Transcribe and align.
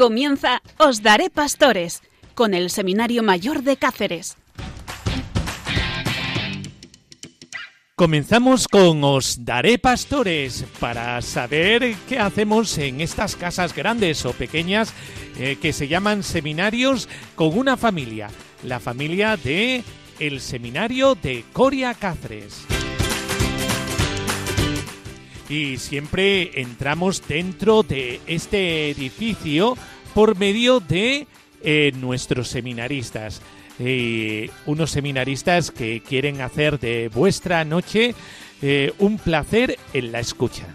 Comienza 0.00 0.62
Os 0.78 1.02
Daré 1.02 1.28
Pastores 1.28 2.00
con 2.34 2.54
el 2.54 2.70
Seminario 2.70 3.22
Mayor 3.22 3.62
de 3.62 3.76
Cáceres. 3.76 4.38
Comenzamos 7.96 8.66
con 8.66 9.04
Os 9.04 9.44
Daré 9.44 9.78
Pastores 9.78 10.64
para 10.80 11.20
saber 11.20 11.94
qué 12.08 12.18
hacemos 12.18 12.78
en 12.78 13.02
estas 13.02 13.36
casas 13.36 13.74
grandes 13.74 14.24
o 14.24 14.32
pequeñas 14.32 14.94
eh, 15.38 15.58
que 15.60 15.74
se 15.74 15.86
llaman 15.86 16.22
seminarios 16.22 17.06
con 17.34 17.58
una 17.58 17.76
familia, 17.76 18.30
la 18.64 18.80
familia 18.80 19.36
de 19.36 19.82
el 20.18 20.40
Seminario 20.40 21.14
de 21.14 21.44
Coria 21.52 21.94
Cáceres 21.94 22.66
y 25.50 25.78
siempre 25.78 26.60
entramos 26.60 27.26
dentro 27.26 27.82
de 27.82 28.20
este 28.26 28.90
edificio 28.90 29.76
por 30.14 30.38
medio 30.38 30.80
de 30.80 31.26
eh, 31.62 31.92
nuestros 31.96 32.48
seminaristas. 32.48 33.42
Eh, 33.80 34.50
unos 34.66 34.90
seminaristas 34.90 35.70
que 35.70 36.02
quieren 36.02 36.40
hacer 36.40 36.78
de 36.78 37.08
vuestra 37.08 37.64
noche 37.64 38.14
eh, 38.62 38.92
un 38.98 39.18
placer 39.18 39.78
en 39.92 40.12
la 40.12 40.20
escucha. 40.20 40.66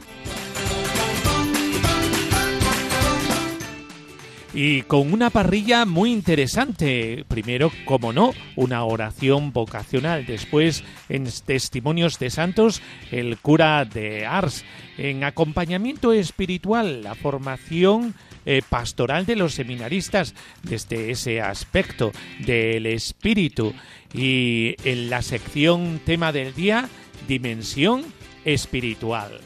Y 4.55 4.83
con 4.83 5.11
una 5.11 5.29
parrilla 5.29 5.85
muy 5.85 6.11
interesante. 6.13 7.25
Primero, 7.27 7.71
como 7.83 8.13
no, 8.13 8.33
una 8.55 8.85
oración 8.85 9.51
vocacional. 9.51 10.25
Después, 10.25 10.83
en 11.09 11.27
testimonios 11.45 12.17
de 12.19 12.29
santos, 12.29 12.81
el 13.11 13.37
cura 13.37 13.83
de 13.83 14.25
Ars. 14.25 14.63
En 14.97 15.25
acompañamiento 15.25 16.13
espiritual, 16.13 17.03
la 17.03 17.15
formación 17.15 18.15
eh, 18.45 18.61
pastoral 18.67 19.25
de 19.25 19.35
los 19.35 19.53
seminaristas 19.53 20.33
desde 20.63 21.11
ese 21.11 21.41
aspecto 21.41 22.13
del 22.45 22.85
espíritu. 22.85 23.73
Y 24.13 24.75
en 24.85 25.09
la 25.09 25.21
sección 25.21 25.99
tema 26.05 26.31
del 26.31 26.55
día, 26.55 26.87
dimensión 27.27 28.05
espiritual. 28.45 29.41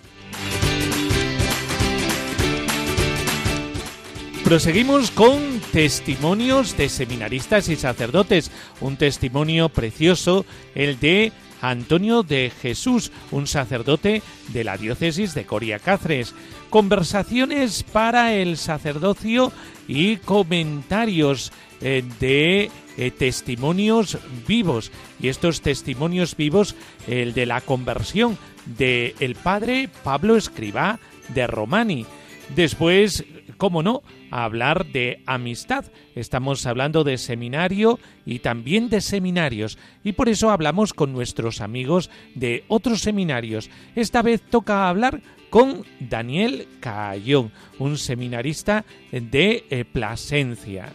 Proseguimos 4.49 5.11
con 5.11 5.61
testimonios 5.71 6.75
de 6.75 6.89
seminaristas 6.89 7.69
y 7.69 7.75
sacerdotes. 7.75 8.49
Un 8.81 8.97
testimonio 8.97 9.69
precioso, 9.69 10.43
el 10.73 10.99
de 10.99 11.31
Antonio 11.61 12.23
de 12.23 12.51
Jesús, 12.59 13.11
un 13.29 13.45
sacerdote 13.45 14.23
de 14.47 14.63
la 14.63 14.75
diócesis 14.75 15.35
de 15.35 15.45
Coria 15.45 15.77
Cáceres. 15.77 16.33
Conversaciones 16.71 17.83
para 17.83 18.33
el 18.33 18.57
sacerdocio 18.57 19.51
y 19.87 20.17
comentarios 20.17 21.51
eh, 21.81 22.03
de 22.19 22.71
eh, 22.97 23.11
testimonios 23.11 24.17
vivos. 24.47 24.91
Y 25.21 25.27
estos 25.27 25.61
testimonios 25.61 26.35
vivos, 26.35 26.73
el 27.05 27.35
de 27.35 27.45
la 27.45 27.61
conversión 27.61 28.35
del 28.65 29.13
el 29.19 29.35
padre 29.35 29.91
Pablo 30.03 30.35
Escribá 30.35 30.99
de 31.35 31.45
Romani. 31.45 32.07
Después, 32.55 33.23
cómo 33.59 33.83
no, 33.83 34.01
hablar 34.31 34.87
de 34.87 35.21
amistad. 35.27 35.85
Estamos 36.15 36.65
hablando 36.65 37.03
de 37.03 37.19
seminario 37.19 37.99
y 38.25 38.39
también 38.39 38.89
de 38.89 39.01
seminarios 39.01 39.77
y 40.03 40.13
por 40.13 40.29
eso 40.29 40.49
hablamos 40.49 40.93
con 40.93 41.13
nuestros 41.13 41.61
amigos 41.61 42.09
de 42.33 42.63
otros 42.67 43.01
seminarios. 43.01 43.69
Esta 43.95 44.23
vez 44.23 44.41
toca 44.41 44.89
hablar 44.89 45.21
con 45.51 45.83
Daniel 45.99 46.67
Cayón, 46.79 47.51
un 47.77 47.97
seminarista 47.97 48.85
de 49.11 49.65
eh, 49.69 49.85
Plasencia. 49.85 50.91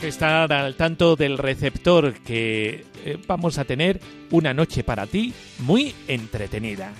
Estar 0.00 0.52
al 0.52 0.74
tanto 0.74 1.16
del 1.16 1.38
receptor 1.38 2.14
que 2.20 2.86
eh, 3.04 3.18
vamos 3.26 3.58
a 3.58 3.64
tener 3.64 4.00
una 4.30 4.54
noche 4.54 4.82
para 4.82 5.06
ti 5.06 5.32
muy 5.60 5.94
entretenida. 6.08 6.92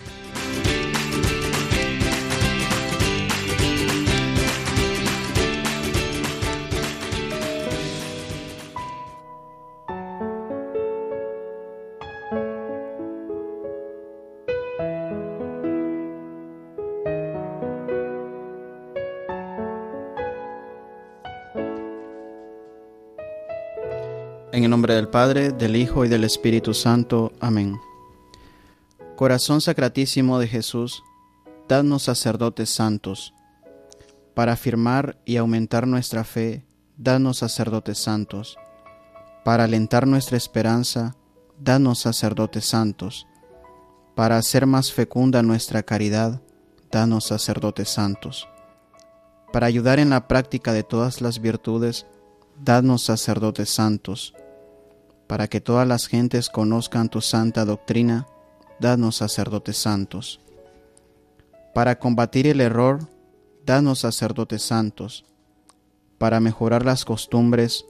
Nombre 24.82 24.96
del 24.96 25.06
Padre, 25.06 25.52
del 25.52 25.76
Hijo 25.76 26.04
y 26.04 26.08
del 26.08 26.24
Espíritu 26.24 26.74
Santo. 26.74 27.30
Amén. 27.38 27.78
Corazón 29.14 29.60
sacratísimo 29.60 30.40
de 30.40 30.48
Jesús, 30.48 31.04
dadnos 31.68 32.02
sacerdotes 32.02 32.70
santos. 32.70 33.32
Para 34.34 34.54
afirmar 34.54 35.20
y 35.24 35.36
aumentar 35.36 35.86
nuestra 35.86 36.24
fe, 36.24 36.66
danos 36.96 37.38
sacerdotes 37.38 37.98
santos. 37.98 38.56
Para 39.44 39.62
alentar 39.62 40.04
nuestra 40.08 40.36
esperanza, 40.36 41.14
danos 41.60 42.00
sacerdotes 42.00 42.64
santos. 42.64 43.28
Para 44.16 44.36
hacer 44.36 44.66
más 44.66 44.90
fecunda 44.90 45.44
nuestra 45.44 45.84
caridad, 45.84 46.42
danos 46.90 47.26
sacerdotes 47.26 47.88
santos. 47.88 48.48
Para 49.52 49.68
ayudar 49.68 50.00
en 50.00 50.10
la 50.10 50.26
práctica 50.26 50.72
de 50.72 50.82
todas 50.82 51.20
las 51.20 51.40
virtudes, 51.40 52.04
danos 52.58 53.04
sacerdotes 53.04 53.70
santos 53.70 54.34
para 55.32 55.48
que 55.48 55.62
todas 55.62 55.88
las 55.88 56.08
gentes 56.08 56.50
conozcan 56.50 57.08
tu 57.08 57.22
santa 57.22 57.64
doctrina, 57.64 58.26
danos 58.78 59.16
sacerdotes 59.16 59.78
santos. 59.78 60.40
Para 61.72 61.98
combatir 61.98 62.46
el 62.46 62.60
error, 62.60 63.08
danos 63.64 64.00
sacerdotes 64.00 64.60
santos. 64.60 65.24
Para 66.18 66.38
mejorar 66.38 66.84
las 66.84 67.06
costumbres, 67.06 67.86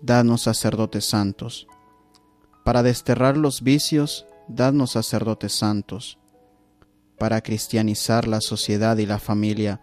danos 0.00 0.40
sacerdotes 0.40 1.04
santos. 1.04 1.66
Para 2.64 2.82
desterrar 2.82 3.36
los 3.36 3.60
vicios, 3.60 4.24
danos 4.48 4.92
sacerdotes 4.92 5.52
santos. 5.52 6.18
Para 7.18 7.42
cristianizar 7.42 8.26
la 8.26 8.40
sociedad 8.40 8.96
y 8.96 9.04
la 9.04 9.18
familia, 9.18 9.82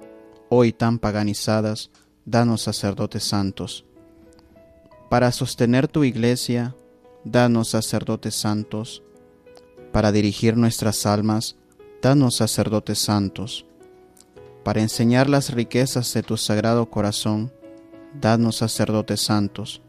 hoy 0.50 0.74
tan 0.74 0.98
paganizadas, 0.98 1.92
danos 2.26 2.64
sacerdotes 2.64 3.26
santos. 3.26 3.86
Para 5.12 5.32
sostener 5.32 5.88
tu 5.88 6.04
iglesia, 6.04 6.74
danos 7.26 7.70
sacerdotes 7.70 8.36
santos. 8.36 9.04
Para 9.92 10.12
dirigir 10.12 10.56
nuestras 10.56 11.06
almas, 11.06 11.58
danos 12.02 12.36
sacerdotes 12.36 13.00
santos. 13.00 13.66
Para 14.64 14.82
enseñar 14.82 15.28
las 15.28 15.52
riquezas 15.52 16.14
de 16.14 16.22
tu 16.22 16.38
sagrado 16.38 16.90
corazón, 16.90 17.52
danos 18.22 18.58
sacerdotes 18.58 19.22
santos. 19.22 19.82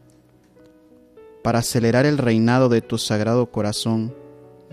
Para 1.43 1.59
acelerar 1.59 2.05
el 2.05 2.17
reinado 2.17 2.69
de 2.69 2.81
tu 2.81 2.97
sagrado 2.97 3.51
corazón, 3.51 4.15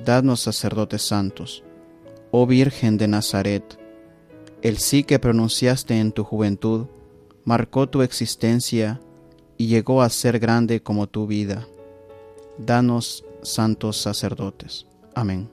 danos 0.03 0.41
sacerdotes 0.41 1.03
santos. 1.03 1.63
Oh 2.31 2.47
Virgen 2.47 2.97
de 2.97 3.09
Nazaret, 3.09 3.79
el 4.63 4.79
sí 4.79 5.05
que 5.05 5.19
pronunciaste 5.19 6.01
en 6.01 6.11
tu 6.13 6.25
juventud 6.25 6.87
marcó 7.45 7.89
tu 7.89 8.01
existencia 8.01 9.01
y 9.59 9.67
llegó 9.67 10.01
a 10.01 10.09
ser 10.09 10.39
grande 10.39 10.83
como 10.83 11.07
tu 11.07 11.27
vida 11.27 11.69
danos 12.59 13.25
santos 13.43 13.97
sacerdotes. 13.97 14.87
Amén. 15.15 15.51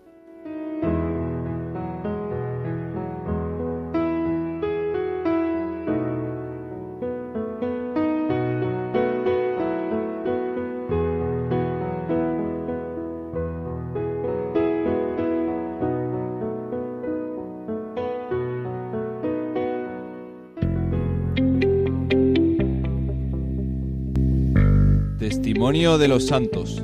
Testimonio 25.20 25.98
de 25.98 26.08
los 26.08 26.26
Santos. 26.28 26.82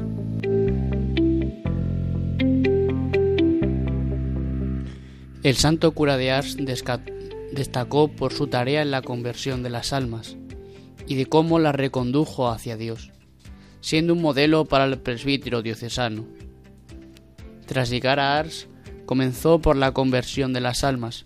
El 5.48 5.56
santo 5.56 5.94
cura 5.94 6.18
de 6.18 6.30
Ars 6.30 6.58
destacó 6.58 8.10
por 8.10 8.34
su 8.34 8.48
tarea 8.48 8.82
en 8.82 8.92
la 8.92 9.02
conversión 9.02 9.64
de 9.64 9.70
las 9.70 9.94
almas 9.94 10.36
y 11.08 11.16
de 11.16 11.26
cómo 11.26 11.58
la 11.58 11.72
recondujo 11.72 12.50
hacia 12.50 12.76
Dios, 12.76 13.14
siendo 13.80 14.12
un 14.12 14.22
modelo 14.22 14.66
para 14.66 14.84
el 14.84 15.00
presbítero 15.00 15.62
diocesano. 15.62 16.26
Tras 17.66 17.90
llegar 17.90 18.20
a 18.20 18.38
Ars, 18.38 18.68
comenzó 19.06 19.60
por 19.60 19.78
la 19.78 19.94
conversión 19.94 20.52
de 20.52 20.60
las 20.60 20.84
almas, 20.84 21.26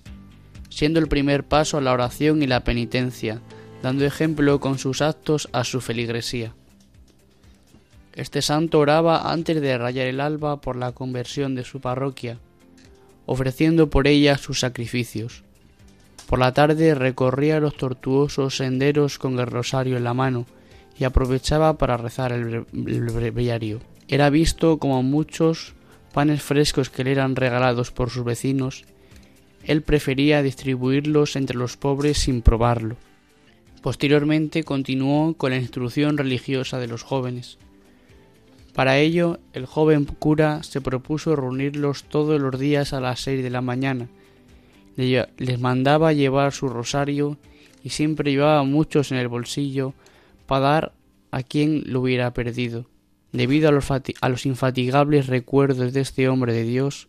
siendo 0.70 1.00
el 1.00 1.08
primer 1.08 1.44
paso 1.44 1.82
la 1.82 1.92
oración 1.92 2.44
y 2.44 2.46
la 2.46 2.64
penitencia, 2.64 3.42
dando 3.82 4.06
ejemplo 4.06 4.60
con 4.60 4.78
sus 4.78 5.02
actos 5.02 5.50
a 5.52 5.64
su 5.64 5.82
feligresía. 5.82 6.54
Este 8.14 8.44
santo 8.44 8.78
oraba 8.78 9.32
antes 9.32 9.60
de 9.60 9.80
rayar 9.80 10.06
el 10.06 10.22
alba 10.22 10.62
por 10.62 10.76
la 10.76 10.92
conversión 10.92 11.56
de 11.56 11.64
su 11.64 11.82
parroquia, 11.82 12.38
ofreciendo 13.32 13.90
por 13.90 14.08
ella 14.08 14.38
sus 14.38 14.60
sacrificios. 14.60 15.44
Por 16.28 16.40
la 16.40 16.54
tarde 16.54 16.96
recorría 16.96 17.62
los 17.62 17.78
tortuosos 17.78 18.58
senderos 18.58 19.18
con 19.18 19.40
el 19.40 19.48
rosario 19.48 19.96
en 19.96 20.04
la 20.04 20.14
mano 20.14 20.46
y 21.00 21.06
aprovechaba 21.06 21.78
para 21.78 21.96
rezar 21.96 22.34
el, 22.34 22.66
breviario. 22.74 23.80
Era 24.10 24.30
visto 24.30 24.80
como 24.80 25.02
muchos 25.02 25.74
panes 26.14 26.44
frescos 26.44 26.90
que 26.90 27.06
le 27.06 27.14
eran 27.14 27.38
regalados 27.38 27.92
por 27.92 28.10
sus 28.10 28.26
vecinos, 28.26 28.84
él 29.64 29.82
prefería 29.82 30.44
distribuirlos 30.44 31.38
entre 31.38 31.58
los 31.58 31.78
pobres 31.78 32.18
sin 32.18 32.42
probarlo. 32.42 32.98
Posteriormente 33.82 34.64
continuó 34.64 35.36
con 35.36 35.52
la 35.52 35.58
instrucción 35.58 36.18
religiosa 36.18 36.80
de 36.80 36.88
los 36.88 37.04
jóvenes. 37.04 37.58
Para 38.74 38.98
ello, 39.00 39.40
el 39.54 39.66
joven 39.66 40.06
cura 40.06 40.64
se 40.64 40.80
propuso 40.80 41.36
reunirlos 41.36 42.04
todos 42.06 42.40
los 42.40 42.58
días 42.58 42.94
a 42.94 43.02
las 43.02 43.20
seis 43.20 43.44
de 43.44 43.50
la 43.50 43.62
mañana. 43.62 44.08
Les 44.96 45.60
mandaba 45.60 46.14
llevar 46.14 46.54
su 46.54 46.70
rosario 46.70 47.38
y 47.84 47.90
siempre 47.90 48.32
llevaba 48.32 48.64
muchos 48.64 49.12
en 49.12 49.18
el 49.18 49.28
bolsillo 49.28 49.94
para 50.46 50.66
dar 50.66 50.94
a 51.32 51.44
quien 51.44 51.84
lo 51.86 52.02
hubiera 52.02 52.34
perdido. 52.34 52.86
Debido 53.32 53.70
a 53.70 54.30
los, 54.30 54.46
infatigables 54.46 55.28
recuerdos 55.28 55.94
de 55.94 56.02
este 56.02 56.28
hombre 56.28 56.54
de 56.54 56.64
Dios, 56.64 57.08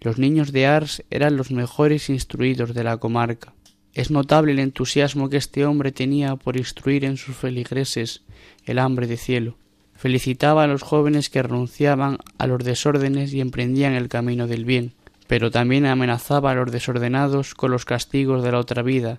los 0.00 0.18
niños 0.18 0.52
de 0.52 0.66
Ars 0.66 1.04
eran 1.10 1.36
los 1.36 1.50
mejores 1.50 2.08
instruidos 2.08 2.72
de 2.72 2.84
la 2.84 2.96
comarca. 2.96 3.52
Es 3.92 4.10
notable 4.10 4.52
el 4.52 4.58
entusiasmo 4.60 5.28
que 5.28 5.36
este 5.36 5.66
hombre 5.66 5.92
tenía 5.92 6.36
por 6.36 6.56
instruir 6.56 7.04
en 7.04 7.16
sus 7.16 7.36
feligreses 7.36 8.22
el 8.64 8.78
hambre 8.78 9.06
de 9.06 9.16
cielo. 9.16 9.56
Felicitaba 9.98 10.62
a 10.62 10.68
los 10.68 10.82
jóvenes 10.82 11.28
que 11.28 11.42
renunciaban 11.42 12.18
a 12.38 12.46
los 12.46 12.62
desórdenes 12.62 13.34
y 13.34 13.40
emprendían 13.40 13.94
el 13.94 14.08
camino 14.08 14.46
del 14.46 14.64
bien, 14.64 14.92
pero 15.26 15.50
también 15.50 15.86
amenazaba 15.86 16.52
a 16.52 16.54
los 16.54 16.70
desordenados 16.70 17.56
con 17.56 17.72
los 17.72 17.84
castigos 17.84 18.44
de 18.44 18.52
la 18.52 18.60
otra 18.60 18.82
vida 18.82 19.18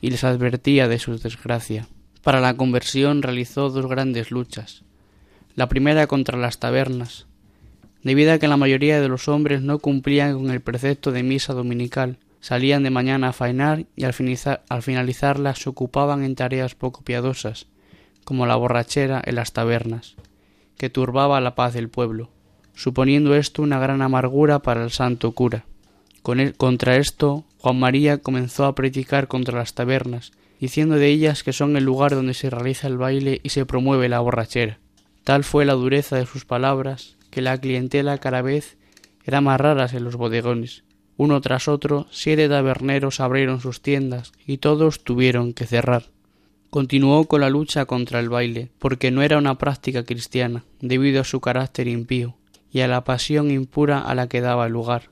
y 0.00 0.10
les 0.10 0.24
advertía 0.24 0.88
de 0.88 0.98
su 0.98 1.16
desgracia. 1.16 1.86
Para 2.24 2.40
la 2.40 2.56
conversión 2.56 3.22
realizó 3.22 3.70
dos 3.70 3.86
grandes 3.86 4.32
luchas. 4.32 4.82
La 5.54 5.68
primera 5.68 6.08
contra 6.08 6.36
las 6.36 6.58
tabernas, 6.58 7.28
debido 8.02 8.32
a 8.32 8.38
que 8.38 8.48
la 8.48 8.56
mayoría 8.56 9.00
de 9.00 9.08
los 9.08 9.28
hombres 9.28 9.62
no 9.62 9.78
cumplían 9.78 10.34
con 10.34 10.50
el 10.50 10.60
precepto 10.60 11.12
de 11.12 11.22
misa 11.22 11.54
dominical, 11.54 12.18
salían 12.40 12.82
de 12.82 12.90
mañana 12.90 13.28
a 13.28 13.32
faenar 13.32 13.86
y 13.94 14.02
al, 14.02 14.14
al 14.68 14.82
finalizarla 14.82 15.54
se 15.54 15.68
ocupaban 15.68 16.24
en 16.24 16.34
tareas 16.34 16.74
poco 16.74 17.02
piadosas, 17.02 17.68
como 18.26 18.44
la 18.44 18.56
borrachera 18.56 19.22
en 19.24 19.36
las 19.36 19.52
tabernas, 19.52 20.16
que 20.76 20.90
turbaba 20.90 21.40
la 21.40 21.54
paz 21.54 21.74
del 21.74 21.88
pueblo, 21.88 22.28
suponiendo 22.74 23.36
esto 23.36 23.62
una 23.62 23.78
gran 23.78 24.02
amargura 24.02 24.58
para 24.58 24.82
el 24.82 24.90
santo 24.90 25.30
cura. 25.30 25.64
Con 26.22 26.50
contra 26.56 26.96
esto, 26.96 27.44
Juan 27.58 27.78
María 27.78 28.18
comenzó 28.18 28.64
a 28.64 28.74
predicar 28.74 29.28
contra 29.28 29.58
las 29.58 29.74
tabernas, 29.74 30.32
diciendo 30.58 30.96
de 30.96 31.06
ellas 31.06 31.44
que 31.44 31.52
son 31.52 31.76
el 31.76 31.84
lugar 31.84 32.16
donde 32.16 32.34
se 32.34 32.50
realiza 32.50 32.88
el 32.88 32.98
baile 32.98 33.40
y 33.44 33.50
se 33.50 33.64
promueve 33.64 34.08
la 34.08 34.18
borrachera. 34.18 34.80
Tal 35.22 35.44
fue 35.44 35.64
la 35.64 35.74
dureza 35.74 36.16
de 36.16 36.26
sus 36.26 36.44
palabras 36.44 37.16
que 37.30 37.42
la 37.42 37.56
clientela 37.58 38.18
cada 38.18 38.42
vez 38.42 38.76
era 39.24 39.40
más 39.40 39.60
raras 39.60 39.94
en 39.94 40.02
los 40.02 40.16
bodegones. 40.16 40.82
Uno 41.16 41.40
tras 41.40 41.68
otro, 41.68 42.08
siete 42.10 42.48
taberneros 42.48 43.20
abrieron 43.20 43.60
sus 43.60 43.82
tiendas 43.82 44.32
y 44.44 44.58
todos 44.58 45.04
tuvieron 45.04 45.52
que 45.54 45.66
cerrar. 45.66 46.15
Continuó 46.76 47.24
con 47.24 47.40
la 47.40 47.48
lucha 47.48 47.86
contra 47.86 48.20
el 48.20 48.28
baile, 48.28 48.68
porque 48.78 49.10
no 49.10 49.22
era 49.22 49.38
una 49.38 49.56
práctica 49.56 50.04
cristiana, 50.04 50.62
debido 50.78 51.22
a 51.22 51.24
su 51.24 51.40
carácter 51.40 51.88
impío 51.88 52.36
y 52.70 52.80
a 52.80 52.86
la 52.86 53.02
pasión 53.02 53.50
impura 53.50 54.02
a 54.02 54.14
la 54.14 54.28
que 54.28 54.42
daba 54.42 54.68
lugar, 54.68 55.04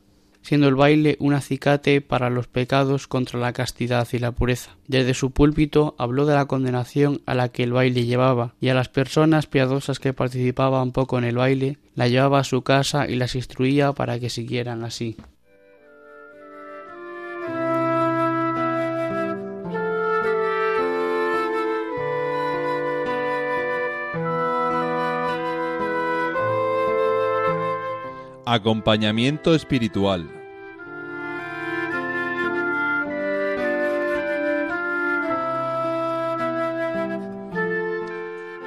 siendo 0.43 0.69
el 0.69 0.75
baile 0.75 1.17
un 1.21 1.33
acicate 1.33 2.03
para 2.03 2.29
los 2.29 2.49
pecados 2.49 3.07
contra 3.07 3.41
la 3.41 3.55
castidad 3.55 4.07
y 4.13 4.19
la 4.19 4.33
pureza. 4.33 4.77
Desde 4.89 5.15
su 5.15 5.31
púlpito 5.31 5.95
habló 5.97 6.27
de 6.27 6.35
la 6.35 6.45
condenación 6.45 7.23
a 7.25 7.33
la 7.33 7.49
que 7.49 7.63
el 7.63 7.73
baile 7.73 8.05
llevaba, 8.05 8.53
y 8.61 8.69
a 8.69 8.75
las 8.75 8.91
personas 8.91 9.47
piadosas 9.47 9.99
que 9.99 10.13
participaban 10.13 10.93
poco 10.93 11.17
en 11.17 11.25
el 11.25 11.37
baile, 11.37 11.79
la 11.95 12.09
llevaba 12.09 12.41
a 12.41 12.45
su 12.45 12.61
casa 12.61 13.09
y 13.09 13.17
las 13.17 13.35
instruía 13.37 13.95
para 13.95 14.21
que 14.21 14.29
siguieran 14.29 14.85
así. 14.85 15.17
Acompañamiento 28.47 29.55
espiritual. 29.55 30.29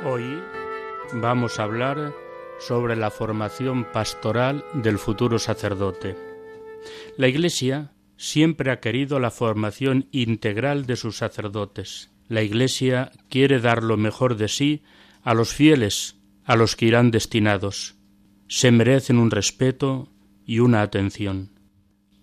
Hoy 0.03 0.41
vamos 1.13 1.59
a 1.59 1.63
hablar 1.63 2.11
sobre 2.59 2.95
la 2.95 3.11
formación 3.11 3.85
pastoral 3.93 4.65
del 4.73 4.97
futuro 4.97 5.37
sacerdote. 5.37 6.17
La 7.15 7.27
Iglesia 7.27 7.91
siempre 8.17 8.71
ha 8.71 8.79
querido 8.79 9.19
la 9.19 9.29
formación 9.29 10.07
integral 10.11 10.87
de 10.87 10.95
sus 10.95 11.17
sacerdotes. 11.17 12.09
La 12.29 12.41
Iglesia 12.41 13.11
quiere 13.29 13.59
dar 13.59 13.83
lo 13.83 13.95
mejor 13.95 14.37
de 14.37 14.47
sí 14.47 14.81
a 15.21 15.35
los 15.35 15.53
fieles, 15.53 16.15
a 16.45 16.55
los 16.55 16.75
que 16.75 16.87
irán 16.87 17.11
destinados 17.11 17.96
se 18.47 18.71
merecen 18.71 19.17
un 19.17 19.31
respeto 19.31 20.09
y 20.45 20.59
una 20.59 20.81
atención. 20.81 21.49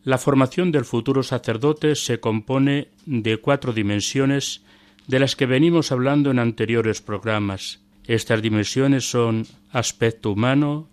La 0.03 0.19
formación 0.19 0.73
del 0.73 0.85
futuro 0.85 1.23
sacerdote 1.23 1.95
se 1.95 2.21
compone 2.21 2.89
de 3.07 3.39
cuatro 3.39 3.73
dimensiones 3.73 4.63
de 5.07 5.19
las 5.19 5.37
que 5.37 5.47
venimos 5.47 5.93
hablando 5.93 6.31
en 6.31 6.39
anteriores 6.39 7.01
programas. 7.01 7.81
Estas 8.07 8.43
dimensiones 8.43 9.11
son 9.11 9.47
aspecto 9.71 10.33
humano, 10.33 10.89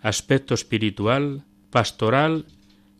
aspecto 0.00 0.54
espiritual, 0.54 1.44
pastoral 1.70 2.46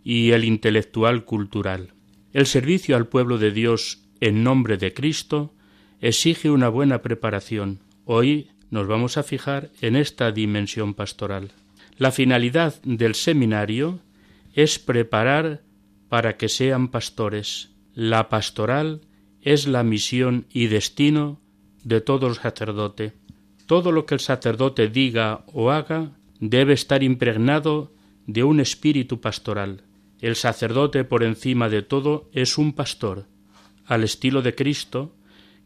y 0.04 0.32
el 0.32 0.44
intelectual 0.44 1.24
cultural. 1.24 1.92
El 2.32 2.46
servicio 2.46 2.96
al 2.96 3.06
pueblo 3.06 3.38
de 3.38 3.50
Dios 3.50 4.02
en 4.20 4.42
nombre 4.42 4.76
de 4.76 4.92
Cristo 4.92 5.54
exige 6.00 6.50
una 6.50 6.68
buena 6.68 7.00
preparación. 7.00 7.80
Hoy 8.04 8.48
nos 8.70 8.86
vamos 8.86 9.16
a 9.16 9.22
fijar 9.22 9.70
en 9.80 9.96
esta 9.96 10.32
dimensión 10.32 10.94
pastoral. 10.94 11.52
La 11.98 12.12
finalidad 12.12 12.80
del 12.82 13.14
seminario 13.14 14.00
es 14.52 14.78
preparar 14.78 15.62
para 16.08 16.36
que 16.36 16.48
sean 16.48 16.88
pastores. 16.88 17.70
La 17.94 18.28
pastoral 18.28 19.00
es 19.40 19.66
la 19.66 19.82
misión 19.82 20.46
y 20.52 20.66
destino 20.66 21.40
de 21.84 22.02
todo 22.02 22.34
sacerdote. 22.34 23.14
Todo 23.66 23.92
lo 23.92 24.04
que 24.04 24.14
el 24.14 24.20
sacerdote 24.20 24.88
diga 24.88 25.44
o 25.52 25.70
haga 25.70 26.12
debe 26.38 26.74
estar 26.74 27.02
impregnado 27.02 27.92
de 28.26 28.44
un 28.44 28.60
espíritu 28.60 29.20
pastoral. 29.20 29.82
El 30.20 30.36
sacerdote 30.36 31.04
por 31.04 31.22
encima 31.22 31.68
de 31.68 31.82
todo 31.82 32.28
es 32.32 32.58
un 32.58 32.72
pastor, 32.72 33.26
al 33.86 34.04
estilo 34.04 34.42
de 34.42 34.54
Cristo, 34.54 35.14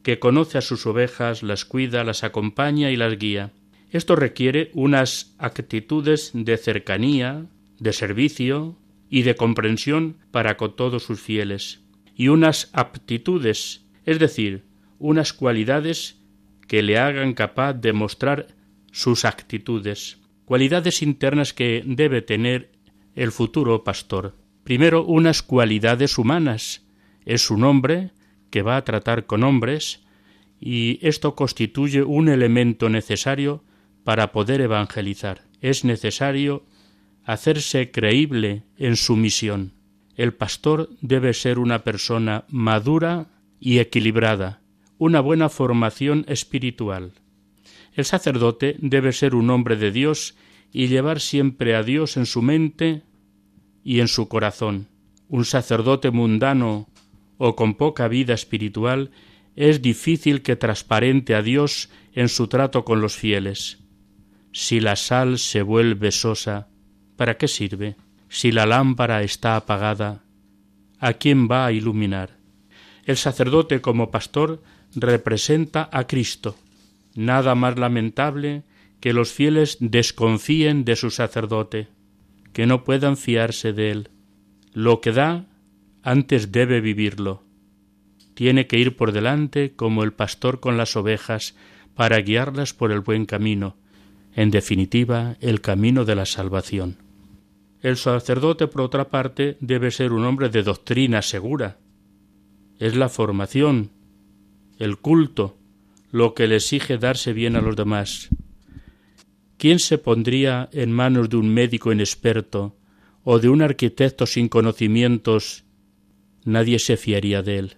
que 0.02 0.18
conoce 0.18 0.58
a 0.58 0.62
sus 0.62 0.86
ovejas, 0.86 1.42
las 1.42 1.64
cuida, 1.64 2.04
las 2.04 2.22
acompaña 2.22 2.90
y 2.90 2.96
las 2.96 3.18
guía. 3.18 3.52
Esto 3.90 4.14
requiere 4.14 4.70
unas 4.74 5.34
actitudes 5.38 6.30
de 6.32 6.56
cercanía, 6.56 7.46
de 7.78 7.92
servicio 7.92 8.76
y 9.08 9.22
de 9.22 9.34
comprensión 9.34 10.16
para 10.30 10.56
con 10.56 10.76
todos 10.76 11.02
sus 11.02 11.20
fieles, 11.20 11.80
y 12.14 12.28
unas 12.28 12.70
aptitudes, 12.72 13.84
es 14.04 14.18
decir, 14.18 14.64
unas 14.98 15.32
cualidades 15.32 16.20
que 16.68 16.82
le 16.82 16.98
hagan 16.98 17.34
capaz 17.34 17.72
de 17.74 17.92
mostrar 17.92 18.46
sus 18.92 19.24
actitudes, 19.24 20.18
cualidades 20.44 21.02
internas 21.02 21.52
que 21.52 21.82
debe 21.84 22.22
tener 22.22 22.70
el 23.16 23.32
futuro 23.32 23.82
pastor. 23.82 24.36
Primero, 24.62 25.04
unas 25.04 25.42
cualidades 25.42 26.16
humanas. 26.16 26.86
Es 27.24 27.50
un 27.50 27.64
hombre 27.64 28.12
que 28.50 28.62
va 28.62 28.76
a 28.76 28.84
tratar 28.84 29.26
con 29.26 29.42
hombres, 29.42 30.04
y 30.60 30.98
esto 31.02 31.34
constituye 31.34 32.02
un 32.02 32.28
elemento 32.28 32.88
necesario 32.88 33.64
para 34.04 34.32
poder 34.32 34.60
evangelizar. 34.60 35.42
Es 35.60 35.84
necesario 35.84 36.64
hacerse 37.24 37.90
creíble 37.90 38.64
en 38.76 38.96
su 38.96 39.16
misión. 39.16 39.72
El 40.16 40.34
pastor 40.34 40.90
debe 41.00 41.34
ser 41.34 41.58
una 41.58 41.84
persona 41.84 42.44
madura 42.48 43.28
y 43.58 43.78
equilibrada, 43.78 44.60
una 44.98 45.20
buena 45.20 45.48
formación 45.48 46.24
espiritual. 46.28 47.12
El 47.94 48.04
sacerdote 48.04 48.76
debe 48.80 49.12
ser 49.12 49.34
un 49.34 49.50
hombre 49.50 49.76
de 49.76 49.92
Dios 49.92 50.36
y 50.72 50.88
llevar 50.88 51.20
siempre 51.20 51.74
a 51.74 51.82
Dios 51.82 52.16
en 52.16 52.26
su 52.26 52.42
mente 52.42 53.02
y 53.82 54.00
en 54.00 54.08
su 54.08 54.28
corazón. 54.28 54.88
Un 55.28 55.44
sacerdote 55.44 56.10
mundano 56.10 56.88
o 57.38 57.56
con 57.56 57.74
poca 57.74 58.08
vida 58.08 58.34
espiritual 58.34 59.10
es 59.56 59.82
difícil 59.82 60.42
que 60.42 60.56
transparente 60.56 61.34
a 61.34 61.42
Dios 61.42 61.90
en 62.12 62.28
su 62.28 62.48
trato 62.48 62.84
con 62.84 63.00
los 63.00 63.16
fieles. 63.16 63.79
Si 64.52 64.80
la 64.80 64.96
sal 64.96 65.38
se 65.38 65.62
vuelve 65.62 66.10
sosa, 66.10 66.68
¿para 67.16 67.36
qué 67.36 67.48
sirve? 67.48 67.96
Si 68.28 68.50
la 68.52 68.66
lámpara 68.66 69.22
está 69.22 69.56
apagada, 69.56 70.24
¿a 70.98 71.14
quién 71.14 71.48
va 71.48 71.66
a 71.66 71.72
iluminar? 71.72 72.38
El 73.04 73.16
sacerdote 73.16 73.80
como 73.80 74.10
pastor 74.10 74.62
representa 74.94 75.88
a 75.92 76.06
Cristo. 76.06 76.56
Nada 77.14 77.54
más 77.54 77.78
lamentable 77.78 78.64
que 79.00 79.12
los 79.12 79.32
fieles 79.32 79.78
desconfíen 79.80 80.84
de 80.84 80.96
su 80.96 81.10
sacerdote, 81.10 81.88
que 82.52 82.66
no 82.66 82.84
puedan 82.84 83.16
fiarse 83.16 83.72
de 83.72 83.90
él. 83.90 84.10
Lo 84.72 85.00
que 85.00 85.12
da, 85.12 85.46
antes 86.02 86.52
debe 86.52 86.80
vivirlo. 86.80 87.44
Tiene 88.34 88.66
que 88.66 88.78
ir 88.78 88.96
por 88.96 89.12
delante 89.12 89.74
como 89.74 90.02
el 90.02 90.12
pastor 90.12 90.60
con 90.60 90.76
las 90.76 90.96
ovejas 90.96 91.54
para 91.94 92.20
guiarlas 92.20 92.72
por 92.74 92.92
el 92.92 93.00
buen 93.00 93.26
camino, 93.26 93.76
en 94.34 94.50
definitiva, 94.50 95.36
el 95.40 95.60
camino 95.60 96.04
de 96.04 96.14
la 96.14 96.26
salvación. 96.26 96.96
El 97.82 97.96
sacerdote, 97.96 98.66
por 98.66 98.82
otra 98.82 99.08
parte, 99.08 99.56
debe 99.60 99.90
ser 99.90 100.12
un 100.12 100.24
hombre 100.24 100.48
de 100.48 100.62
doctrina 100.62 101.22
segura. 101.22 101.78
Es 102.78 102.94
la 102.94 103.08
formación, 103.08 103.90
el 104.78 104.98
culto, 104.98 105.56
lo 106.10 106.34
que 106.34 106.46
le 106.46 106.56
exige 106.56 106.98
darse 106.98 107.32
bien 107.32 107.56
a 107.56 107.60
los 107.60 107.76
demás. 107.76 108.28
¿Quién 109.56 109.78
se 109.78 109.98
pondría 109.98 110.68
en 110.72 110.90
manos 110.92 111.28
de 111.28 111.36
un 111.36 111.52
médico 111.52 111.92
inexperto 111.92 112.76
o 113.24 113.38
de 113.38 113.48
un 113.48 113.62
arquitecto 113.62 114.26
sin 114.26 114.48
conocimientos? 114.48 115.64
Nadie 116.44 116.78
se 116.78 116.96
fiaría 116.96 117.42
de 117.42 117.58
él. 117.58 117.76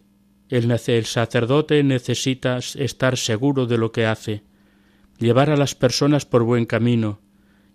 El, 0.49 0.78
sacerdote 1.06 1.82
necesita 1.82 2.59
estar 2.59 3.16
seguro 3.16 3.66
de 3.66 3.78
lo 3.78 3.90
que 3.90 4.06
hace, 4.06 4.42
llevar 5.23 5.50
a 5.50 5.57
las 5.57 5.75
personas 5.75 6.26
por 6.26 6.43
buen 6.43 6.67
camino 6.67 7.21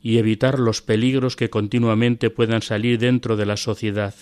y 0.01 0.17
evitar 0.17 0.59
los 0.59 0.81
peligros 0.81 1.35
que 1.35 1.49
continuamente 1.49 2.29
puedan 2.29 2.61
salir 2.61 2.99
dentro 2.99 3.35
de 3.35 3.45
la 3.45 3.57
sociedad. 3.57 4.13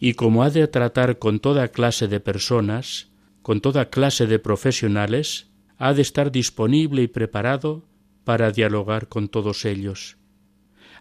Y 0.00 0.14
como 0.14 0.42
ha 0.42 0.50
de 0.50 0.66
tratar 0.66 1.18
con 1.18 1.38
toda 1.38 1.68
clase 1.68 2.08
de 2.08 2.18
personas, 2.18 3.08
con 3.42 3.60
toda 3.60 3.90
clase 3.90 4.26
de 4.26 4.38
profesionales, 4.38 5.48
ha 5.78 5.94
de 5.94 6.02
estar 6.02 6.32
disponible 6.32 7.02
y 7.02 7.08
preparado 7.08 7.84
para 8.24 8.50
dialogar 8.50 9.08
con 9.08 9.28
todos 9.28 9.64
ellos. 9.64 10.16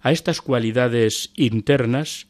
A 0.01 0.12
estas 0.12 0.41
cualidades 0.41 1.31
internas 1.36 2.27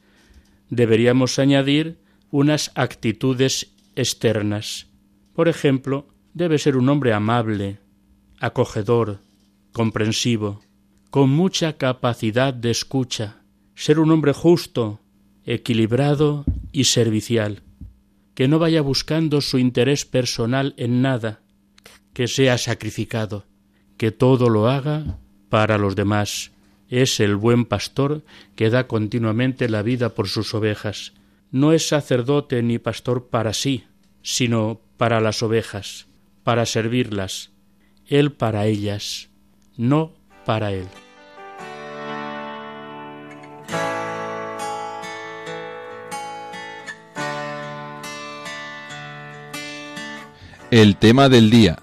deberíamos 0.70 1.40
añadir 1.40 2.00
unas 2.32 2.72
actitudes 2.76 3.72
externas. 3.96 4.88
Por 5.34 5.48
ejemplo, 5.48 6.08
debe 6.34 6.58
ser 6.58 6.78
un 6.78 6.90
hombre 6.90 7.14
amable, 7.14 7.80
acogedor, 8.40 9.20
comprensivo, 9.72 10.62
con 11.10 11.30
mucha 11.30 11.78
capacidad 11.78 12.54
de 12.54 12.72
escucha, 12.72 13.42
ser 13.76 14.00
un 14.00 14.12
hombre 14.12 14.34
justo, 14.34 15.00
equilibrado 15.46 16.46
y 16.72 16.86
servicial, 16.86 17.64
que 18.36 18.48
no 18.48 18.60
vaya 18.60 18.82
buscando 18.82 19.42
su 19.42 19.58
interés 19.58 20.06
personal 20.06 20.74
en 20.78 21.02
nada, 21.02 21.42
que 22.14 22.28
sea 22.28 22.58
sacrificado, 22.58 23.46
que 23.98 24.12
todo 24.12 24.50
lo 24.50 24.70
haga 24.70 25.20
para 25.50 25.78
los 25.78 25.96
demás. 25.96 26.52
Es 26.88 27.20
el 27.20 27.36
buen 27.36 27.66
pastor 27.66 28.24
que 28.56 28.70
da 28.70 28.88
continuamente 28.88 29.70
la 29.70 29.82
vida 29.82 30.16
por 30.16 30.28
sus 30.28 30.54
ovejas. 30.54 31.14
No 31.52 31.74
es 31.74 31.88
sacerdote 31.88 32.64
ni 32.64 32.80
pastor 32.80 33.28
para 33.28 33.54
sí, 33.54 33.86
sino 34.22 34.82
para 34.98 35.20
las 35.20 35.44
ovejas, 35.44 36.08
para 36.44 36.66
servirlas, 36.66 37.52
él 38.10 38.32
para 38.32 38.66
ellas, 38.66 39.30
no 39.78 40.12
para 40.46 40.72
él. 40.72 40.88
El 50.72 50.98
tema 50.98 51.30
del 51.30 51.50
día. 51.50 51.80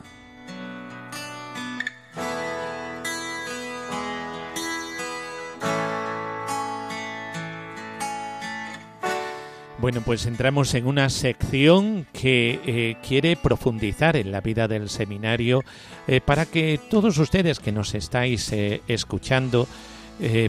Bueno, 9.87 10.03
pues 10.05 10.27
entramos 10.27 10.75
en 10.75 10.85
una 10.85 11.09
sección 11.09 12.09
que 12.13 12.59
eh, 12.67 12.97
quiere 13.07 13.37
profundizar 13.37 14.17
en 14.17 14.33
la 14.33 14.41
vida 14.41 14.67
del 14.67 14.89
seminario 14.89 15.63
eh, 16.09 16.21
para 16.21 16.45
que 16.45 16.81
todos 16.91 17.17
ustedes 17.19 17.61
que 17.61 17.71
nos 17.71 17.95
estáis 17.95 18.51
eh, 18.51 18.83
escuchando, 18.89 19.69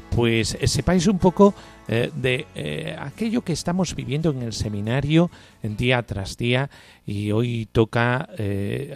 pues 0.10 0.58
sepáis 0.64 1.06
un 1.06 1.20
poco 1.20 1.54
de 1.88 2.96
aquello 2.98 3.42
que 3.42 3.52
estamos 3.52 3.94
viviendo 3.96 4.32
en 4.32 4.42
el 4.42 4.54
seminario 4.54 5.30
día 5.62 6.02
tras 6.04 6.38
día. 6.38 6.70
Y 7.06 7.32
hoy 7.32 7.68
toca 7.70 8.30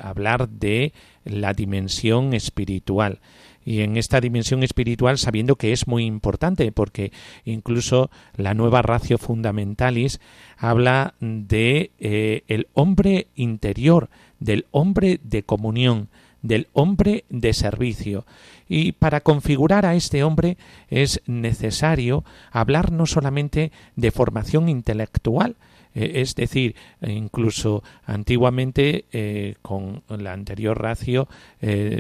hablar 0.02 0.48
de 0.48 0.94
la 1.26 1.54
dimensión 1.54 2.34
espiritual 2.34 3.20
y 3.66 3.82
en 3.82 3.98
esta 3.98 4.20
dimensión 4.20 4.64
espiritual 4.64 5.18
sabiendo 5.18 5.56
que 5.56 5.72
es 5.72 5.88
muy 5.88 6.06
importante 6.06 6.72
porque 6.72 7.12
incluso 7.46 8.10
la 8.36 8.54
nueva 8.54 8.82
ratio 8.82 9.18
fundamentalis 9.18 10.20
habla 10.58 11.16
de 11.20 11.92
eh, 12.00 12.44
el 12.48 12.68
hombre 12.74 13.28
interior, 13.36 14.10
del 14.40 14.66
hombre 14.72 15.20
de 15.24 15.44
comunión, 15.44 16.10
del 16.42 16.68
hombre 16.74 17.26
de 17.30 17.54
servicio. 17.54 18.26
Y 18.68 18.94
para 18.94 19.22
configurar 19.22 19.86
a 19.86 19.96
este 19.96 20.24
hombre 20.24 20.58
es 20.90 21.22
necesario 21.26 22.24
hablar 22.52 22.92
no 22.92 23.06
solamente 23.06 23.72
de 23.96 24.12
formación 24.12 24.70
intelectual, 24.70 25.56
eh, 25.94 26.14
es 26.16 26.36
decir, 26.36 26.76
incluso 27.02 27.84
antiguamente 28.06 29.06
eh, 29.12 29.56
con 29.62 30.04
la 30.08 30.34
anterior 30.34 30.82
ratio 30.82 31.28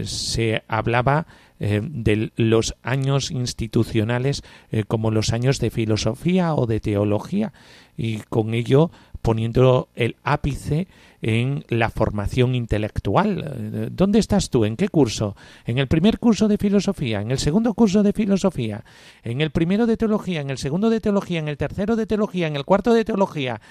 se 0.04 0.64
hablaba 0.68 1.28
eh, 1.64 1.80
de 1.84 2.32
los 2.38 2.74
años 2.82 3.30
institucionales 3.30 4.42
eh, 4.72 4.84
como 4.84 5.12
los 5.12 5.32
años 5.32 5.60
de 5.60 5.70
filosofía 5.70 6.56
o 6.56 6.66
de 6.66 6.80
teología 6.80 7.54
y 7.96 8.18
con 8.30 8.56
ello 8.56 8.90
poniendo 9.22 9.88
el 9.94 10.16
ápice 10.24 10.88
en 11.22 11.64
la 11.70 11.92
formación 11.92 12.56
intelectual. 12.56 13.44
Eh, 13.46 13.90
¿Dónde 13.92 14.18
estás 14.18 14.50
tú? 14.50 14.66
¿En 14.66 14.76
qué 14.76 14.90
curso? 14.90 15.36
¿En 15.68 15.78
el 15.78 15.88
primer 15.88 16.18
curso 16.18 16.48
de 16.48 16.58
filosofía? 16.58 17.22
¿En 17.22 17.30
el 17.30 17.38
segundo 17.38 17.76
curso 17.76 18.02
de 18.02 18.14
filosofía? 18.14 18.84
¿En 19.22 19.40
el 19.40 19.52
primero 19.52 19.86
de 19.86 19.98
teología? 19.98 20.42
¿En 20.42 20.50
el 20.50 20.58
segundo 20.58 20.90
de 20.90 21.00
teología? 21.00 21.38
¿En 21.38 21.48
el 21.48 21.58
tercero 21.58 21.96
de 21.96 22.08
teología? 22.08 22.48
¿En 22.48 22.56
el 22.56 22.66
cuarto 22.66 22.92
de 22.92 23.06
teología? 23.06 23.62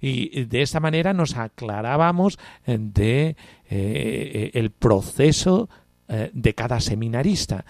Y 0.00 0.44
de 0.44 0.62
esa 0.62 0.78
manera 0.78 1.12
nos 1.14 1.36
aclarábamos 1.36 2.38
de 2.64 3.34
el 3.68 4.70
proceso 4.70 5.68
eh, 6.12 6.28
de 6.34 6.54
cada 6.56 6.80
seminarista. 6.80 7.64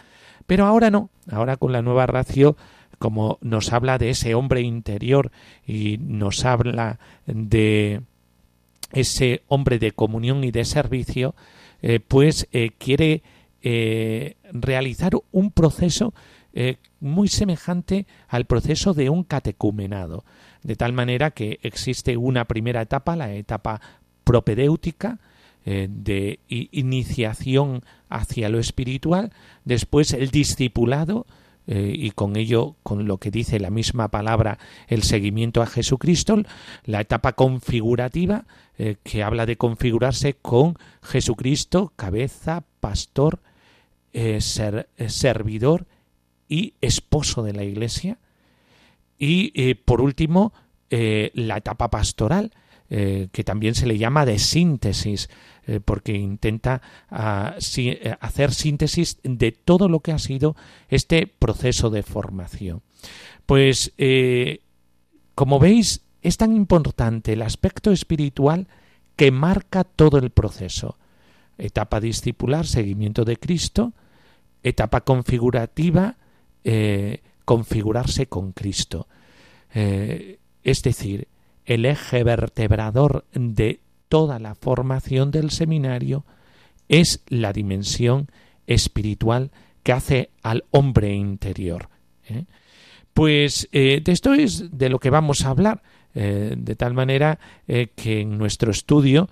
Pero 0.47 0.65
ahora 0.65 0.91
no, 0.91 1.11
ahora 1.31 1.59
con 1.59 1.73
la 1.73 1.83
nueva 1.83 2.07
ratio, 2.07 2.57
como 2.99 3.37
nos 3.43 3.71
habla 3.75 3.99
de 3.99 4.09
ese 4.09 4.35
hombre 4.35 4.63
interior 4.63 5.31
y 5.67 5.99
nos 5.99 6.47
habla 6.47 6.99
de 7.27 8.01
ese 8.93 9.43
hombre 9.47 9.79
de 9.79 9.93
comunión 9.93 10.43
y 10.43 10.53
de 10.53 10.65
servicio, 10.65 11.35
eh, 11.83 12.01
pues 12.01 12.49
eh, 12.53 12.71
quiere 12.79 13.23
realizar 14.55 15.13
un 15.33 15.51
proceso 15.51 16.15
muy 16.99 17.29
semejante 17.29 18.07
al 18.27 18.47
proceso 18.47 18.95
de 18.95 19.11
un 19.11 19.23
catecumenado, 19.23 20.25
de 20.63 20.77
tal 20.77 20.95
manera 20.95 21.33
que 21.33 21.61
existe 21.63 22.17
una 22.17 22.47
primera 22.47 22.81
etapa, 22.81 23.17
la 23.17 23.35
etapa 23.35 23.83
propedéutica, 24.25 25.19
eh, 25.67 25.89
de 25.91 26.41
iniciación 26.49 27.83
hacia 28.09 28.49
lo 28.49 28.59
espiritual, 28.59 29.31
después 29.67 30.15
el 30.15 30.31
discipulado, 30.31 31.27
eh, 31.67 31.93
y 31.95 32.13
con 32.13 32.37
ello, 32.37 32.77
con 32.83 33.07
lo 33.07 33.19
que 33.19 33.31
dice 33.31 33.61
la 33.61 33.69
misma 33.69 34.09
palabra, 34.09 34.59
el 34.89 35.03
seguimiento 35.03 35.61
a 35.61 35.67
Jesucristo, 35.67 36.43
la 36.87 37.03
etapa 37.03 37.35
configurativa, 37.35 38.47
eh, 38.79 38.97
que 39.03 39.23
habla 39.23 39.45
de 39.45 39.59
configurarse 39.59 40.33
con 40.33 40.79
Jesucristo, 41.03 41.93
cabeza, 41.95 42.65
pastor, 42.81 43.41
ser, 44.13 44.89
servidor 45.09 45.87
y 46.49 46.73
esposo 46.81 47.43
de 47.43 47.53
la 47.53 47.65
Iglesia. 47.65 48.19
Y 49.19 49.75
por 49.75 50.01
último, 50.01 50.53
la 50.89 51.59
etapa 51.59 51.91
pastoral, 51.91 52.51
eh, 52.93 53.29
que 53.31 53.45
también 53.45 53.77
se 53.77 53.87
le 53.87 53.99
llama 53.99 54.27
de 54.27 54.41
síntesis, 54.41 55.31
eh, 55.69 55.79
porque 55.79 56.13
intenta 56.15 56.83
ah, 57.09 57.55
eh, 57.77 58.17
hacer 58.19 58.53
síntesis 58.53 59.21
de 59.23 59.53
todo 59.53 59.89
lo 59.89 60.01
que 60.01 60.11
ha 60.11 60.19
sido 60.19 60.57
este 60.89 61.29
proceso 61.29 61.91
de 61.91 62.03
formación. 62.03 62.83
Pues, 63.47 63.93
como 65.37 65.61
veis, 65.61 66.03
es 66.23 66.37
tan 66.37 66.57
importante 66.57 67.35
el 67.35 67.43
aspecto 67.43 67.93
espiritual 67.93 68.67
que 69.15 69.31
marca 69.31 69.85
todo 69.85 70.19
el 70.19 70.31
proceso. 70.31 70.99
Etapa 71.59 72.01
discipular, 72.01 72.67
seguimiento 72.67 73.25
de 73.25 73.37
Cristo, 73.37 73.93
etapa 74.65 75.03
configurativa, 75.03 76.17
configurarse 77.45 78.27
con 78.27 78.53
Cristo. 78.53 79.09
es 79.73 80.83
decir, 80.83 81.27
el 81.67 81.85
eje 81.85 82.25
vertebrador 82.25 83.25
de 83.33 83.81
toda 84.09 84.39
la 84.39 84.55
formación 84.55 85.31
del 85.31 85.51
seminario 85.51 86.25
es 86.89 87.23
la 87.29 87.53
dimensión 87.53 88.29
espiritual 88.67 89.51
que 89.83 89.93
hace 89.93 90.31
al 90.43 90.65
hombre 90.71 91.15
interior. 91.15 91.89
¿eh? 92.29 92.45
Pues 93.15 93.69
eh, 93.73 94.01
de 94.05 94.13
esto 94.13 94.35
es 94.35 94.77
de 94.77 94.89
lo 94.89 94.99
que 94.99 95.11
vamos 95.11 95.45
a 95.45 95.51
hablar, 95.51 95.83
eh, 96.15 96.55
de 96.57 96.75
tal 96.75 96.95
manera 96.95 97.39
que 97.67 98.21
en 98.21 98.37
nuestro 98.37 98.71
estudio 98.71 99.29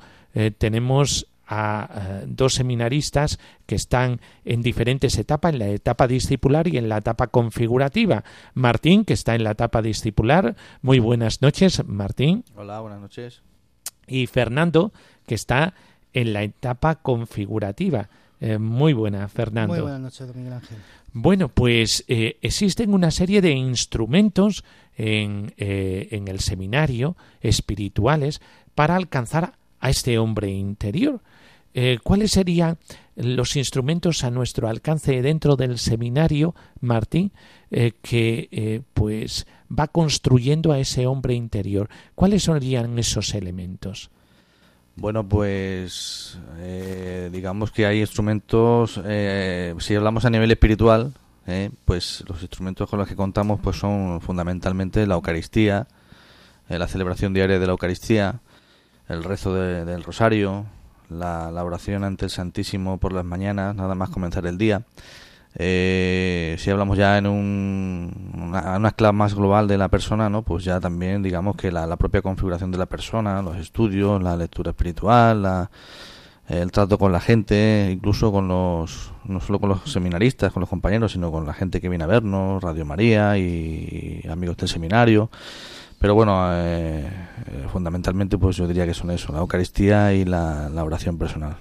tenemos 0.58 1.26
a 1.48 2.22
dos 2.26 2.54
seminaristas 2.54 3.38
que 3.66 3.74
están 3.74 4.20
en 4.44 4.62
diferentes 4.62 5.16
etapas, 5.18 5.52
en 5.54 5.58
la 5.58 5.68
etapa 5.68 6.06
discipular 6.06 6.68
y 6.68 6.76
en 6.76 6.88
la 6.88 6.98
etapa 6.98 7.28
configurativa. 7.28 8.22
Martín, 8.54 9.04
que 9.04 9.14
está 9.14 9.34
en 9.34 9.44
la 9.44 9.52
etapa 9.52 9.80
discipular. 9.82 10.56
Muy 10.82 10.98
buenas 10.98 11.40
noches, 11.40 11.82
Martín. 11.86 12.44
Hola, 12.54 12.80
buenas 12.80 13.00
noches. 13.00 13.42
Y 14.06 14.26
Fernando, 14.26 14.92
que 15.26 15.34
está 15.34 15.74
en 16.12 16.32
la 16.32 16.42
etapa 16.42 16.96
configurativa. 16.96 18.08
Eh, 18.40 18.58
muy 18.58 18.92
buena, 18.92 19.28
Fernando. 19.28 19.74
Muy 19.74 19.82
buenas 19.82 20.00
noches, 20.00 20.34
Miguel 20.34 20.52
Ángel. 20.52 20.78
Bueno, 21.12 21.48
pues 21.48 22.04
eh, 22.08 22.38
existen 22.42 22.94
una 22.94 23.10
serie 23.10 23.40
de 23.40 23.52
instrumentos 23.52 24.64
en, 24.96 25.54
eh, 25.56 26.08
en 26.12 26.28
el 26.28 26.40
seminario 26.40 27.16
espirituales 27.40 28.40
para 28.74 28.96
alcanzar 28.96 29.54
a 29.80 29.90
este 29.90 30.18
hombre 30.18 30.50
interior. 30.50 31.20
Eh, 31.74 31.98
¿Cuáles 32.02 32.32
serían 32.32 32.78
los 33.14 33.56
instrumentos 33.56 34.24
a 34.24 34.30
nuestro 34.30 34.68
alcance 34.68 35.22
dentro 35.22 35.56
del 35.56 35.78
seminario, 35.78 36.54
Martín, 36.80 37.30
eh, 37.70 37.92
que 38.02 38.48
eh, 38.50 38.80
pues 38.94 39.46
va 39.70 39.86
construyendo 39.86 40.72
a 40.72 40.78
ese 40.78 41.06
hombre 41.06 41.34
interior? 41.34 41.88
¿Cuáles 42.14 42.44
serían 42.44 42.98
esos 42.98 43.34
elementos? 43.34 44.10
Bueno, 44.96 45.28
pues 45.28 46.36
digamos 47.30 47.70
que 47.70 47.86
hay 47.86 48.00
instrumentos, 48.00 49.00
si 49.78 49.94
hablamos 49.94 50.24
a 50.24 50.30
nivel 50.30 50.50
espiritual, 50.50 51.12
pues 51.84 52.24
los 52.26 52.42
instrumentos 52.42 52.90
con 52.90 52.98
los 52.98 53.06
que 53.06 53.14
contamos 53.14 53.60
pues 53.60 53.76
son 53.76 54.20
fundamentalmente 54.20 55.06
la 55.06 55.14
Eucaristía, 55.14 55.86
la 56.68 56.88
celebración 56.88 57.32
diaria 57.32 57.60
de 57.60 57.66
la 57.66 57.70
Eucaristía, 57.70 58.40
el 59.08 59.24
rezo 59.24 59.54
del 59.54 60.02
rosario, 60.04 60.66
la, 61.08 61.64
oración 61.64 62.04
ante 62.04 62.26
el 62.26 62.30
Santísimo 62.30 62.98
por 62.98 63.12
las 63.12 63.24
mañanas, 63.24 63.74
nada 63.74 63.94
más 63.94 64.10
comenzar 64.10 64.46
el 64.46 64.58
día. 64.58 64.82
Eh, 65.54 66.56
si 66.58 66.70
hablamos 66.70 66.98
ya 66.98 67.16
en 67.18 67.26
un, 67.26 68.32
una, 68.34 68.76
una, 68.76 68.88
escala 68.88 69.12
más 69.12 69.34
global 69.34 69.66
de 69.66 69.78
la 69.78 69.88
persona, 69.88 70.28
¿no? 70.28 70.42
pues 70.42 70.62
ya 70.62 70.78
también 70.78 71.22
digamos 71.22 71.56
que 71.56 71.72
la, 71.72 71.96
propia 71.96 72.22
configuración 72.22 72.70
de 72.70 72.78
la 72.78 72.86
persona, 72.86 73.42
los 73.42 73.56
estudios, 73.56 74.22
la 74.22 74.36
lectura 74.36 74.70
espiritual, 74.70 75.42
la, 75.42 75.70
el 76.48 76.70
trato 76.70 76.98
con 76.98 77.12
la 77.12 77.20
gente, 77.20 77.88
incluso 77.90 78.30
con 78.30 78.46
los, 78.46 79.12
no 79.24 79.40
solo 79.40 79.58
con 79.58 79.70
los 79.70 79.90
seminaristas, 79.90 80.52
con 80.52 80.60
los 80.60 80.68
compañeros, 80.68 81.12
sino 81.12 81.32
con 81.32 81.46
la 81.46 81.54
gente 81.54 81.80
que 81.80 81.88
viene 81.88 82.04
a 82.04 82.08
vernos, 82.08 82.62
Radio 82.62 82.84
María 82.84 83.38
y 83.38 84.22
amigos 84.30 84.58
del 84.58 84.68
seminario. 84.68 85.30
Pero 85.98 86.14
bueno, 86.14 86.48
eh, 86.52 87.00
eh, 87.06 87.66
fundamentalmente 87.72 88.38
pues 88.38 88.56
yo 88.56 88.66
diría 88.66 88.86
que 88.86 88.94
son 88.94 89.10
eso, 89.10 89.32
la 89.32 89.40
Eucaristía 89.40 90.14
y 90.14 90.24
la, 90.24 90.70
oración 90.76 91.18
personal. 91.18 91.56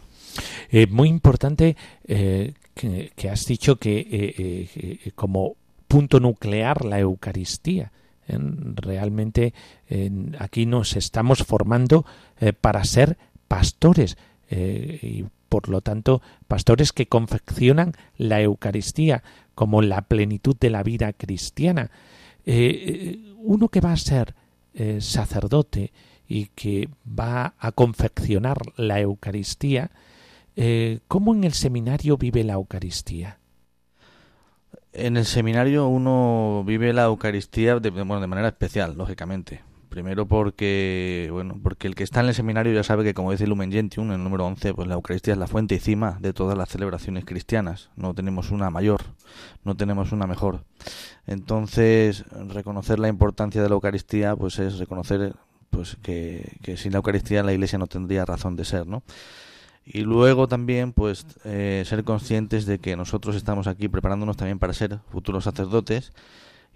Eh, 0.69 0.85
muy 0.87 1.09
importante 1.09 1.75
que, 2.05 3.29
has 3.31 3.45
dicho 3.45 3.77
que 3.77 5.11
como 5.15 5.55
punto 5.87 6.19
nuclear 6.19 6.85
la 6.85 6.99
Eucaristía. 6.99 7.91
Realmente 8.27 9.53
aquí 10.37 10.65
nos 10.65 10.95
estamos 10.97 11.43
formando 11.43 12.05
para 12.61 12.83
ser 12.83 13.17
pastores 13.47 14.17
y 14.51 15.25
por 15.49 15.69
lo 15.69 15.81
tanto 15.81 16.21
pastores 16.47 16.91
que 16.91 17.07
confeccionan 17.07 17.93
la 18.17 18.41
Eucaristía 18.41 19.23
como 19.55 19.81
la 19.81 20.01
plenitud 20.01 20.55
de 20.59 20.69
la 20.69 20.83
vida 20.83 21.13
cristiana 21.13 21.89
uno 22.47 23.69
que 23.69 23.81
va 23.81 23.91
a 23.91 23.97
ser 23.97 24.35
eh, 24.73 25.01
sacerdote 25.01 25.91
y 26.27 26.45
que 26.47 26.89
va 27.07 27.55
a 27.57 27.71
confeccionar 27.71 28.57
la 28.75 28.99
Eucaristía, 28.99 29.91
eh, 30.55 30.99
¿cómo 31.07 31.33
en 31.33 31.43
el 31.43 31.53
seminario 31.53 32.17
vive 32.17 32.43
la 32.43 32.53
Eucaristía? 32.53 33.39
En 34.93 35.17
el 35.17 35.25
seminario 35.25 35.87
uno 35.87 36.63
vive 36.65 36.93
la 36.93 37.05
Eucaristía 37.05 37.79
de, 37.79 37.89
bueno, 37.89 38.21
de 38.21 38.27
manera 38.27 38.49
especial, 38.49 38.95
lógicamente. 38.97 39.61
Primero 39.89 40.27
porque, 40.27 41.29
bueno, 41.31 41.59
porque 41.63 41.87
el 41.87 41.95
que 41.95 42.03
está 42.03 42.19
en 42.19 42.27
el 42.27 42.33
seminario 42.33 42.73
ya 42.73 42.83
sabe 42.83 43.03
que, 43.03 43.13
como 43.13 43.31
dice 43.31 43.47
Lumen 43.47 43.71
Gentium, 43.71 44.07
en 44.07 44.13
el 44.13 44.23
número 44.23 44.45
11, 44.45 44.73
pues 44.73 44.87
la 44.87 44.95
Eucaristía 44.95 45.33
es 45.33 45.39
la 45.39 45.47
fuente 45.47 45.75
y 45.75 45.79
cima 45.79 46.17
de 46.19 46.33
todas 46.33 46.57
las 46.57 46.69
celebraciones 46.69 47.25
cristianas. 47.25 47.89
No 47.95 48.13
tenemos 48.13 48.51
una 48.51 48.69
mayor, 48.69 49.01
no 49.63 49.75
tenemos 49.75 50.11
una 50.11 50.27
mejor. 50.27 50.63
Entonces, 51.25 52.25
reconocer 52.49 52.99
la 52.99 53.07
importancia 53.07 53.61
de 53.61 53.69
la 53.69 53.75
Eucaristía, 53.75 54.35
pues 54.35 54.59
es 54.59 54.77
reconocer 54.77 55.33
pues 55.69 55.97
que, 56.01 56.57
que 56.61 56.77
sin 56.77 56.91
la 56.91 56.97
Eucaristía 56.97 57.43
la 57.43 57.53
Iglesia 57.53 57.79
no 57.79 57.87
tendría 57.87 58.25
razón 58.25 58.55
de 58.55 58.65
ser, 58.65 58.87
¿no? 58.87 59.03
Y 59.89 60.01
luego 60.01 60.49
también, 60.49 60.91
pues, 60.91 61.25
eh, 61.45 61.83
ser 61.85 62.03
conscientes 62.03 62.65
de 62.65 62.79
que 62.79 62.97
nosotros 62.97 63.37
estamos 63.37 63.67
aquí 63.67 63.87
preparándonos 63.87 64.35
también 64.35 64.59
para 64.59 64.73
ser 64.73 64.99
futuros 65.09 65.45
sacerdotes 65.45 66.11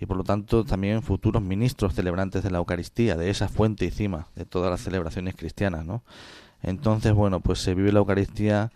y 0.01 0.07
por 0.07 0.17
lo 0.17 0.23
tanto 0.23 0.65
también 0.65 1.03
futuros 1.03 1.41
ministros 1.41 1.93
celebrantes 1.93 2.43
de 2.43 2.51
la 2.51 2.57
Eucaristía, 2.57 3.15
de 3.15 3.29
esa 3.29 3.47
fuente 3.47 3.85
y 3.85 3.91
cima 3.91 4.27
de 4.35 4.45
todas 4.45 4.71
las 4.71 4.81
celebraciones 4.81 5.35
cristianas, 5.35 5.85
¿no? 5.85 6.03
Entonces, 6.63 7.13
bueno, 7.13 7.39
pues 7.39 7.59
se 7.59 7.75
vive 7.75 7.91
la 7.91 7.99
Eucaristía 7.99 8.71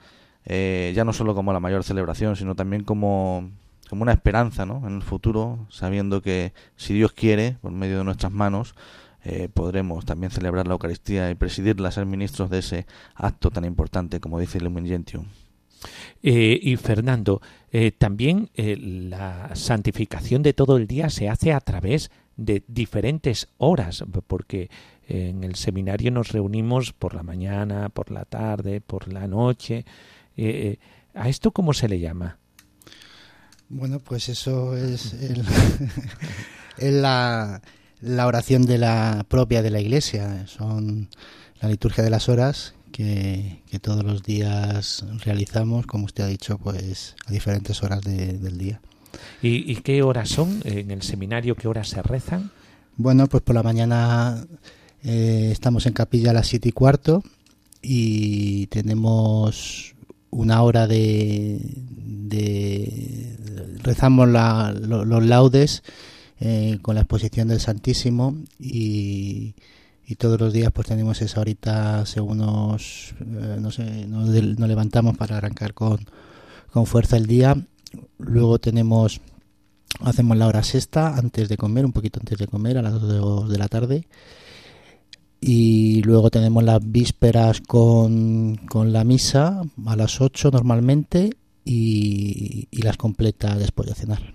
eh, 0.46 0.94
ya 0.96 1.04
no 1.04 1.14
solo 1.14 1.34
como 1.34 1.52
la 1.52 1.60
mayor 1.60 1.84
celebración, 1.84 2.36
sino 2.36 2.56
también 2.56 2.84
como, 2.84 3.50
como 3.90 4.04
una 4.04 4.12
esperanza, 4.12 4.66
¿no? 4.66 4.88
En 4.88 4.98
el 4.98 5.02
futuro, 5.02 5.66
sabiendo 5.70 6.22
que 6.22 6.54
si 6.76 6.94
Dios 6.94 7.12
quiere, 7.12 7.58
por 7.62 7.72
medio 7.72 7.98
de 7.98 8.04
nuestras 8.04 8.32
manos, 8.32 8.76
eh, 9.24 9.50
podremos 9.52 10.06
también 10.06 10.32
celebrar 10.32 10.68
la 10.68 10.74
Eucaristía 10.74 11.32
y 11.32 11.36
presidirla, 11.36 11.90
ser 11.90 12.06
ministros 12.06 12.52
de 12.52 12.60
ese 12.60 12.86
acto 13.16 13.50
tan 13.50 13.66
importante 13.66 14.20
como 14.20 14.40
dice 14.40 14.60
el 14.60 14.66
Lumen 14.66 14.86
Gentium. 14.86 15.26
Eh, 16.22 16.60
y 16.62 16.76
Fernando, 16.78 17.42
eh, 17.72 17.92
también 17.92 18.50
eh, 18.56 18.78
la 18.78 19.52
santificación 19.56 20.44
de 20.44 20.54
todo 20.54 20.78
el 20.78 20.88
día 20.88 21.10
se 21.10 21.30
hace 21.30 21.54
a 21.54 21.60
través 21.60 22.12
de 22.38 22.64
diferentes 22.68 23.48
horas, 23.58 24.04
porque 24.28 24.70
en 25.08 25.44
el 25.44 25.56
seminario 25.56 26.12
nos 26.12 26.32
reunimos 26.32 26.92
por 26.92 27.14
la 27.14 27.24
mañana, 27.24 27.90
por 27.90 28.12
la 28.12 28.26
tarde, 28.26 28.82
por 28.82 29.12
la 29.12 29.28
noche. 29.28 29.86
¿A 31.14 31.30
esto 31.30 31.52
cómo 31.52 31.74
se 31.74 31.88
le 31.88 32.00
llama? 32.00 32.40
Bueno, 33.70 34.00
pues 34.00 34.28
eso 34.28 34.76
es, 34.78 35.16
la, 36.78 37.62
la 38.02 38.28
oración 38.28 38.66
de 38.66 38.80
la 38.80 39.26
propia 39.30 39.62
de 39.62 39.70
la 39.70 39.80
Iglesia. 39.80 40.46
Son 40.48 41.08
la 41.62 41.70
liturgia 41.70 42.04
de 42.04 42.10
las 42.10 42.28
horas 42.28 42.76
que, 42.96 43.80
todos 43.82 44.06
los 44.06 44.24
días 44.24 45.06
realizamos, 45.26 45.86
como 45.86 46.06
usted 46.06 46.24
ha 46.24 46.28
dicho, 46.28 46.58
pues 46.58 47.16
a 47.28 47.32
diferentes 47.32 47.84
horas 47.84 48.02
del 48.02 48.58
día. 48.58 48.80
¿Y, 49.42 49.76
qué 49.78 50.02
horas 50.02 50.30
son 50.30 50.62
en 50.64 50.92
el 50.92 51.02
seminario? 51.02 51.56
¿Qué 51.56 51.68
horas 51.68 51.90
se 51.90 52.02
rezan? 52.02 52.52
Bueno, 52.96 53.28
pues 53.28 53.44
por 53.44 53.54
la 53.54 53.64
mañana 53.64 54.46
eh, 55.04 55.50
estamos 55.52 55.86
en 55.86 55.94
capilla 55.94 56.32
a 56.32 56.34
las 56.34 56.48
siete 56.48 56.70
y 56.70 56.72
cuarto 56.72 57.22
y 57.82 58.68
tenemos 58.68 59.94
una 60.30 60.64
hora 60.64 60.88
de, 60.88 61.60
rezamos 63.84 64.30
los 64.30 65.26
laudes 65.26 65.84
eh, 66.40 66.80
con 66.82 66.96
la 66.96 67.02
exposición 67.02 67.50
del 67.50 67.60
Santísimo 67.60 68.38
y 68.58 69.54
y 70.08 70.16
todos 70.16 70.40
los 70.40 70.54
días 70.54 70.72
pues 70.72 70.88
tenemos 70.88 71.22
esa 71.22 71.42
horita 71.42 72.06
según 72.06 72.40
nos, 72.40 73.16
eh, 73.20 73.58
no 73.60 73.72
sé, 73.72 74.06
nos, 74.08 74.30
levantamos 74.30 75.18
para 75.18 75.38
arrancar 75.38 75.74
con, 75.74 76.00
con 76.72 76.86
fuerza 76.86 77.18
el 77.18 77.26
día. 77.26 77.56
Luego 78.18 78.60
tenemos, 78.60 79.20
hacemos 80.02 80.38
la 80.38 80.48
hora 80.48 80.64
sexta 80.64 81.16
antes 81.16 81.50
de 81.50 81.58
comer, 81.58 81.86
un 81.86 81.94
poquito 81.94 82.20
antes 82.20 82.38
de 82.38 82.48
comer, 82.48 82.78
a 82.78 82.82
las 82.84 83.02
2 83.02 83.50
de 83.50 83.58
la 83.58 83.68
tarde. 83.68 84.08
y 85.42 86.02
luego 86.04 86.30
tenemos 86.30 86.64
las 86.64 86.80
vísperas 86.84 87.62
con, 87.62 88.58
con 88.70 88.94
la 88.94 89.04
misa 89.04 89.62
a 89.86 89.96
las 89.96 90.22
8 90.22 90.52
normalmente 90.52 91.32
y, 91.64 92.68
y 92.72 92.82
las 92.84 92.98
completa 92.98 93.56
después 93.56 93.90
de 93.90 93.96
cenar. 93.96 94.34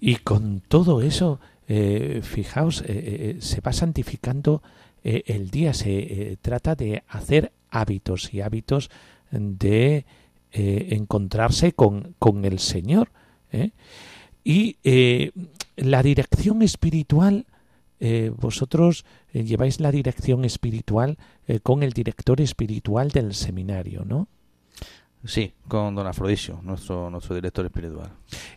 Y 0.00 0.16
con 0.16 0.60
todo 0.60 1.00
eso, 1.00 1.40
eh, 1.66 2.20
fijaos, 2.22 2.82
eh, 2.82 2.84
eh, 2.88 3.36
se 3.40 3.60
va 3.62 3.72
santificando 3.72 4.62
el 5.02 5.50
día, 5.50 5.74
se 5.74 6.38
trata 6.40 6.74
de 6.74 7.02
hacer 7.08 7.52
hábitos 7.68 8.32
y 8.32 8.40
hábitos 8.40 8.88
de 9.30 10.06
encontrarse 10.50 11.72
con, 11.72 12.14
con, 12.18 12.46
el 12.46 12.58
Señor. 12.58 13.10
Y 14.44 14.78
la 15.76 16.02
dirección 16.02 16.62
espiritual, 16.62 17.44
vosotros 18.38 19.04
lleváis 19.34 19.78
la 19.78 19.92
dirección 19.92 20.46
espiritual 20.46 21.18
con 21.62 21.82
el 21.82 21.92
director 21.92 22.40
espiritual 22.40 23.10
del 23.10 23.34
seminario, 23.34 24.06
¿no? 24.06 24.26
Sí, 25.24 25.54
con 25.68 25.94
don 25.94 26.06
Afrodisio, 26.06 26.60
nuestro, 26.62 27.08
nuestro 27.08 27.34
director 27.34 27.64
espiritual. 27.64 28.10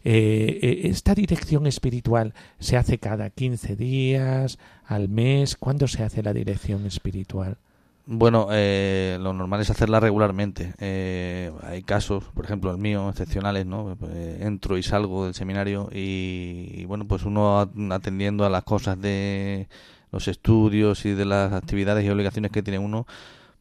Eh, 0.03 0.59
eh, 0.61 0.81
¿Esta 0.83 1.15
dirección 1.15 1.65
espiritual 1.65 2.33
se 2.59 2.75
hace 2.75 2.97
cada 2.97 3.29
15 3.29 3.77
días, 3.77 4.59
al 4.85 5.07
mes? 5.07 5.55
¿Cuándo 5.55 5.87
se 5.87 6.03
hace 6.03 6.21
la 6.21 6.33
dirección 6.33 6.85
espiritual? 6.85 7.57
Bueno, 8.05 8.49
eh, 8.51 9.17
lo 9.21 9.33
normal 9.33 9.61
es 9.61 9.69
hacerla 9.69 10.01
regularmente. 10.01 10.73
hay 11.63 11.83
casos, 11.83 12.25
por 12.33 12.43
ejemplo, 12.43 12.71
el 12.71 12.77
mío, 12.77 13.09
excepcionales, 13.09 13.65
¿no? 13.65 13.97
entro 14.39 14.77
y 14.77 14.83
salgo 14.83 15.25
del 15.25 15.33
seminario 15.33 15.89
y, 15.93 16.71
y, 16.73 16.85
bueno, 16.85 17.07
pues 17.07 17.23
uno 17.23 17.59
atendiendo 17.91 18.45
a 18.45 18.49
las 18.49 18.63
cosas 18.63 18.99
de 18.99 19.67
los 20.11 20.27
estudios 20.27 21.05
y 21.05 21.11
de 21.11 21.25
las 21.25 21.53
actividades 21.53 22.05
y 22.05 22.09
obligaciones 22.09 22.51
que 22.51 22.63
tiene 22.63 22.79
uno, 22.79 23.05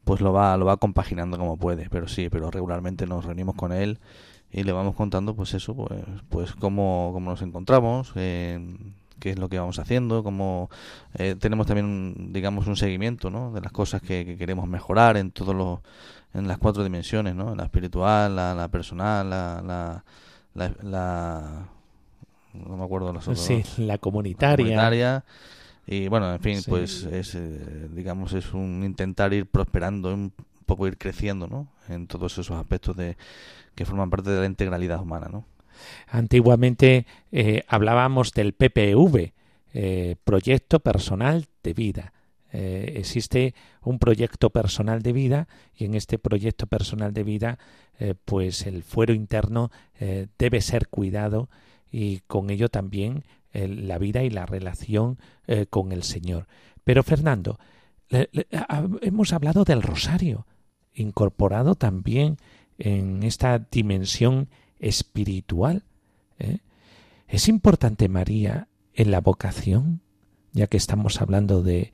pues 0.06 0.20
lo 0.20 0.32
va, 0.32 0.56
lo 0.56 0.64
va 0.64 0.76
compaginando 0.76 1.36
como 1.36 1.56
puede, 1.56 1.90
pero 1.90 2.06
sí, 2.06 2.28
pero 2.30 2.48
regularmente 2.48 3.08
nos 3.08 3.24
reunimos 3.24 3.56
con 3.56 3.72
él 3.72 3.98
y 4.52 4.62
le 4.62 4.70
vamos 4.70 4.94
contando 4.94 5.34
pues 5.34 5.52
eso, 5.52 5.74
pues, 5.74 6.00
pues 6.28 6.54
cómo, 6.54 7.10
cómo 7.12 7.28
nos 7.28 7.42
encontramos, 7.42 8.12
qué 8.12 8.60
es 9.20 9.36
lo 9.36 9.48
que 9.48 9.58
vamos 9.58 9.80
haciendo, 9.80 10.22
cómo 10.22 10.70
eh, 11.14 11.34
tenemos 11.36 11.66
también 11.66 12.32
digamos 12.32 12.68
un 12.68 12.76
seguimiento 12.76 13.30
¿no? 13.30 13.50
de 13.50 13.60
las 13.60 13.72
cosas 13.72 14.00
que, 14.00 14.36
queremos 14.38 14.68
mejorar 14.68 15.16
en 15.16 15.32
todos 15.32 15.56
los 15.56 15.80
en 16.34 16.46
las 16.46 16.58
cuatro 16.58 16.84
dimensiones, 16.84 17.34
¿no? 17.34 17.56
la 17.56 17.64
espiritual, 17.64 18.36
la, 18.36 18.54
la 18.54 18.68
personal, 18.68 19.28
la, 19.28 19.60
la, 20.54 20.72
la, 20.84 21.68
no 22.52 22.76
me 22.76 22.84
acuerdo 22.84 23.12
los 23.12 23.26
otros. 23.26 23.44
Sí, 23.44 23.64
la 23.78 23.98
comunitaria. 23.98 24.56
comunitaria 24.56 25.24
y 25.86 26.08
bueno, 26.08 26.32
en 26.32 26.40
fin, 26.40 26.58
pues 26.66 27.04
es, 27.04 27.36
eh, 27.36 27.88
digamos, 27.92 28.32
es 28.32 28.52
un 28.52 28.82
intentar 28.84 29.32
ir 29.32 29.46
prosperando, 29.46 30.12
un 30.12 30.32
poco 30.66 30.88
ir 30.88 30.98
creciendo, 30.98 31.46
¿no? 31.46 31.68
En 31.88 32.08
todos 32.08 32.32
esos 32.32 32.50
aspectos 32.50 32.96
de 32.96 33.16
que 33.76 33.84
forman 33.84 34.10
parte 34.10 34.30
de 34.30 34.40
la 34.40 34.46
integralidad 34.46 35.00
humana, 35.00 35.28
¿no? 35.30 35.44
Antiguamente 36.08 37.06
eh, 37.30 37.62
hablábamos 37.68 38.32
del 38.32 38.52
PPV, 38.52 39.32
eh, 39.74 40.16
Proyecto 40.24 40.80
Personal 40.80 41.46
de 41.62 41.74
Vida. 41.74 42.12
existe 42.50 43.54
un 43.82 43.98
proyecto 43.98 44.48
personal 44.48 45.02
de 45.02 45.12
vida 45.12 45.46
y 45.76 45.84
en 45.84 45.94
este 45.94 46.18
proyecto 46.18 46.66
personal 46.66 47.12
de 47.12 47.22
vida, 47.22 47.58
pues 48.24 48.66
el 48.66 48.82
fuero 48.82 49.12
interno 49.12 49.70
debe 50.38 50.62
ser 50.62 50.88
cuidado 50.88 51.50
y 51.92 52.20
con 52.26 52.48
ello 52.48 52.70
también 52.70 53.24
la 53.68 53.98
vida 53.98 54.22
y 54.22 54.30
la 54.30 54.46
relación 54.46 55.18
eh, 55.46 55.66
con 55.68 55.92
el 55.92 56.02
Señor. 56.02 56.46
Pero 56.84 57.02
Fernando, 57.02 57.58
hemos 58.10 59.32
hablado 59.32 59.64
del 59.64 59.82
rosario, 59.82 60.46
incorporado 60.94 61.74
también 61.74 62.38
en 62.78 63.22
esta 63.22 63.58
dimensión 63.58 64.48
espiritual. 64.78 65.84
¿eh? 66.38 66.58
¿Es 67.28 67.48
importante 67.48 68.08
María 68.08 68.68
en 68.94 69.10
la 69.10 69.20
vocación? 69.20 70.00
Ya 70.52 70.66
que 70.66 70.76
estamos 70.76 71.20
hablando 71.20 71.62
de, 71.62 71.92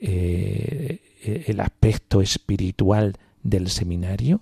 eh, 0.00 1.00
el 1.46 1.60
aspecto 1.60 2.20
espiritual 2.20 3.16
del 3.42 3.68
seminario. 3.70 4.40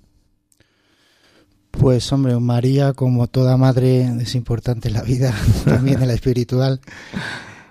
Pues 1.71 2.13
hombre, 2.13 2.39
María, 2.39 2.93
como 2.93 3.27
toda 3.27 3.57
madre, 3.57 4.05
es 4.21 4.35
importante 4.35 4.91
la 4.91 5.03
vida, 5.03 5.35
también 5.65 6.03
en 6.03 6.09
la 6.09 6.15
espiritual. 6.15 6.81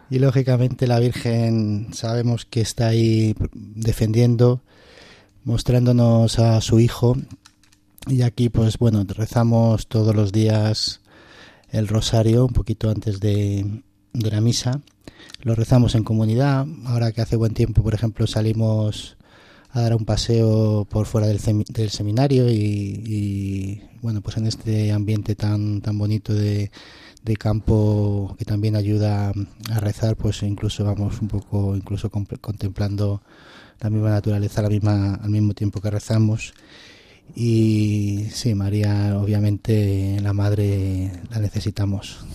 Y 0.09 0.19
lógicamente 0.19 0.87
la 0.87 0.99
Virgen 0.99 1.89
sabemos 1.93 2.45
que 2.45 2.61
está 2.61 2.87
ahí 2.87 3.35
defendiendo, 3.53 4.61
mostrándonos 5.43 6.39
a 6.39 6.59
su 6.61 6.79
Hijo. 6.79 7.15
Y 8.07 8.23
aquí, 8.23 8.49
pues 8.49 8.77
bueno, 8.79 9.03
rezamos 9.07 9.87
todos 9.87 10.15
los 10.15 10.31
días 10.31 11.01
el 11.69 11.87
rosario, 11.87 12.45
un 12.45 12.53
poquito 12.53 12.89
antes 12.89 13.19
de, 13.19 13.83
de 14.13 14.31
la 14.31 14.41
misa. 14.41 14.81
Lo 15.41 15.53
rezamos 15.53 15.93
en 15.93 16.03
comunidad. 16.03 16.65
Ahora 16.85 17.11
que 17.11 17.21
hace 17.21 17.35
buen 17.35 17.53
tiempo, 17.53 17.83
por 17.83 17.93
ejemplo, 17.93 18.25
salimos 18.25 19.17
a 19.71 19.81
dar 19.81 19.95
un 19.95 20.05
paseo 20.05 20.85
por 20.89 21.05
fuera 21.05 21.27
del, 21.27 21.39
del 21.69 21.89
seminario 21.89 22.49
y, 22.49 23.81
bueno 24.01 24.21
pues 24.21 24.37
en 24.37 24.47
este 24.47 24.91
ambiente 24.91 25.35
tan 25.35 25.81
tan 25.81 25.97
bonito 25.97 26.33
de, 26.33 26.71
campo 27.37 28.35
que 28.39 28.45
también 28.45 28.75
ayuda 28.75 29.31
a 29.69 29.79
rezar 29.79 30.15
pues 30.15 30.41
incluso 30.41 30.83
vamos 30.83 31.21
un 31.21 31.27
poco 31.27 31.75
incluso 31.75 32.09
contemplando 32.09 33.21
la 33.79 33.91
misma 33.91 34.09
naturaleza 34.09 34.63
la 34.63 34.69
misma 34.69 35.13
al 35.13 35.29
mismo 35.29 35.53
tiempo 35.53 35.79
que 35.79 35.91
rezamos. 35.91 36.53
Y 37.35 38.25
sí 38.31 38.55
María 38.55 39.15
obviamente 39.19 40.17
la 40.21 40.33
madre 40.33 41.11
la 41.29 41.37
necesitamos. 41.37 42.25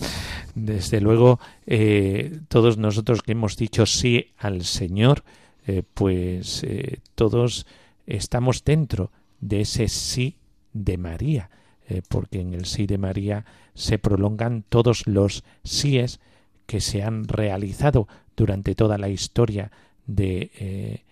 Desde 0.55 1.01
luego 1.01 1.41
eh, 1.67 2.39
todos 2.47 2.77
nosotros 2.77 3.21
que 3.21 3.33
hemos 3.33 3.57
dicho 3.57 3.85
sí 3.85 4.27
al 4.37 4.63
Señor 4.63 5.25
eh, 5.67 5.81
pues 5.93 6.63
eh, 6.63 6.99
todos 7.15 7.65
estamos 8.05 8.63
dentro 8.63 9.11
de 9.39 9.61
ese 9.61 9.87
sí 9.87 10.37
de 10.73 10.97
María, 10.97 11.49
eh, 11.87 12.03
porque 12.07 12.39
en 12.39 12.53
el 12.53 12.65
sí 12.65 12.85
de 12.85 12.99
María 12.99 13.45
se 13.73 13.97
prolongan 13.97 14.63
todos 14.69 15.07
los 15.07 15.43
síes 15.63 16.19
que 16.67 16.81
se 16.81 17.01
han 17.01 17.27
realizado 17.27 18.07
durante 18.35 18.75
toda 18.75 18.97
la 18.97 19.09
historia 19.09 19.71
de 20.05 21.03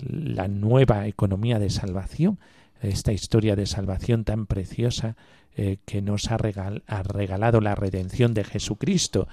la 0.00 0.48
nueva 0.48 1.06
economía 1.06 1.58
de 1.58 1.70
salvación, 1.70 2.38
esta 2.80 3.12
historia 3.12 3.56
de 3.56 3.66
salvación 3.66 4.24
tan 4.24 4.46
preciosa 4.46 5.16
que 5.84 6.02
nos 6.02 6.30
ha, 6.30 6.36
ha 6.36 7.02
regalado 7.02 7.60
la 7.60 7.74
redención 7.74 8.34
de 8.34 8.44
Jesucristo. 8.44 9.26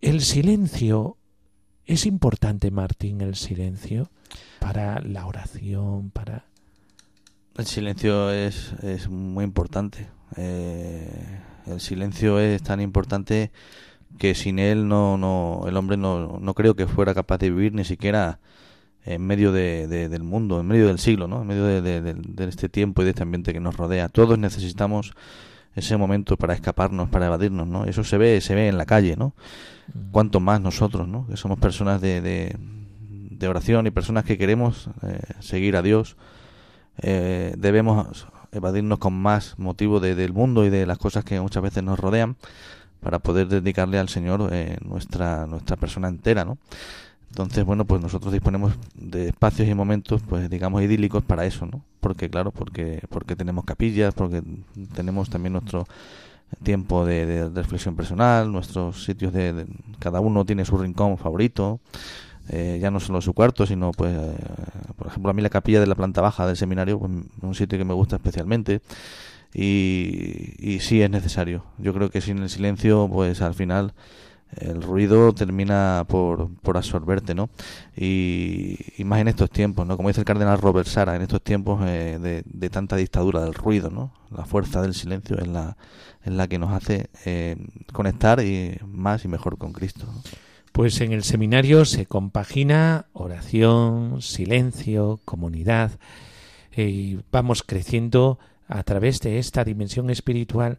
El 0.00 0.20
silencio 0.20 1.16
¿Es 1.92 2.06
importante, 2.06 2.70
Martín, 2.70 3.20
el 3.20 3.34
silencio 3.34 4.08
para 4.60 5.02
la 5.02 5.26
oración, 5.26 6.08
para... 6.08 6.46
El 7.58 7.66
silencio 7.66 8.30
es, 8.30 8.72
es 8.82 9.10
muy 9.10 9.44
importante. 9.44 10.08
Eh, 10.38 11.38
el 11.66 11.80
silencio 11.82 12.38
es 12.38 12.62
tan 12.62 12.80
importante 12.80 13.52
que 14.16 14.34
sin 14.34 14.58
él 14.58 14.88
no, 14.88 15.18
no 15.18 15.64
el 15.68 15.76
hombre 15.76 15.98
no, 15.98 16.38
no 16.40 16.54
creo 16.54 16.74
que 16.74 16.86
fuera 16.86 17.12
capaz 17.12 17.36
de 17.36 17.50
vivir 17.50 17.74
ni 17.74 17.84
siquiera 17.84 18.40
en 19.04 19.20
medio 19.20 19.52
de, 19.52 19.86
del 19.86 20.22
mundo, 20.22 20.60
en 20.60 20.68
medio 20.68 20.86
del 20.86 20.98
siglo, 20.98 21.28
¿no? 21.28 21.42
en 21.42 21.46
medio 21.46 21.66
de, 21.66 21.82
de, 21.82 22.48
este 22.48 22.70
tiempo 22.70 23.02
y 23.02 23.04
de 23.04 23.10
este 23.10 23.22
ambiente 23.22 23.52
que 23.52 23.60
nos 23.60 23.76
rodea. 23.76 24.08
Todos 24.08 24.38
necesitamos 24.38 25.12
ese 25.74 25.96
momento 25.96 26.36
para 26.36 26.54
escaparnos, 26.54 27.08
para 27.08 27.26
evadirnos, 27.26 27.66
¿no? 27.66 27.84
Eso 27.84 28.04
se 28.04 28.18
ve, 28.18 28.40
se 28.40 28.54
ve 28.54 28.68
en 28.68 28.78
la 28.78 28.86
calle, 28.86 29.16
¿no? 29.16 29.34
Cuanto 30.10 30.40
más 30.40 30.60
nosotros, 30.60 31.08
¿no? 31.08 31.26
Que 31.26 31.36
somos 31.36 31.58
personas 31.58 32.00
de, 32.00 32.20
de, 32.20 33.48
oración 33.48 33.88
y 33.88 33.90
personas 33.90 34.24
que 34.24 34.38
queremos 34.38 34.88
eh, 35.02 35.20
seguir 35.40 35.76
a 35.76 35.82
Dios, 35.82 36.16
eh, 36.98 37.54
debemos 37.58 38.28
evadirnos 38.52 39.00
con 39.00 39.14
más 39.14 39.58
motivo 39.58 39.98
de, 39.98 40.14
del 40.14 40.32
mundo 40.32 40.64
y 40.64 40.70
de 40.70 40.86
las 40.86 40.98
cosas 40.98 41.24
que 41.24 41.40
muchas 41.40 41.62
veces 41.62 41.82
nos 41.82 41.98
rodean 41.98 42.36
para 43.00 43.18
poder 43.18 43.48
dedicarle 43.48 43.98
al 43.98 44.08
Señor 44.08 44.48
eh, 44.52 44.78
nuestra, 44.84 45.46
nuestra 45.46 45.76
persona 45.76 46.06
entera, 46.06 46.44
¿no? 46.44 46.58
Entonces, 47.32 47.64
bueno, 47.64 47.86
pues 47.86 48.02
nosotros 48.02 48.30
disponemos 48.30 48.74
de 48.94 49.28
espacios 49.28 49.66
y 49.66 49.72
momentos, 49.72 50.20
pues 50.28 50.50
digamos, 50.50 50.82
idílicos 50.82 51.24
para 51.24 51.46
eso, 51.46 51.64
¿no? 51.64 51.82
Porque, 51.98 52.28
claro, 52.28 52.50
porque, 52.50 53.00
porque 53.08 53.34
tenemos 53.36 53.64
capillas, 53.64 54.12
porque 54.12 54.42
tenemos 54.94 55.30
también 55.30 55.54
nuestro 55.54 55.86
tiempo 56.62 57.06
de, 57.06 57.48
reflexión 57.48 57.96
personal, 57.96 58.52
nuestros 58.52 59.02
sitios 59.02 59.32
de, 59.32 59.64
Cada 59.98 60.20
uno 60.20 60.44
tiene 60.44 60.66
su 60.66 60.76
rincón 60.76 61.16
favorito, 61.16 61.80
eh, 62.50 62.78
ya 62.82 62.90
no 62.90 63.00
solo 63.00 63.22
su 63.22 63.32
cuarto, 63.32 63.64
sino, 63.64 63.92
pues, 63.92 64.14
eh, 64.14 64.36
por 64.98 65.06
ejemplo, 65.06 65.30
a 65.30 65.32
mí 65.32 65.40
la 65.40 65.48
capilla 65.48 65.80
de 65.80 65.86
la 65.86 65.94
planta 65.94 66.20
baja 66.20 66.46
del 66.46 66.58
seminario, 66.58 66.98
pues, 66.98 67.12
un 67.40 67.54
sitio 67.54 67.78
que 67.78 67.86
me 67.86 67.94
gusta 67.94 68.16
especialmente. 68.16 68.82
Y, 69.54 70.54
y 70.58 70.80
sí 70.80 71.00
es 71.00 71.08
necesario. 71.08 71.64
Yo 71.78 71.94
creo 71.94 72.10
que 72.10 72.20
sin 72.20 72.38
el 72.38 72.50
silencio, 72.50 73.08
pues 73.10 73.40
al 73.40 73.54
final 73.54 73.94
el 74.58 74.82
ruido 74.82 75.32
termina 75.32 76.04
por, 76.08 76.54
por 76.56 76.76
absorberte, 76.76 77.34
¿no? 77.34 77.48
Y, 77.96 78.78
más 79.04 79.20
en 79.20 79.28
estos 79.28 79.50
tiempos, 79.50 79.86
¿no? 79.86 79.96
Como 79.96 80.08
dice 80.08 80.20
el 80.20 80.26
cardenal 80.26 80.58
Robert 80.58 80.86
Sara, 80.86 81.16
en 81.16 81.22
estos 81.22 81.42
tiempos 81.42 81.82
eh, 81.86 82.18
de, 82.20 82.42
de, 82.44 82.70
tanta 82.70 82.96
dictadura 82.96 83.42
del 83.42 83.54
ruido, 83.54 83.90
¿no? 83.90 84.12
La 84.30 84.44
fuerza 84.44 84.82
del 84.82 84.94
silencio 84.94 85.38
es 85.38 85.48
la, 85.48 85.76
es 86.24 86.32
la 86.32 86.48
que 86.48 86.58
nos 86.58 86.72
hace 86.72 87.08
eh, 87.24 87.56
conectar 87.92 88.40
y 88.40 88.78
más 88.86 89.24
y 89.24 89.28
mejor 89.28 89.58
con 89.58 89.72
Cristo. 89.72 90.06
Pues 90.72 91.00
en 91.00 91.12
el 91.12 91.22
seminario 91.22 91.84
se 91.84 92.06
compagina 92.06 93.06
oración, 93.12 94.22
silencio, 94.22 95.20
comunidad 95.24 95.92
eh, 96.72 96.88
y 96.88 97.20
vamos 97.30 97.62
creciendo 97.62 98.38
a 98.68 98.82
través 98.84 99.20
de 99.20 99.38
esta 99.38 99.64
dimensión 99.64 100.08
espiritual 100.10 100.78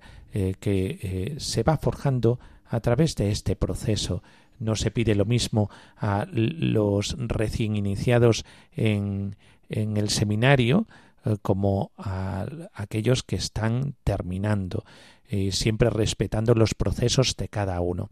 que 0.59 1.35
se 1.37 1.61
va 1.61 1.77
forjando 1.77 2.39
a 2.73 2.79
través 2.79 3.15
de 3.15 3.29
este 3.29 3.55
proceso. 3.55 4.23
No 4.59 4.75
se 4.75 4.89
pide 4.89 5.13
lo 5.13 5.25
mismo 5.25 5.69
a 5.95 6.25
los 6.31 7.15
recién 7.19 7.75
iniciados 7.75 8.45
en, 8.75 9.35
el 9.69 10.09
seminario 10.09 10.87
eh, 11.23 11.37
como 11.43 11.91
a 11.97 12.47
aquellos 12.73 13.21
que 13.21 13.35
están 13.35 13.93
terminando, 14.03 14.85
eh, 15.29 15.51
siempre 15.51 15.91
respetando 15.91 16.55
los 16.55 16.73
procesos 16.73 17.35
de 17.37 17.47
cada 17.47 17.79
uno. 17.79 18.09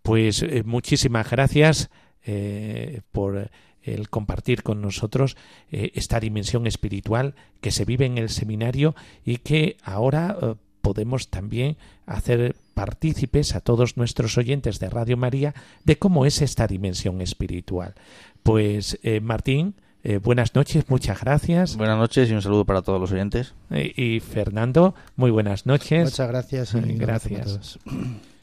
Pues 0.00 0.42
eh, 0.42 0.62
muchísimas 0.64 1.30
gracias 1.30 1.90
por 3.10 3.50
el 3.82 4.10
compartir 4.10 4.62
con 4.62 4.82
nosotros 4.82 5.34
esta 5.70 6.20
dimensión 6.20 6.66
espiritual 6.66 7.36
que 7.62 7.70
se 7.70 7.86
vive 7.86 8.04
en 8.04 8.18
el 8.18 8.28
seminario 8.28 8.94
y 9.24 9.38
que 9.38 9.78
ahora 9.82 10.36
podemos 10.80 11.28
también 11.28 11.76
hacer 12.06 12.56
partícipes 12.74 13.54
a 13.54 13.60
todos 13.60 13.96
nuestros 13.96 14.38
oyentes 14.38 14.78
de 14.78 14.88
Radio 14.88 15.16
María 15.16 15.54
de 15.84 15.98
cómo 15.98 16.26
es 16.26 16.42
esta 16.42 16.66
dimensión 16.66 17.20
espiritual. 17.20 17.94
Pues 18.44 18.98
eh, 19.02 19.20
Martín, 19.20 19.74
eh, 20.04 20.18
buenas 20.18 20.54
noches, 20.54 20.88
muchas 20.88 21.20
gracias. 21.20 21.76
Buenas 21.76 21.98
noches 21.98 22.30
y 22.30 22.34
un 22.34 22.40
saludo 22.40 22.64
para 22.64 22.82
todos 22.82 23.00
los 23.00 23.10
oyentes. 23.10 23.54
Eh, 23.70 23.92
y 23.96 24.20
Fernando, 24.20 24.94
muy 25.16 25.30
buenas 25.30 25.66
noches. 25.66 26.04
Muchas 26.04 26.28
gracias. 26.28 26.74
Y 26.74 26.94
gracias. 26.94 27.78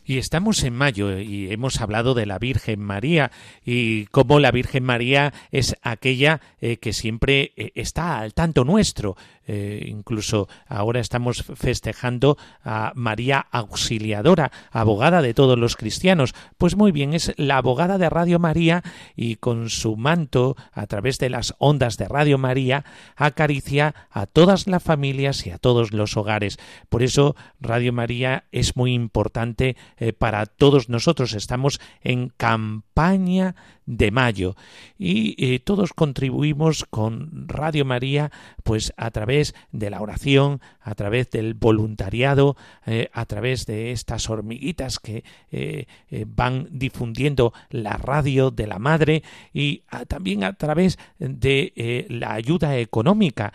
Y 0.07 0.19
estamos 0.19 0.61
en 0.63 0.75
mayo 0.75 1.17
y 1.17 1.51
hemos 1.51 1.81
hablado 1.81 2.13
de 2.13 2.27
la 2.27 2.37
Virgen 2.37 2.79
María 2.79 3.31
y 3.65 4.05
cómo 4.07 4.39
la 4.39 4.51
Virgen 4.51 4.83
María 4.83 5.33
es 5.51 5.75
aquella 5.81 6.41
que 6.59 6.93
siempre 6.93 7.53
está 7.73 8.19
al 8.19 8.35
tanto 8.35 8.65
nuestro. 8.65 9.15
Eh, 9.47 9.85
incluso 9.87 10.47
ahora 10.67 10.99
estamos 10.99 11.43
festejando 11.55 12.37
a 12.63 12.91
María 12.95 13.45
Auxiliadora, 13.51 14.51
abogada 14.71 15.21
de 15.21 15.33
todos 15.33 15.57
los 15.57 15.75
cristianos. 15.75 16.33
Pues 16.57 16.75
muy 16.75 16.91
bien, 16.91 17.13
es 17.13 17.33
la 17.37 17.57
abogada 17.57 17.97
de 17.97 18.09
Radio 18.09 18.39
María 18.39 18.83
y 19.15 19.35
con 19.35 19.69
su 19.69 19.97
manto, 19.97 20.55
a 20.71 20.87
través 20.87 21.19
de 21.19 21.29
las 21.29 21.53
ondas 21.59 21.97
de 21.97 22.07
Radio 22.07 22.37
María, 22.37 22.85
acaricia 23.15 23.93
a 24.09 24.25
todas 24.25 24.67
las 24.67 24.81
familias 24.81 25.45
y 25.45 25.51
a 25.51 25.57
todos 25.57 25.93
los 25.93 26.17
hogares. 26.17 26.57
Por 26.89 27.03
eso 27.03 27.35
Radio 27.59 27.93
María 27.93 28.45
es 28.51 28.75
muy 28.75 28.93
importante 28.93 29.75
eh, 29.97 30.13
para 30.13 30.45
todos 30.45 30.89
nosotros. 30.89 31.33
Estamos 31.33 31.79
en 32.01 32.29
campaña 32.29 33.55
de 33.85 34.09
mayo 34.11 34.55
y 34.97 35.35
eh, 35.37 35.59
todos 35.59 35.93
contribuimos 35.93 36.85
con 36.89 37.47
Radio 37.47 37.85
María 37.85 38.31
pues 38.63 38.93
a 38.97 39.11
través 39.11 39.34
de 39.71 39.89
la 39.89 40.01
oración, 40.01 40.61
a 40.79 40.95
través 40.95 41.29
del 41.29 41.53
voluntariado, 41.53 42.55
eh, 42.85 43.09
a 43.13 43.25
través 43.25 43.65
de 43.65 43.91
estas 43.91 44.29
hormiguitas 44.29 44.99
que 44.99 45.23
eh, 45.51 45.85
van 46.27 46.67
difundiendo 46.71 47.53
la 47.69 47.97
radio 47.97 48.51
de 48.51 48.67
la 48.67 48.79
madre 48.79 49.23
y 49.53 49.83
también 50.07 50.43
a 50.43 50.53
través 50.53 50.97
de 51.19 52.05
la 52.09 52.33
ayuda 52.33 52.77
económica. 52.77 53.53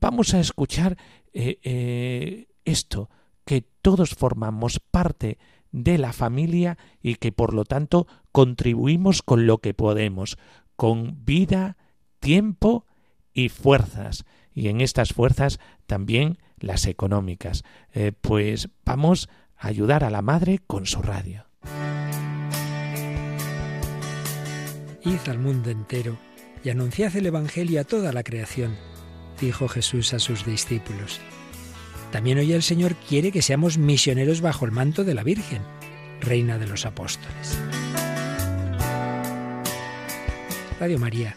vamos 0.00 0.34
a 0.34 0.40
escuchar 0.40 0.96
esto, 2.64 3.10
que 3.44 3.64
todos 3.82 4.14
formamos 4.14 4.80
parte 4.80 5.38
de 5.74 5.98
la 5.98 6.12
familia 6.12 6.78
y 7.02 7.16
que 7.16 7.32
por 7.32 7.52
lo 7.52 7.64
tanto 7.64 8.06
contribuimos 8.30 9.22
con 9.22 9.46
lo 9.46 9.58
que 9.58 9.74
podemos, 9.74 10.38
con 10.76 11.24
vida, 11.24 11.76
tiempo 12.20 12.86
y 13.32 13.48
fuerzas. 13.48 14.24
Y 14.54 14.68
en 14.68 14.80
estas 14.80 15.12
fuerzas 15.12 15.58
también 15.86 16.38
las 16.58 16.86
económicas. 16.86 17.64
Eh, 17.92 18.12
pues 18.20 18.68
vamos 18.84 19.28
a 19.56 19.68
ayudar 19.68 20.04
a 20.04 20.10
la 20.10 20.22
madre 20.22 20.60
con 20.66 20.86
su 20.86 21.02
radio. 21.02 21.46
Id 25.04 25.28
al 25.28 25.38
mundo 25.38 25.70
entero 25.70 26.16
y 26.64 26.70
anunciad 26.70 27.14
el 27.16 27.26
Evangelio 27.26 27.80
a 27.80 27.84
toda 27.84 28.12
la 28.12 28.22
creación, 28.22 28.76
dijo 29.40 29.68
Jesús 29.68 30.14
a 30.14 30.18
sus 30.18 30.46
discípulos. 30.46 31.20
También 32.10 32.38
hoy 32.38 32.52
el 32.52 32.62
Señor 32.62 32.94
quiere 32.94 33.32
que 33.32 33.42
seamos 33.42 33.76
misioneros 33.76 34.40
bajo 34.40 34.64
el 34.64 34.70
manto 34.70 35.04
de 35.04 35.14
la 35.14 35.24
Virgen, 35.24 35.62
Reina 36.20 36.58
de 36.58 36.66
los 36.66 36.86
Apóstoles. 36.86 37.58
Radio 40.80 40.98
María, 40.98 41.36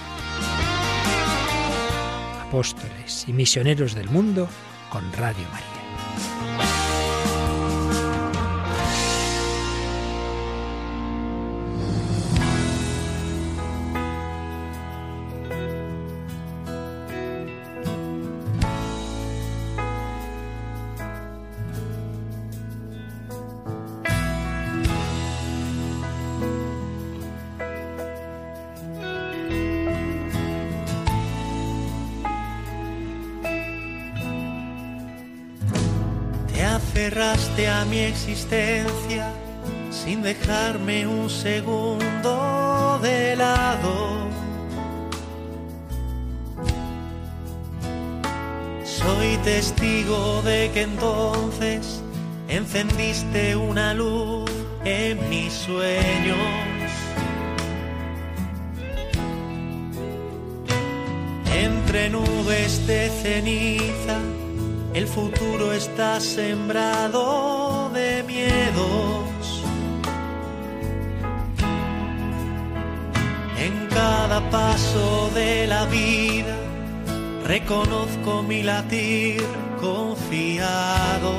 Apóstoles 2.51 3.23
y 3.29 3.31
misioneros 3.31 3.95
del 3.95 4.09
mundo 4.09 4.45
con 4.89 5.09
Radio 5.13 5.45
María. 5.53 6.70
Existencia 38.11 39.31
sin 39.89 40.21
dejarme 40.21 41.07
un 41.07 41.29
segundo 41.29 42.99
de 43.01 43.35
lado. 43.37 43.93
Soy 48.83 49.37
testigo 49.43 50.41
de 50.43 50.69
que 50.73 50.81
entonces 50.81 52.01
encendiste 52.49 53.55
una 53.55 53.93
luz 53.93 54.51
en 54.83 55.17
mis 55.29 55.53
sueños. 55.53 56.37
Entre 61.53 62.09
nubes 62.09 62.85
de 62.87 63.09
ceniza 63.21 64.19
el 64.93 65.07
futuro 65.07 65.71
está 65.71 66.19
sembrado 66.19 67.60
miedos. 68.31 69.63
En 73.65 73.87
cada 73.89 74.39
paso 74.49 75.29
de 75.33 75.67
la 75.67 75.85
vida 75.85 76.55
reconozco 77.45 78.43
mi 78.43 78.63
latir 78.63 79.43
confiado. 79.79 81.33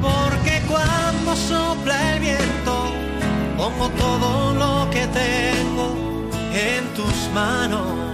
Porque 0.00 0.54
cuando 0.72 1.30
sopla 1.36 1.96
el 2.12 2.20
viento, 2.20 2.74
pongo 3.56 3.88
todo 4.04 4.54
lo 4.62 4.90
que 4.90 5.04
tengo 5.06 5.86
en 6.52 6.82
tus 6.96 7.16
manos 7.34 8.08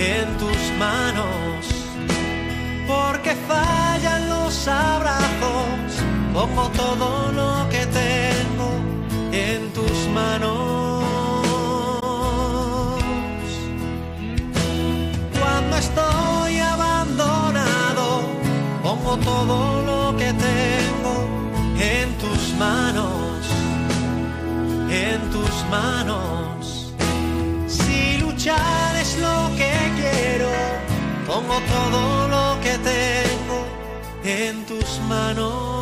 en 0.00 0.38
tus 0.38 0.78
manos, 0.78 1.26
fallan 3.50 4.22
los 4.28 4.68
abrazos, 4.68 5.90
pongo 6.34 6.64
todo 6.82 7.08
lo 7.40 7.52
que 7.72 7.82
tengo 8.02 8.68
en 9.32 9.60
tus 9.76 9.98
manos. 10.18 11.04
Cuando 15.38 15.74
estoy 15.86 16.52
abandonado, 16.74 18.06
pongo 18.84 19.12
todo 19.30 19.56
lo 19.90 20.16
que 20.20 20.30
tengo 20.48 21.14
en 21.94 22.06
tus 22.22 22.42
manos, 22.64 23.38
en 25.06 25.18
tus 25.34 25.54
manos. 25.76 26.92
Si 27.76 28.18
luchar 28.18 28.90
es 29.04 29.10
lo 29.26 29.36
que 29.58 29.72
quiero, 29.98 30.50
pongo 31.26 31.56
todo 31.74 32.28
lo 32.34 32.46
que 32.64 32.74
tengo 32.90 33.29
en 34.24 34.64
tus 34.66 35.00
manos. 35.08 35.80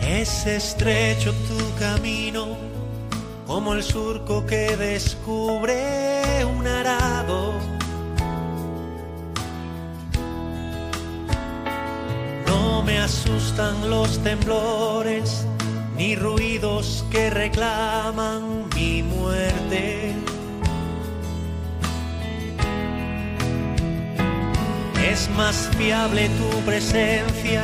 Es 0.00 0.46
estrecho 0.46 1.32
tu 1.48 1.78
camino, 1.78 2.56
como 3.46 3.74
el 3.74 3.82
surco 3.82 4.44
que 4.46 4.76
descubre 4.76 6.44
un 6.44 6.66
arado. 6.66 7.54
No 12.46 12.82
me 12.82 12.98
asustan 12.98 13.90
los 13.90 14.18
temblores, 14.22 15.46
ni 16.02 16.16
ruidos 16.16 17.04
que 17.12 17.30
reclaman 17.30 18.68
mi 18.74 19.04
muerte. 19.04 20.12
Es 25.12 25.30
más 25.36 25.70
fiable 25.78 26.28
tu 26.40 26.50
presencia 26.62 27.62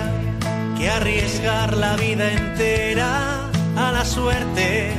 que 0.77 0.88
arriesgar 0.88 1.77
la 1.77 1.96
vida 1.96 2.31
entera 2.31 3.51
a 3.77 3.90
la 3.90 4.05
suerte. 4.05 4.92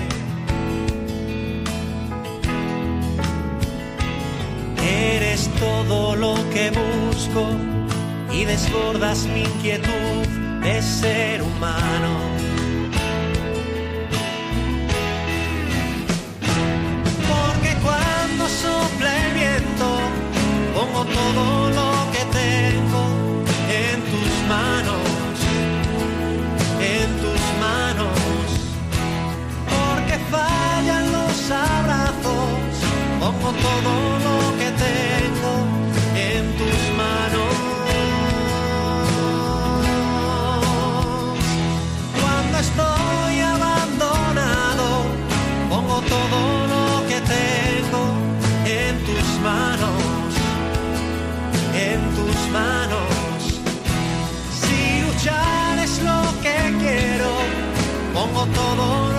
Eres 5.15 5.49
todo 5.61 6.13
lo 6.17 6.35
que 6.53 6.71
busco 6.81 7.45
y 8.33 8.43
desbordas 8.43 9.25
mi 9.33 9.43
inquietud 9.43 10.27
de 10.61 10.81
ser 10.81 11.41
humano. 11.41 12.38
Sopla 18.49 19.11
el 19.25 19.33
viento, 19.33 19.87
pongo 20.73 21.05
todo 21.05 21.69
lo 21.69 21.91
que 22.11 22.23
tengo 22.39 23.03
en 23.69 23.97
tus 24.11 24.31
manos, 24.47 25.35
en 26.81 27.09
tus 27.21 27.41
manos. 27.65 28.17
Porque 29.73 30.15
fallan 30.31 31.11
los 31.11 31.51
abrazos, 31.51 32.49
pongo 33.19 33.51
todo 33.67 33.93
lo 34.27 34.57
que 34.59 34.69
tengo 34.85 35.68
pongo 58.33 58.45
todo 58.53 59.18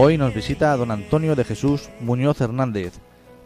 Hoy 0.00 0.16
nos 0.16 0.32
visita 0.32 0.76
don 0.76 0.92
Antonio 0.92 1.34
de 1.34 1.42
Jesús 1.42 1.90
Muñoz 1.98 2.40
Hernández, 2.40 3.00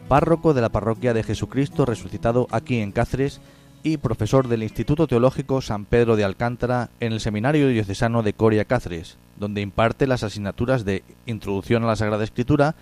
párroco 0.07 0.53
de 0.53 0.61
la 0.61 0.69
parroquia 0.69 1.15
de 1.15 1.23
Jesucristo 1.23 1.83
resucitado 1.83 2.47
aquí 2.51 2.77
en 2.77 2.91
Cáceres 2.91 3.41
y 3.81 3.97
profesor 3.97 4.47
del 4.47 4.61
Instituto 4.61 5.07
Teológico 5.07 5.61
San 5.61 5.85
Pedro 5.85 6.15
de 6.15 6.23
Alcántara 6.23 6.91
en 6.99 7.11
el 7.11 7.21
Seminario 7.21 7.69
Diocesano 7.69 8.21
de 8.21 8.33
Coria 8.33 8.65
Cáceres, 8.65 9.17
donde 9.39 9.61
imparte 9.61 10.05
las 10.05 10.21
asignaturas 10.21 10.85
de 10.85 11.03
Introducción 11.25 11.83
a 11.85 11.87
la 11.87 11.95
Sagrada 11.95 12.23
Escritura 12.23 12.75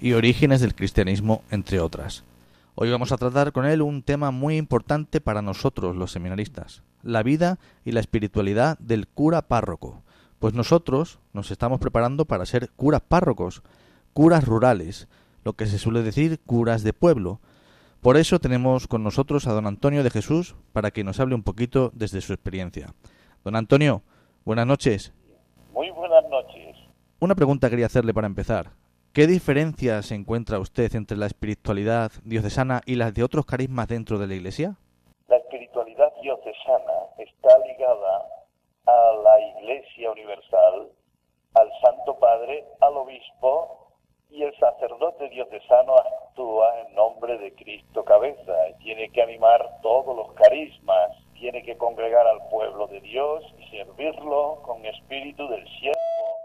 y 0.00 0.12
Orígenes 0.12 0.60
del 0.60 0.76
Cristianismo, 0.76 1.42
entre 1.50 1.80
otras. 1.80 2.22
Hoy 2.76 2.92
vamos 2.92 3.10
a 3.10 3.16
tratar 3.16 3.50
con 3.50 3.66
él 3.66 3.82
un 3.82 4.04
tema 4.04 4.30
muy 4.30 4.56
importante 4.56 5.20
para 5.20 5.42
nosotros 5.42 5.96
los 5.96 6.12
seminaristas, 6.12 6.84
la 7.02 7.24
vida 7.24 7.58
y 7.84 7.90
la 7.90 7.98
espiritualidad 7.98 8.78
del 8.78 9.08
cura 9.08 9.42
párroco. 9.42 10.04
Pues 10.46 10.54
nosotros 10.54 11.18
nos 11.32 11.50
estamos 11.50 11.80
preparando 11.80 12.24
para 12.24 12.46
ser 12.46 12.70
curas 12.76 13.00
párrocos, 13.00 13.64
curas 14.12 14.44
rurales, 14.44 15.08
lo 15.42 15.54
que 15.54 15.66
se 15.66 15.76
suele 15.76 16.02
decir 16.02 16.38
curas 16.46 16.84
de 16.84 16.92
pueblo. 16.92 17.40
Por 18.00 18.16
eso 18.16 18.38
tenemos 18.38 18.86
con 18.86 19.02
nosotros 19.02 19.48
a 19.48 19.52
don 19.52 19.66
Antonio 19.66 20.04
de 20.04 20.10
Jesús 20.10 20.54
para 20.72 20.92
que 20.92 21.02
nos 21.02 21.18
hable 21.18 21.34
un 21.34 21.42
poquito 21.42 21.90
desde 21.94 22.20
su 22.20 22.32
experiencia. 22.32 22.94
Don 23.42 23.56
Antonio, 23.56 24.02
buenas 24.44 24.68
noches. 24.68 25.12
Muy 25.72 25.90
buenas 25.90 26.22
noches. 26.30 26.76
Una 27.18 27.34
pregunta 27.34 27.68
quería 27.68 27.86
hacerle 27.86 28.14
para 28.14 28.28
empezar. 28.28 28.70
¿Qué 29.12 29.26
diferencia 29.26 30.00
se 30.02 30.14
encuentra 30.14 30.60
usted 30.60 30.94
entre 30.94 31.18
la 31.18 31.26
espiritualidad 31.26 32.12
diocesana 32.22 32.82
y 32.86 32.94
las 32.94 33.12
de 33.14 33.24
otros 33.24 33.46
carismas 33.46 33.88
dentro 33.88 34.16
de 34.20 34.28
la 34.28 34.34
Iglesia? 34.36 34.76
La 35.26 35.38
espiritualidad 35.38 36.12
diocesana 36.22 36.92
está 37.18 37.58
ligada 37.66 38.35
a 38.86 39.12
la 39.22 39.40
Iglesia 39.40 40.10
Universal, 40.10 40.88
al 41.54 41.70
Santo 41.82 42.18
Padre, 42.18 42.64
al 42.80 42.96
Obispo 42.96 43.86
y 44.30 44.42
el 44.42 44.56
sacerdote 44.58 45.28
diocesano 45.28 45.96
actúa 45.96 46.80
en 46.80 46.94
nombre 46.94 47.38
de 47.38 47.54
Cristo 47.54 48.04
cabeza 48.04 48.52
tiene 48.86 49.10
que 49.10 49.22
animar 49.22 49.80
todos 49.82 50.16
los 50.16 50.32
carismas, 50.34 51.10
tiene 51.34 51.62
que 51.62 51.76
congregar 51.76 52.26
al 52.26 52.48
pueblo 52.48 52.86
de 52.86 53.00
Dios 53.00 53.44
y 53.58 53.68
servirlo 53.68 54.62
con 54.62 54.84
espíritu 54.86 55.48
del 55.48 55.66
siervo 55.78 56.38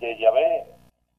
de 0.00 0.18
Yahvé. 0.18 0.66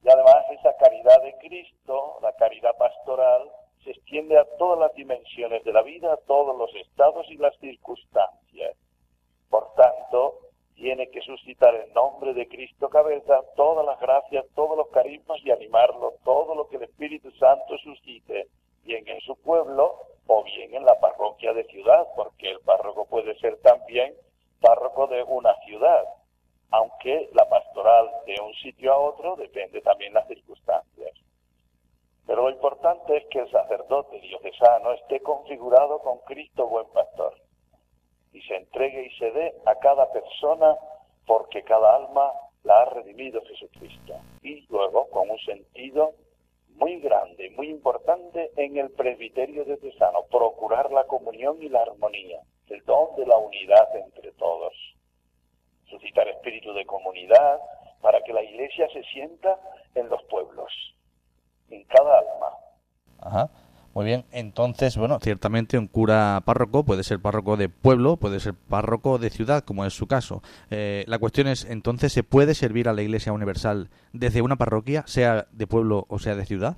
Y 0.03 0.09
además 0.09 0.45
esa 0.51 0.75
caridad 0.77 1.21
de 1.23 1.35
Cristo, 1.37 2.19
la 2.21 2.33
caridad 2.33 2.75
pastoral, 2.77 3.49
se 3.83 3.91
extiende 3.91 4.37
a 4.37 4.45
todas 4.57 4.79
las 4.79 4.93
dimensiones 4.95 5.63
de 5.63 5.73
la 5.73 5.81
vida, 5.81 6.13
a 6.13 6.17
todos 6.27 6.57
los 6.57 6.73
estados 6.75 7.25
y 7.29 7.37
las 7.37 7.55
circunstancias. 7.59 8.75
Por 9.49 9.73
tanto, 9.75 10.39
tiene 10.75 11.09
que 11.09 11.21
suscitar 11.21 11.73
en 11.73 11.93
nombre 11.93 12.33
de 12.33 12.47
Cristo 12.47 12.89
cabeza 12.89 13.41
todas 13.55 13.85
las 13.85 13.99
gracias, 13.99 14.45
todos 14.55 14.77
los 14.77 14.89
carismas 14.89 15.39
y 15.43 15.51
animarlo, 15.51 16.15
todo 16.23 16.53
lo 16.53 16.67
que 16.67 16.75
el 16.77 16.83
Espíritu 16.83 17.31
Santo 17.31 17.77
suscite, 17.77 18.47
bien 18.83 19.07
en 19.07 19.19
su 19.21 19.35
pueblo 19.37 19.95
o 20.27 20.43
bien 20.43 20.75
en 20.75 20.85
la 20.85 20.99
parroquia 20.99 21.53
de 21.53 21.63
ciudad, 21.65 22.07
porque 22.15 22.51
el 22.51 22.59
párroco 22.59 23.05
puede 23.05 23.37
ser 23.39 23.57
también 23.61 24.13
párroco 24.59 25.07
de 25.07 25.23
una 25.23 25.55
ciudad, 25.65 26.03
aunque 26.71 27.29
la 27.33 27.47
pastoral 27.47 28.09
de 28.25 28.35
un 28.41 28.53
sitio 28.55 28.93
a 28.93 28.97
otro 28.97 29.35
depende 29.37 29.81
también 29.81 30.13
de 30.13 30.19
las 30.19 30.27
circunstancias. 30.27 31.11
Pero 32.27 32.43
lo 32.43 32.49
importante 32.49 33.17
es 33.17 33.25
que 33.27 33.39
el 33.39 33.51
sacerdote 33.51 34.19
diocesano 34.19 34.91
esté 34.93 35.21
configurado 35.21 35.99
con 35.99 36.19
Cristo 36.25 36.67
buen 36.67 36.87
pastor 36.87 37.44
y 38.35 38.41
se 38.41 38.55
entregue 38.57 39.05
y 39.05 39.17
se 39.17 39.31
dé 39.31 39.55
a 39.65 39.75
cada 39.75 40.11
persona 40.11 40.75
porque 41.25 41.63
cada 41.63 41.95
alma 41.95 42.33
la 42.63 42.81
ha 42.81 42.85
redimido 42.85 43.41
Jesucristo. 43.45 44.15
Y 44.41 44.65
luego 44.67 45.09
con 45.09 45.29
un 45.29 45.39
sentido 45.39 46.13
muy 46.75 46.99
grande, 46.99 47.49
muy 47.51 47.69
importante 47.69 48.51
en 48.57 48.77
el 48.77 48.91
presbiterio 48.91 49.63
diocesano, 49.63 50.23
procurar 50.29 50.91
la 50.91 51.05
comunión 51.05 51.61
y 51.61 51.69
la 51.69 51.83
armonía, 51.83 52.41
el 52.67 52.83
don 52.83 53.15
de 53.15 53.25
la 53.25 53.37
unidad 53.37 53.95
entre 53.95 54.33
todos. 54.33 54.73
Suscitar 55.89 56.27
espíritu 56.27 56.73
de 56.73 56.85
comunidad 56.85 57.61
para 58.01 58.21
que 58.21 58.33
la 58.33 58.43
iglesia 58.43 58.89
se 58.89 59.03
sienta 59.03 59.57
en 59.93 60.09
los 60.09 60.21
pueblos, 60.23 60.71
en 61.69 61.85
cada 61.85 62.19
alma. 62.19 62.51
Ajá. 63.21 63.49
Muy 63.95 64.03
bien, 64.03 64.25
entonces, 64.33 64.97
bueno, 64.97 65.19
ciertamente 65.21 65.77
un 65.77 65.87
cura 65.87 66.41
párroco 66.45 66.83
puede 66.83 67.03
ser 67.03 67.21
párroco 67.21 67.55
de 67.55 67.69
pueblo, 67.69 68.17
puede 68.17 68.41
ser 68.41 68.53
párroco 68.69 69.19
de 69.19 69.29
ciudad, 69.29 69.63
como 69.63 69.85
es 69.85 69.93
su 69.93 70.05
caso. 70.05 70.41
Eh, 70.69 71.05
la 71.07 71.17
cuestión 71.17 71.47
es, 71.47 71.63
entonces, 71.63 72.11
¿se 72.11 72.21
puede 72.21 72.55
servir 72.55 72.89
a 72.89 72.93
la 72.93 73.03
Iglesia 73.03 73.31
Universal 73.31 73.87
desde 74.11 74.41
una 74.41 74.57
parroquia, 74.57 75.03
sea 75.07 75.45
de 75.49 75.65
pueblo 75.65 76.03
o 76.09 76.19
sea 76.19 76.35
de 76.35 76.43
ciudad? 76.43 76.75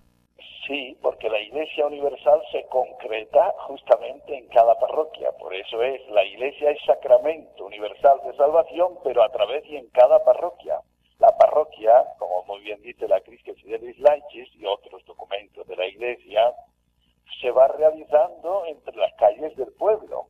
Sí, 0.67 0.95
porque 1.01 1.27
la 1.27 1.41
Iglesia 1.41 1.87
Universal 1.87 2.39
se 2.51 2.63
concreta 2.67 3.51
justamente 3.65 4.37
en 4.37 4.47
cada 4.49 4.77
parroquia. 4.79 5.31
Por 5.39 5.55
eso 5.55 5.81
es, 5.81 5.99
la 6.11 6.23
Iglesia 6.23 6.69
es 6.69 6.77
sacramento 6.85 7.65
universal 7.65 8.19
de 8.27 8.37
salvación, 8.37 8.93
pero 9.03 9.23
a 9.23 9.31
través 9.31 9.65
y 9.65 9.77
en 9.77 9.87
cada 9.87 10.23
parroquia. 10.23 10.81
La 11.17 11.35
parroquia, 11.35 11.93
como 12.19 12.43
muy 12.43 12.59
bien 12.61 12.79
dice 12.83 13.07
la 13.07 13.21
Cristia 13.21 13.55
Fidelis 13.55 13.97
Laicis 13.97 14.49
y 14.53 14.67
otros 14.67 15.03
documentos 15.07 15.65
de 15.65 15.75
la 15.75 15.87
Iglesia, 15.87 16.53
se 17.41 17.51
va 17.51 17.67
realizando 17.67 18.65
entre 18.65 18.95
las 18.95 19.13
calles 19.13 19.55
del 19.55 19.71
pueblo 19.73 20.27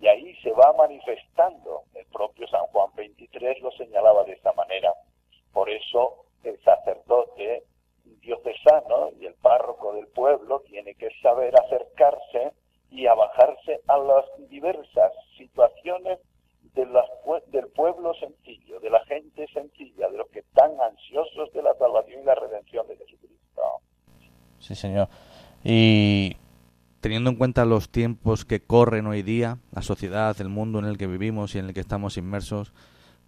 y 0.00 0.06
ahí 0.06 0.34
se 0.42 0.52
va 0.52 0.72
manifestando. 0.76 1.82
El 1.94 2.06
propio 2.06 2.46
San 2.48 2.66
Juan 2.66 2.90
23 2.96 3.60
lo 3.60 3.70
señalaba 3.72 4.24
de 4.24 4.32
esa 4.32 4.52
manera. 4.52 4.92
Por 5.52 5.68
eso 5.70 6.24
el 6.44 6.58
sacerdote 6.62 7.64
diocesano 8.20 9.10
y 9.20 9.26
el 9.26 9.34
párroco 9.34 9.92
del 9.94 10.06
pueblo 10.08 10.60
tiene 10.60 10.94
que 10.94 11.08
saber 11.22 11.54
acercarse 11.58 12.52
y 12.90 13.06
abajarse 13.06 13.80
a 13.86 13.98
las 13.98 14.24
diversas 14.48 15.12
situaciones 15.36 16.18
de 16.74 16.86
del 17.48 17.66
pueblo 17.68 18.14
sencillo, 18.14 18.78
de 18.80 18.90
la 18.90 19.04
gente 19.06 19.46
sencilla, 19.52 20.08
de 20.08 20.18
los 20.18 20.28
que 20.28 20.40
están 20.40 20.70
ansiosos 20.80 21.52
de 21.52 21.62
la 21.62 21.74
salvación 21.74 22.22
y 22.22 22.24
la 22.24 22.34
redención 22.34 22.86
de 22.86 22.96
Jesucristo. 22.96 23.62
Sí, 24.58 24.74
señor. 24.74 25.08
Y 25.64 26.36
teniendo 27.00 27.30
en 27.30 27.36
cuenta 27.36 27.64
los 27.64 27.90
tiempos 27.90 28.44
que 28.44 28.60
corren 28.60 29.06
hoy 29.06 29.22
día, 29.22 29.58
la 29.72 29.82
sociedad, 29.82 30.36
el 30.40 30.48
mundo 30.48 30.78
en 30.78 30.86
el 30.86 30.98
que 30.98 31.06
vivimos 31.06 31.54
y 31.54 31.58
en 31.58 31.66
el 31.66 31.74
que 31.74 31.80
estamos 31.80 32.16
inmersos, 32.16 32.72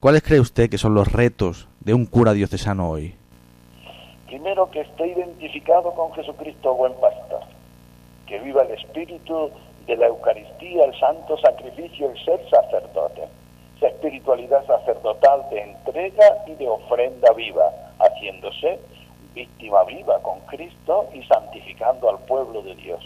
¿cuáles 0.00 0.22
cree 0.22 0.40
usted 0.40 0.68
que 0.68 0.78
son 0.78 0.94
los 0.94 1.12
retos 1.12 1.68
de 1.80 1.94
un 1.94 2.06
cura 2.06 2.32
diocesano 2.32 2.90
hoy? 2.90 3.14
Primero, 4.26 4.70
que 4.70 4.80
esté 4.80 5.08
identificado 5.08 5.92
con 5.94 6.12
Jesucristo, 6.14 6.74
buen 6.74 6.94
pastor, 6.94 7.40
que 8.26 8.38
viva 8.40 8.62
el 8.62 8.72
espíritu 8.72 9.50
de 9.86 9.96
la 9.96 10.06
Eucaristía, 10.06 10.84
el 10.84 10.98
santo 10.98 11.36
sacrificio, 11.38 12.10
el 12.10 12.24
ser 12.24 12.40
sacerdote, 12.50 13.22
esa 13.76 13.88
espiritualidad 13.88 14.64
sacerdotal 14.66 15.48
de 15.50 15.62
entrega 15.62 16.44
y 16.46 16.54
de 16.54 16.68
ofrenda 16.68 17.32
viva, 17.32 17.70
haciéndose 17.98 18.78
víctima 19.34 19.84
viva 19.84 20.20
con 20.22 20.40
Cristo 20.40 21.08
y 21.14 21.22
santificando 21.24 22.10
al 22.10 22.18
pueblo 22.26 22.62
de 22.62 22.74
Dios. 22.74 23.00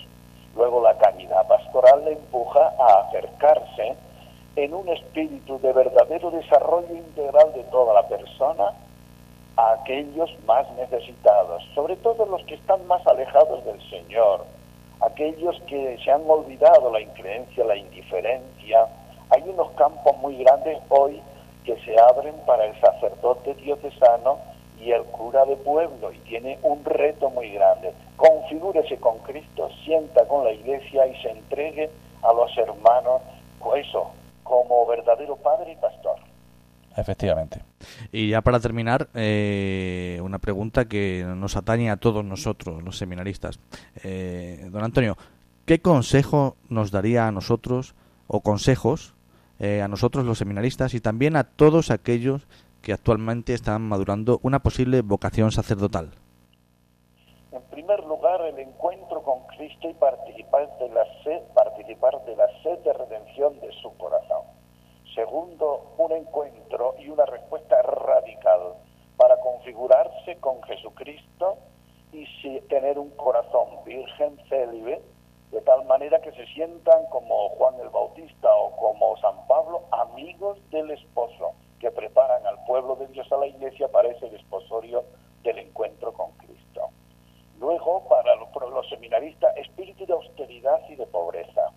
Luego 0.57 0.83
la 0.83 0.97
caridad 0.99 1.47
pastoral 1.49 2.05
le 2.05 2.13
empuja 2.13 2.73
a 2.79 3.07
acercarse 3.07 3.97
en 4.57 4.75
un 4.75 4.89
espíritu 4.89 5.59
de 5.61 5.73
verdadero 5.73 6.31
desarrollo 6.31 6.95
integral 6.95 7.53
de 7.55 7.65
toda 7.65 7.95
la 7.95 8.09
persona 8.09 8.73
a 9.57 9.73
aquellos 9.73 10.31
más 10.47 10.71
necesitados, 10.73 11.63
sobre 11.75 11.97
todo 11.97 12.27
los 12.27 12.45
que 12.45 12.55
están 12.55 12.87
más 12.87 13.05
alejados 13.07 13.65
del 13.65 13.81
Señor, 13.89 14.45
aquellos 15.01 15.61
que 15.67 15.99
se 16.03 16.11
han 16.11 16.23
olvidado 16.29 16.91
la 16.93 17.01
increencia, 17.01 17.65
la 17.65 17.77
indiferencia. 17.77 18.87
Hay 19.31 19.43
unos 19.43 19.71
campos 19.73 20.17
muy 20.19 20.37
grandes 20.37 20.79
hoy 20.89 21.21
que 21.65 21.77
se 21.85 21.99
abren 21.99 22.35
para 22.47 22.67
el 22.67 22.81
sacerdote 22.81 23.55
diocesano 23.55 24.39
y 24.85 24.93
el 24.93 25.03
cura 25.05 25.45
de 25.47 25.57
pueblo 25.57 26.13
y 26.13 26.19
tiene 26.29 26.59
un 26.63 26.85
reto 26.85 27.31
muy 27.31 27.51
grande. 27.51 27.93
Configúrese 28.17 28.99
con 28.99 29.19
Cristo, 29.21 29.69
sienta 29.85 30.27
con 30.29 30.45
la 30.45 30.53
iglesia 30.53 31.07
y 31.07 31.23
se 31.23 31.31
entregue 31.31 31.91
a 32.23 32.33
los 32.33 32.57
hermanos, 32.59 33.23
eso, 33.77 34.11
como 34.43 34.87
verdadero 34.87 35.37
padre 35.37 35.73
y 35.73 35.77
pastor. 35.77 36.17
Efectivamente. 36.97 37.63
Y 38.13 38.29
ya 38.29 38.43
para 38.43 38.61
terminar, 38.61 39.09
eh, 39.15 40.21
una 40.23 40.39
pregunta 40.39 40.85
que 40.85 41.25
nos 41.27 41.57
atañe 41.57 41.91
a 41.91 41.97
todos 41.97 42.25
nosotros, 42.25 42.83
los 42.83 42.99
seminaristas. 42.99 43.59
Eh, 44.05 44.69
don 44.71 44.85
Antonio, 44.85 45.17
¿qué 45.65 45.81
consejo 45.81 46.57
nos 46.69 46.91
daría 46.91 47.27
a 47.27 47.33
nosotros, 47.33 47.95
o 48.27 48.43
consejos, 48.43 49.15
eh, 49.59 49.83
a 49.83 49.89
nosotros 49.89 50.25
los 50.25 50.39
seminaristas 50.39 50.95
y 50.95 51.01
también 51.01 51.37
a 51.37 51.45
todos 51.45 51.91
aquellos 51.91 52.47
que 52.85 52.93
actualmente 52.93 53.55
están 53.55 53.83
madurando 53.83 54.39
una 54.43 54.61
posible 54.61 55.01
vocación 55.01 55.51
sacerdotal? 55.51 56.11
En 57.51 57.63
primer 57.71 58.05
lugar, 58.05 58.43
el 58.43 58.59
encuentro 58.59 59.23
con 59.23 59.47
Cristo 59.57 59.89
y 59.89 59.95
participar 59.95 60.69
de 60.79 60.89
la 60.91 61.05
sed, 61.25 61.41
de 62.27 62.77
de 62.85 62.93
redención 62.93 63.59
de 63.61 63.73
su 63.81 63.97
corazón. 63.97 64.43
Segundo, 65.15 65.95
un 65.97 66.13
encuentro 66.13 66.95
y 66.99 67.09
una 67.09 67.25
respuesta 67.25 67.81
radical 67.83 68.75
para 69.17 69.41
configurarse 69.41 70.37
con 70.41 70.63
Jesucristo 70.65 71.57
y 72.13 72.27
tener 72.69 72.99
un 72.99 73.11
corazón 73.11 73.83
virgen 73.87 74.37
célibe, 74.49 75.01
de 75.51 75.61
tal 75.63 75.85
manera 75.87 76.21
que 76.21 76.33
se 76.33 76.47
sientan 76.47 77.07
como 77.11 77.49
Juan 77.51 77.75
el 77.81 77.89
Bautista 77.89 78.55
o 78.55 78.77
como 78.77 79.17
San 79.19 79.47
Pablo, 79.47 79.83
amigos 79.93 80.59
del 80.71 80.91
esposo, 80.91 81.53
que 81.79 81.91
preparan 81.91 82.47
al 82.47 82.65
pueblo 82.65 82.97
de 82.97 83.07
Dios 83.09 83.31
a 83.33 83.37
la 83.37 83.47
iglesia 83.47 83.89
para 83.89 84.09
ese 84.09 84.29
desposorio 84.31 85.05
del 85.43 85.59
encuentro 85.59 86.13
con 86.13 86.33
Cristo. 86.33 86.91
Luego, 87.59 88.07
para 88.09 88.35
los, 88.37 88.49
los 88.73 88.89
seminaristas, 88.89 89.57
espíritu 89.57 90.07
de 90.07 90.13
austeridad 90.13 90.81
y 90.89 90.97
de 90.97 91.07
pobreza, 91.07 91.73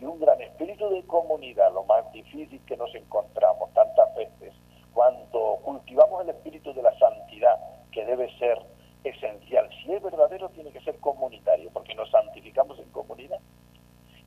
y 0.00 0.04
un 0.04 0.18
gran 0.18 0.40
espíritu 0.40 0.88
de 0.90 1.02
comunidad, 1.06 1.72
lo 1.72 1.84
más 1.84 2.10
difícil 2.12 2.60
que 2.66 2.76
nos 2.76 2.94
encontramos 2.94 3.72
tantas 3.72 4.14
veces, 4.16 4.52
cuando 4.92 5.58
cultivamos 5.62 6.22
el 6.22 6.30
espíritu 6.30 6.74
de 6.74 6.82
la 6.82 6.96
santidad, 6.98 7.58
que 7.92 8.04
debe 8.04 8.28
ser 8.38 8.58
esencial. 9.04 9.68
Si 9.82 9.92
es 9.92 10.02
verdadero, 10.02 10.48
tiene 10.50 10.70
que 10.70 10.80
ser 10.80 10.98
comunitario, 10.98 11.70
porque 11.72 11.94
nos 11.94 12.10
santificamos 12.10 12.78
en 12.78 12.90
comunidad. 12.90 13.38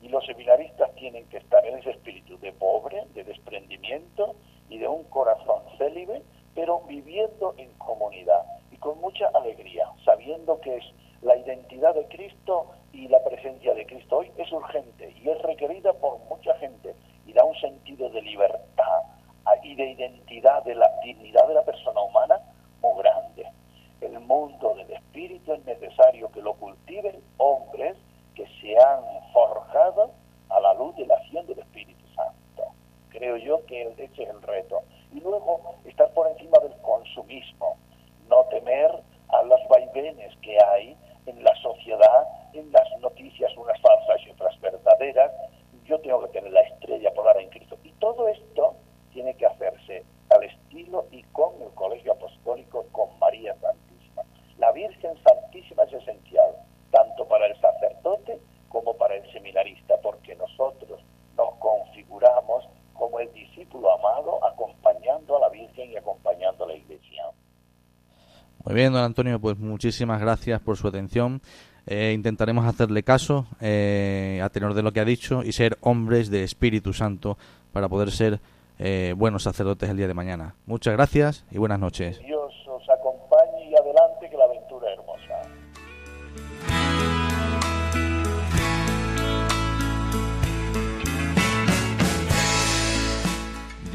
Y 0.02 0.10
los 0.10 0.26
seminaristas 0.26 0.94
tienen 0.96 1.28
que 1.30 1.38
estar 1.38 1.66
en 1.66 1.80
ese 1.80 1.92
espíritu 1.92 2.38
de 2.40 2.54
pobre, 2.54 3.06
de 3.14 3.24
desprendimiento 3.24 4.36
y 4.76 4.78
de 4.78 4.90
un 4.90 5.06
corazón 5.06 5.64
célibe, 5.78 6.22
pero 6.54 6.82
viviendo 6.82 7.54
en 7.58 7.72
comunidad 7.78 8.44
y 8.72 8.78
con 8.78 9.00
mucha 9.00 9.28
alegría, 9.30 9.90
sabiendo 10.04 10.60
que 10.60 10.76
es 10.76 10.84
la 11.22 11.38
identidad 11.38 11.96
de 11.96 12.06
Cristo 12.10 12.72
y 12.92 13.08
la 13.08 13.24
presencia 13.24 13.74
de 13.74 13.86
Cristo 13.86 14.18
hoy 14.18 14.32
es 14.38 14.52
urgente 14.52 15.16
y 15.18 15.30
es 15.30 15.42
requerida 15.44 15.94
por 15.94 16.20
mucha 16.30 16.54
gente 16.56 16.94
y 17.26 17.32
da 17.32 17.46
un 17.46 17.56
sentido 17.56 18.10
de 18.10 18.22
libertad 18.22 19.02
y 19.64 19.76
de 19.76 19.92
identidad, 19.92 20.64
de 20.64 20.76
la 20.76 20.92
dignidad 21.04 21.48
de 21.48 21.54
la 21.54 21.64
persona 21.64 22.02
humana 22.02 22.42
muy 22.82 23.02
grande. 23.02 23.48
El 24.02 24.20
mundo 24.20 24.76
del 24.76 24.92
espíritu 24.92 25.54
es 25.54 25.64
necesario 25.66 26.30
que 26.32 26.42
lo 26.42 26.54
cultiven 26.56 27.24
hombres 27.38 27.96
que 28.36 28.46
se 28.60 28.78
han 28.78 29.02
forjado 29.32 30.12
a 30.50 30.60
la 30.60 30.74
luz 30.74 30.96
de 30.98 31.06
la 31.06 31.16
acción 31.16 31.48
del 31.48 31.60
Espíritu 31.60 32.05
creo 33.16 33.38
yo 33.38 33.66
que 33.66 33.84
ese 33.84 34.06
es 34.06 34.30
el 34.30 34.42
reto. 34.42 34.84
Y 35.14 35.22
luego 35.22 35.76
estar 35.86 36.12
por 36.14 36.28
encima 36.28 36.60
del 36.60 36.76
consumismo, 36.82 37.78
no 38.30 38.44
temer 38.46 38.92
a 39.30 39.44
los 39.44 39.60
vaivenes 39.70 40.36
que 40.42 40.58
hay 40.62 40.98
en 41.26 41.44
la 41.44 41.56
sociedad, 41.62 42.28
en 42.54 42.72
las 42.72 42.88
noticias, 43.00 43.56
unas 43.58 43.80
falsas 43.80 44.22
y 44.26 44.32
otras 44.32 44.60
verdaderas. 44.60 45.32
Yo 45.86 46.00
tengo 46.02 46.22
que 46.24 46.40
tener 46.40 46.52
la 46.52 46.62
estrella 46.62 47.14
polar 47.14 47.38
en 47.40 47.50
Cristo. 47.50 47.78
Y 47.84 47.92
todo 47.94 48.28
esto 48.28 48.76
tiene 49.14 49.34
que 49.36 49.46
hacerse 49.46 50.04
al 50.30 50.44
estilo 50.44 51.06
y 51.12 51.24
con 51.24 51.62
el 51.62 51.70
Colegio 51.76 52.14
Apostólico, 52.14 52.86
con 52.92 53.18
María 53.20 53.56
Santísima. 53.62 54.24
La 54.58 54.72
Virgen 54.72 55.16
Santísima 55.24 55.84
es 55.84 55.94
esencial, 55.94 56.56
tanto 56.92 57.26
para 57.28 57.46
el 57.48 57.60
sacerdote 57.62 58.40
como 58.70 58.94
para 58.96 59.16
el 59.16 59.32
seminarista, 59.32 59.96
porque 60.02 60.36
nosotros 60.36 61.02
nos 61.38 61.56
configuramos 61.56 62.66
como 63.16 63.20
el 63.20 63.34
discípulo 63.34 63.88
amado 63.94 64.46
acompañando 64.46 65.38
a 65.38 65.40
la 65.40 65.50
Virgen 65.50 65.92
y 65.92 65.96
acompañando 65.96 66.66
a 66.66 66.68
la 66.68 66.76
Iglesia. 66.76 67.24
Muy 68.64 68.76
bien, 68.76 68.92
don 68.92 69.04
Antonio, 69.04 69.40
pues 69.40 69.58
muchísimas 69.58 70.20
gracias 70.20 70.60
por 70.60 70.76
su 70.76 70.88
atención. 70.88 71.42
Eh, 71.88 72.12
intentaremos 72.14 72.66
hacerle 72.66 73.04
caso 73.04 73.46
eh, 73.62 74.42
a 74.44 74.50
tenor 74.50 74.74
de 74.74 74.82
lo 74.82 74.92
que 74.92 75.00
ha 75.00 75.06
dicho 75.06 75.44
y 75.44 75.52
ser 75.52 75.78
hombres 75.82 76.30
de 76.30 76.44
Espíritu 76.44 76.92
Santo 76.94 77.38
para 77.72 77.88
poder 77.88 78.12
ser 78.12 78.40
eh, 78.80 79.14
buenos 79.16 79.44
sacerdotes 79.44 79.90
el 79.90 79.98
día 79.98 80.08
de 80.08 80.14
mañana. 80.14 80.56
Muchas 80.66 80.94
gracias 80.94 81.46
y 81.52 81.58
buenas 81.58 81.80
noches. 81.80 82.20
Dios 82.20 82.35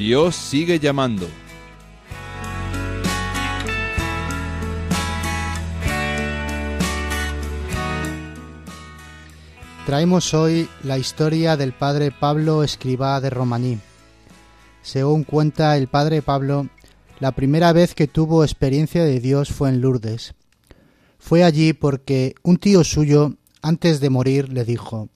Dios 0.00 0.34
sigue 0.34 0.78
llamando. 0.78 1.28
Traemos 9.84 10.32
hoy 10.32 10.70
la 10.84 10.96
historia 10.96 11.58
del 11.58 11.74
padre 11.74 12.12
Pablo 12.18 12.64
Escribá 12.64 13.20
de 13.20 13.28
Romaní. 13.28 13.78
Según 14.80 15.24
cuenta 15.24 15.76
el 15.76 15.88
padre 15.88 16.22
Pablo, 16.22 16.70
la 17.18 17.32
primera 17.32 17.74
vez 17.74 17.94
que 17.94 18.08
tuvo 18.08 18.42
experiencia 18.42 19.04
de 19.04 19.20
Dios 19.20 19.50
fue 19.50 19.68
en 19.68 19.82
Lourdes. 19.82 20.32
Fue 21.18 21.44
allí 21.44 21.74
porque 21.74 22.34
un 22.42 22.56
tío 22.56 22.84
suyo, 22.84 23.34
antes 23.60 24.00
de 24.00 24.08
morir, 24.08 24.48
le 24.48 24.64
dijo, 24.64 25.10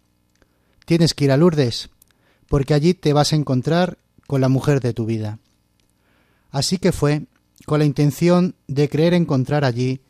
Tienes 0.84 1.14
que 1.14 1.24
ir 1.24 1.32
a 1.32 1.38
Lourdes, 1.38 1.88
porque 2.50 2.74
allí 2.74 2.92
te 2.92 3.14
vas 3.14 3.32
a 3.32 3.36
encontrar 3.36 3.96
con 4.26 4.40
la 4.40 4.48
mujer 4.48 4.80
de 4.80 4.92
tu 4.92 5.06
vida. 5.06 5.38
Así 6.50 6.78
que 6.78 6.92
fue, 6.92 7.26
con 7.66 7.78
la 7.78 7.84
intención 7.84 8.54
de 8.68 8.88
creer 8.88 9.14
encontrar 9.14 9.64
allí 9.64 10.00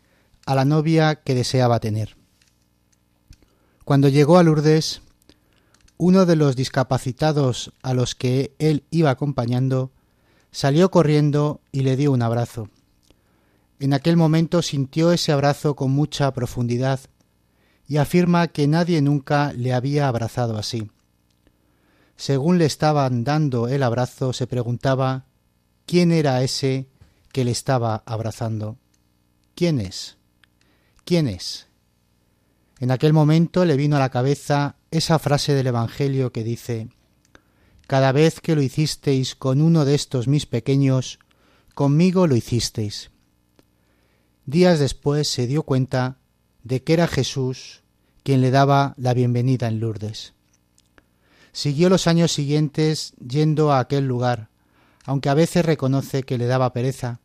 a 0.47 0.55
la 0.55 0.65
novia 0.65 1.17
que 1.17 1.35
deseaba 1.35 1.81
tener. 1.81 2.17
Cuando 3.85 4.09
llegó 4.09 4.39
a 4.39 4.43
Lourdes, 4.43 5.03
uno 5.97 6.27
de 6.27 6.37
los 6.37 6.57
discapacitados 6.57 7.73
a 7.83 7.95
los 7.95 8.15
que 8.15 8.55
él 8.59 8.85
iba 8.91 9.11
acompañando 9.11 9.91
salió 10.51 10.91
corriendo 10.91 11.61
y 11.73 11.81
le 11.81 11.97
dio 11.97 12.13
un 12.13 12.23
abrazo. 12.23 12.69
En 13.81 13.93
aquel 13.93 14.17
momento 14.17 14.63
sintió 14.63 15.13
ese 15.13 15.33
abrazo 15.33 15.77
con 15.77 15.91
mucha 15.91 16.33
profundidad 16.33 17.01
y 17.87 17.99
afirma 17.99 18.49
que 18.49 18.67
nadie 18.67 19.03
nunca 19.03 19.53
le 19.53 19.73
había 19.73 20.09
abrazado 20.09 20.57
así. 20.57 20.89
Según 22.17 22.59
le 22.59 22.67
estaban 22.67 23.25
dando 23.25 23.69
el 23.69 23.83
abrazo, 23.83 24.33
se 24.33 24.47
preguntaba 24.47 25.27
quién 25.87 26.13
era 26.13 26.43
ese 26.43 26.89
que 27.33 27.45
le 27.45 27.51
estaba 27.51 28.03
abrazando. 28.07 28.79
¿Quién 29.55 29.81
es? 29.81 30.17
¿Quién 31.05 31.29
es? 31.29 31.67
En 32.81 32.91
aquel 32.91 33.13
momento 33.13 33.65
le 33.65 33.77
vino 33.77 33.97
a 33.97 34.01
la 34.01 34.11
cabeza 34.11 34.77
esa 34.91 35.19
frase 35.19 35.55
del 35.55 35.67
Evangelio 35.69 36.33
que 36.33 36.45
dice 36.45 36.89
Cada 37.87 38.13
vez 38.13 38.41
que 38.41 38.55
lo 38.55 38.63
hicisteis 38.63 39.35
con 39.35 39.61
uno 39.61 39.85
de 39.85 39.95
estos 39.95 40.29
mis 40.29 40.47
pequeños, 40.47 41.19
conmigo 41.75 42.27
lo 42.27 42.37
hicisteis. 42.37 43.11
Días 44.47 44.79
después 44.79 45.29
se 45.29 45.47
dio 45.47 45.63
cuenta 45.63 46.19
de 46.63 46.83
que 46.83 46.93
era 46.93 47.07
Jesús 47.07 47.83
quien 48.23 48.41
le 48.41 48.51
daba 48.51 48.95
la 48.97 49.13
bienvenida 49.13 49.69
en 49.69 49.81
Lourdes. 49.81 50.33
Siguió 51.55 51.89
los 51.89 52.09
años 52.09 52.33
siguientes 52.33 53.15
yendo 53.25 53.73
a 53.73 53.79
aquel 53.79 54.09
lugar, 54.09 54.49
aunque 55.05 55.29
a 55.29 55.35
veces 55.35 55.65
reconoce 55.65 56.25
que 56.25 56.37
le 56.37 56.47
daba 56.47 56.73
pereza, 56.73 57.21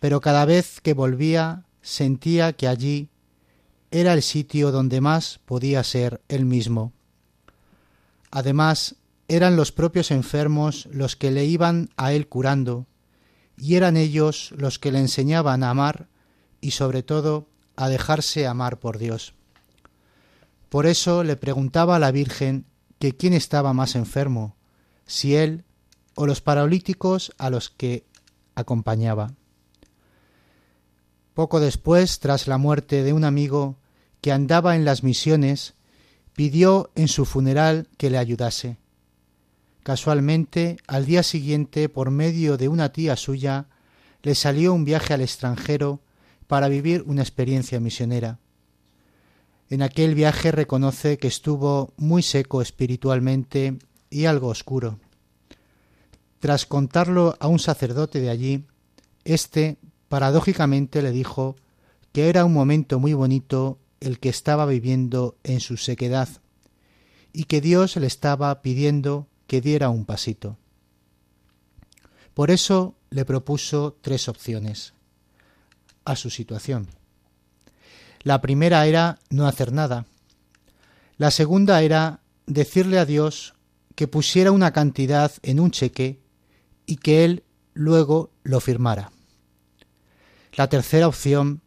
pero 0.00 0.20
cada 0.20 0.44
vez 0.44 0.82
que 0.82 0.92
volvía 0.92 1.64
sentía 1.80 2.52
que 2.52 2.68
allí 2.68 3.08
era 3.90 4.12
el 4.12 4.20
sitio 4.20 4.70
donde 4.70 5.00
más 5.00 5.40
podía 5.46 5.82
ser 5.82 6.20
él 6.28 6.44
mismo. 6.44 6.92
Además, 8.30 8.96
eran 9.28 9.56
los 9.56 9.72
propios 9.72 10.10
enfermos 10.10 10.86
los 10.92 11.16
que 11.16 11.30
le 11.30 11.46
iban 11.46 11.88
a 11.96 12.12
él 12.12 12.28
curando, 12.28 12.86
y 13.56 13.76
eran 13.76 13.96
ellos 13.96 14.52
los 14.58 14.78
que 14.78 14.92
le 14.92 14.98
enseñaban 14.98 15.62
a 15.62 15.70
amar 15.70 16.08
y 16.60 16.72
sobre 16.72 17.02
todo 17.02 17.48
a 17.76 17.88
dejarse 17.88 18.46
amar 18.46 18.78
por 18.78 18.98
Dios. 18.98 19.32
Por 20.68 20.84
eso 20.84 21.24
le 21.24 21.36
preguntaba 21.36 21.96
a 21.96 21.98
la 21.98 22.10
Virgen 22.10 22.66
que 23.04 23.14
quién 23.14 23.34
estaba 23.34 23.74
más 23.74 23.96
enfermo, 23.96 24.56
si 25.04 25.36
él 25.36 25.64
o 26.14 26.26
los 26.26 26.40
paralíticos 26.40 27.34
a 27.36 27.50
los 27.50 27.68
que 27.68 28.06
acompañaba. 28.54 29.34
Poco 31.34 31.60
después, 31.60 32.18
tras 32.18 32.48
la 32.48 32.56
muerte 32.56 33.02
de 33.02 33.12
un 33.12 33.24
amigo 33.24 33.76
que 34.22 34.32
andaba 34.32 34.74
en 34.74 34.86
las 34.86 35.02
misiones, 35.02 35.74
pidió 36.32 36.92
en 36.94 37.08
su 37.08 37.26
funeral 37.26 37.88
que 37.98 38.08
le 38.08 38.16
ayudase. 38.16 38.78
Casualmente, 39.82 40.78
al 40.86 41.04
día 41.04 41.22
siguiente, 41.22 41.90
por 41.90 42.10
medio 42.10 42.56
de 42.56 42.68
una 42.68 42.90
tía 42.90 43.16
suya, 43.16 43.66
le 44.22 44.34
salió 44.34 44.72
un 44.72 44.86
viaje 44.86 45.12
al 45.12 45.20
extranjero 45.20 46.00
para 46.46 46.68
vivir 46.68 47.04
una 47.06 47.20
experiencia 47.20 47.80
misionera. 47.80 48.38
En 49.70 49.82
aquel 49.82 50.14
viaje 50.14 50.52
reconoce 50.52 51.18
que 51.18 51.28
estuvo 51.28 51.92
muy 51.96 52.22
seco 52.22 52.60
espiritualmente 52.60 53.78
y 54.10 54.26
algo 54.26 54.48
oscuro. 54.48 54.98
Tras 56.38 56.66
contarlo 56.66 57.36
a 57.40 57.48
un 57.48 57.58
sacerdote 57.58 58.20
de 58.20 58.30
allí, 58.30 58.64
éste 59.24 59.78
paradójicamente 60.08 61.00
le 61.02 61.10
dijo 61.10 61.56
que 62.12 62.28
era 62.28 62.44
un 62.44 62.52
momento 62.52 63.00
muy 63.00 63.14
bonito 63.14 63.78
el 64.00 64.20
que 64.20 64.28
estaba 64.28 64.66
viviendo 64.66 65.36
en 65.42 65.60
su 65.60 65.76
sequedad 65.76 66.28
y 67.32 67.44
que 67.44 67.60
Dios 67.60 67.96
le 67.96 68.06
estaba 68.06 68.62
pidiendo 68.62 69.26
que 69.46 69.60
diera 69.60 69.88
un 69.88 70.04
pasito. 70.04 70.58
Por 72.34 72.50
eso 72.50 72.94
le 73.10 73.24
propuso 73.24 73.96
tres 74.00 74.28
opciones 74.28 74.92
a 76.04 76.16
su 76.16 76.30
situación. 76.30 76.88
La 78.24 78.40
primera 78.40 78.86
era 78.86 79.18
no 79.28 79.46
hacer 79.46 79.72
nada. 79.72 80.06
La 81.18 81.30
segunda 81.30 81.82
era 81.82 82.20
decirle 82.46 82.98
a 82.98 83.04
Dios 83.04 83.54
que 83.94 84.08
pusiera 84.08 84.50
una 84.50 84.72
cantidad 84.72 85.30
en 85.42 85.60
un 85.60 85.70
cheque 85.70 86.20
y 86.86 86.96
que 86.96 87.24
él 87.24 87.44
luego 87.74 88.30
lo 88.42 88.60
firmara. 88.60 89.12
La 90.54 90.68
tercera 90.68 91.06
opción 91.06 91.60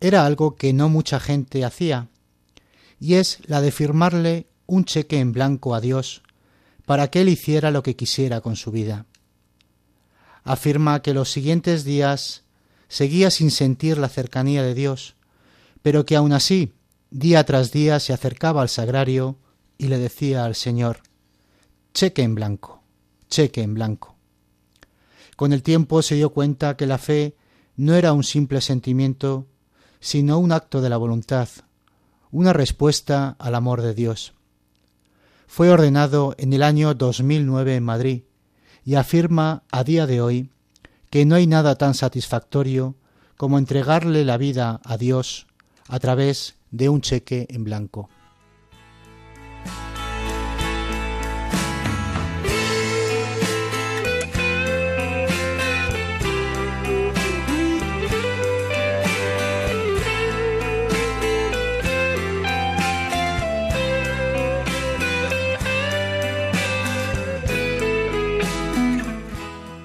era 0.00 0.26
algo 0.26 0.54
que 0.54 0.72
no 0.74 0.90
mucha 0.90 1.18
gente 1.18 1.64
hacía, 1.64 2.08
y 3.00 3.14
es 3.14 3.38
la 3.46 3.60
de 3.60 3.72
firmarle 3.72 4.46
un 4.66 4.84
cheque 4.84 5.18
en 5.18 5.32
blanco 5.32 5.74
a 5.74 5.80
Dios 5.80 6.22
para 6.84 7.08
que 7.08 7.22
él 7.22 7.28
hiciera 7.30 7.70
lo 7.70 7.82
que 7.82 7.96
quisiera 7.96 8.40
con 8.40 8.56
su 8.56 8.70
vida. 8.70 9.06
Afirma 10.44 11.00
que 11.00 11.14
los 11.14 11.30
siguientes 11.30 11.84
días 11.84 12.42
seguía 12.88 13.30
sin 13.30 13.50
sentir 13.50 13.96
la 13.96 14.08
cercanía 14.08 14.62
de 14.62 14.74
Dios, 14.74 15.14
pero 15.82 16.06
que 16.06 16.16
aun 16.16 16.32
así, 16.32 16.72
día 17.10 17.44
tras 17.44 17.72
día, 17.72 18.00
se 18.00 18.12
acercaba 18.12 18.62
al 18.62 18.68
sagrario 18.68 19.36
y 19.78 19.88
le 19.88 19.98
decía 19.98 20.44
al 20.44 20.54
Señor, 20.54 21.00
cheque 21.92 22.22
en 22.22 22.34
blanco, 22.34 22.82
cheque 23.28 23.62
en 23.62 23.74
blanco. 23.74 24.16
Con 25.36 25.52
el 25.52 25.62
tiempo 25.62 26.02
se 26.02 26.14
dio 26.14 26.30
cuenta 26.30 26.76
que 26.76 26.86
la 26.86 26.98
fe 26.98 27.36
no 27.76 27.94
era 27.94 28.12
un 28.12 28.22
simple 28.22 28.60
sentimiento, 28.60 29.46
sino 30.00 30.38
un 30.38 30.52
acto 30.52 30.80
de 30.80 30.88
la 30.88 30.96
voluntad, 30.96 31.48
una 32.30 32.52
respuesta 32.52 33.36
al 33.38 33.54
amor 33.54 33.82
de 33.82 33.94
Dios. 33.94 34.34
Fue 35.46 35.70
ordenado 35.70 36.34
en 36.38 36.52
el 36.52 36.62
año 36.62 36.94
2009 36.94 37.76
en 37.76 37.84
Madrid 37.84 38.22
y 38.84 38.94
afirma 38.94 39.64
a 39.70 39.84
día 39.84 40.06
de 40.06 40.20
hoy 40.20 40.50
que 41.10 41.26
no 41.26 41.34
hay 41.34 41.46
nada 41.46 41.76
tan 41.76 41.94
satisfactorio 41.94 42.96
como 43.36 43.58
entregarle 43.58 44.24
la 44.24 44.38
vida 44.38 44.80
a 44.84 44.96
Dios 44.96 45.46
a 45.88 45.98
través 45.98 46.56
de 46.70 46.88
un 46.88 47.00
cheque 47.00 47.46
en 47.50 47.64
blanco. 47.64 48.08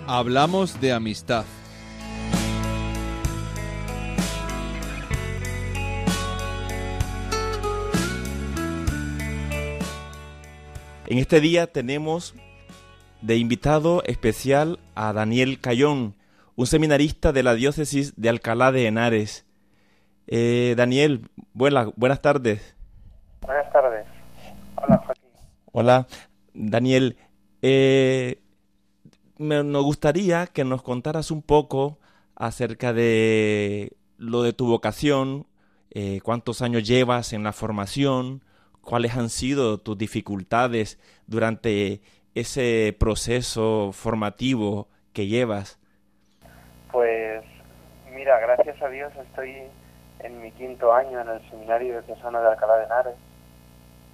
Hablamos 0.07 0.79
de 0.81 0.93
amistad. 0.93 1.45
En 11.09 11.19
este 11.19 11.39
día 11.39 11.67
tenemos 11.67 12.35
de 13.21 13.37
invitado 13.37 14.03
especial 14.03 14.77
a 14.93 15.13
Daniel 15.13 15.61
Cayón, 15.61 16.17
un 16.57 16.67
seminarista 16.67 17.31
de 17.31 17.43
la 17.43 17.53
diócesis 17.53 18.13
de 18.17 18.27
Alcalá 18.27 18.73
de 18.73 18.87
Henares. 18.87 19.45
Eh, 20.27 20.73
Daniel, 20.75 21.29
buenas 21.53 22.21
tardes. 22.21 22.75
Buenas 23.39 23.71
tardes. 23.71 24.05
Hola, 24.75 24.97
Joaquín. 24.97 25.29
Hola, 25.71 26.07
Daniel. 26.53 27.15
Eh, 27.61 28.41
nos 29.37 29.83
gustaría 29.85 30.47
que 30.47 30.65
nos 30.65 30.81
contaras 30.81 31.31
un 31.31 31.41
poco 31.41 31.99
acerca 32.35 32.91
de 32.91 33.95
lo 34.17 34.43
de 34.43 34.51
tu 34.51 34.67
vocación, 34.67 35.47
eh, 35.89 36.19
cuántos 36.21 36.61
años 36.61 36.85
llevas 36.85 37.31
en 37.31 37.43
la 37.43 37.53
formación, 37.53 38.43
cuáles 38.87 39.17
han 39.17 39.27
sido 39.27 39.79
tus 39.79 39.97
dificultades 39.97 40.97
durante 41.25 41.99
ese 42.35 42.95
proceso 42.97 43.91
formativo 43.91 44.87
que 45.11 45.27
llevas. 45.27 45.77
Pues 46.93 47.43
mira, 48.13 48.39
gracias 48.39 48.81
a 48.81 48.87
Dios 48.87 49.11
estoy 49.27 49.55
en 50.19 50.41
mi 50.41 50.53
quinto 50.53 50.93
año 50.93 51.19
en 51.19 51.27
el 51.27 51.49
seminario 51.49 51.95
de 51.95 52.01
Tesano 52.03 52.39
de 52.39 52.47
Alcalá 52.47 52.77
de 52.77 52.85
Henares 52.85 53.15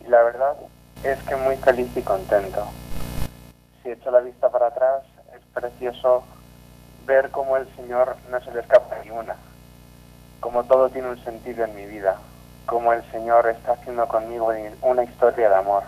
y 0.03 0.09
la 0.09 0.23
verdad 0.23 0.55
es 1.03 1.21
que 1.21 1.35
muy 1.35 1.55
feliz 1.57 1.95
y 1.95 2.01
contento. 2.01 2.65
Si 3.83 3.91
echo 3.91 4.09
la 4.09 4.21
vista 4.21 4.51
para 4.51 4.67
atrás, 4.69 5.03
es 5.35 5.41
precioso 5.53 6.23
ver 7.05 7.29
cómo 7.29 7.57
el 7.57 7.67
Señor 7.75 8.15
no 8.31 8.41
se 8.41 8.51
le 8.51 8.61
escapa 8.61 8.97
ni 9.03 9.11
una, 9.11 9.35
como 10.39 10.63
todo 10.63 10.89
tiene 10.89 11.09
un 11.09 11.23
sentido 11.23 11.63
en 11.63 11.75
mi 11.75 11.85
vida, 11.85 12.17
como 12.65 12.93
el 12.93 13.03
Señor 13.11 13.47
está 13.47 13.73
haciendo 13.73 14.07
conmigo 14.07 14.51
una 14.81 15.03
historia 15.03 15.49
de 15.49 15.55
amor. 15.55 15.83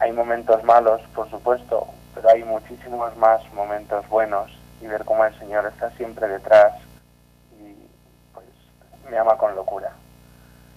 Hay 0.00 0.12
momentos 0.12 0.62
malos, 0.64 1.00
por 1.14 1.30
supuesto, 1.30 1.86
pero 2.14 2.28
hay 2.28 2.44
muchísimos 2.44 3.16
más 3.16 3.40
momentos 3.52 4.08
buenos 4.08 4.50
y 4.80 4.86
ver 4.86 5.04
cómo 5.04 5.24
el 5.24 5.38
Señor 5.38 5.66
está 5.66 5.90
siempre 5.92 6.28
detrás 6.28 6.72
y 7.58 7.74
pues 8.32 8.46
me 9.10 9.18
ama 9.18 9.36
con 9.36 9.54
locura. 9.54 9.92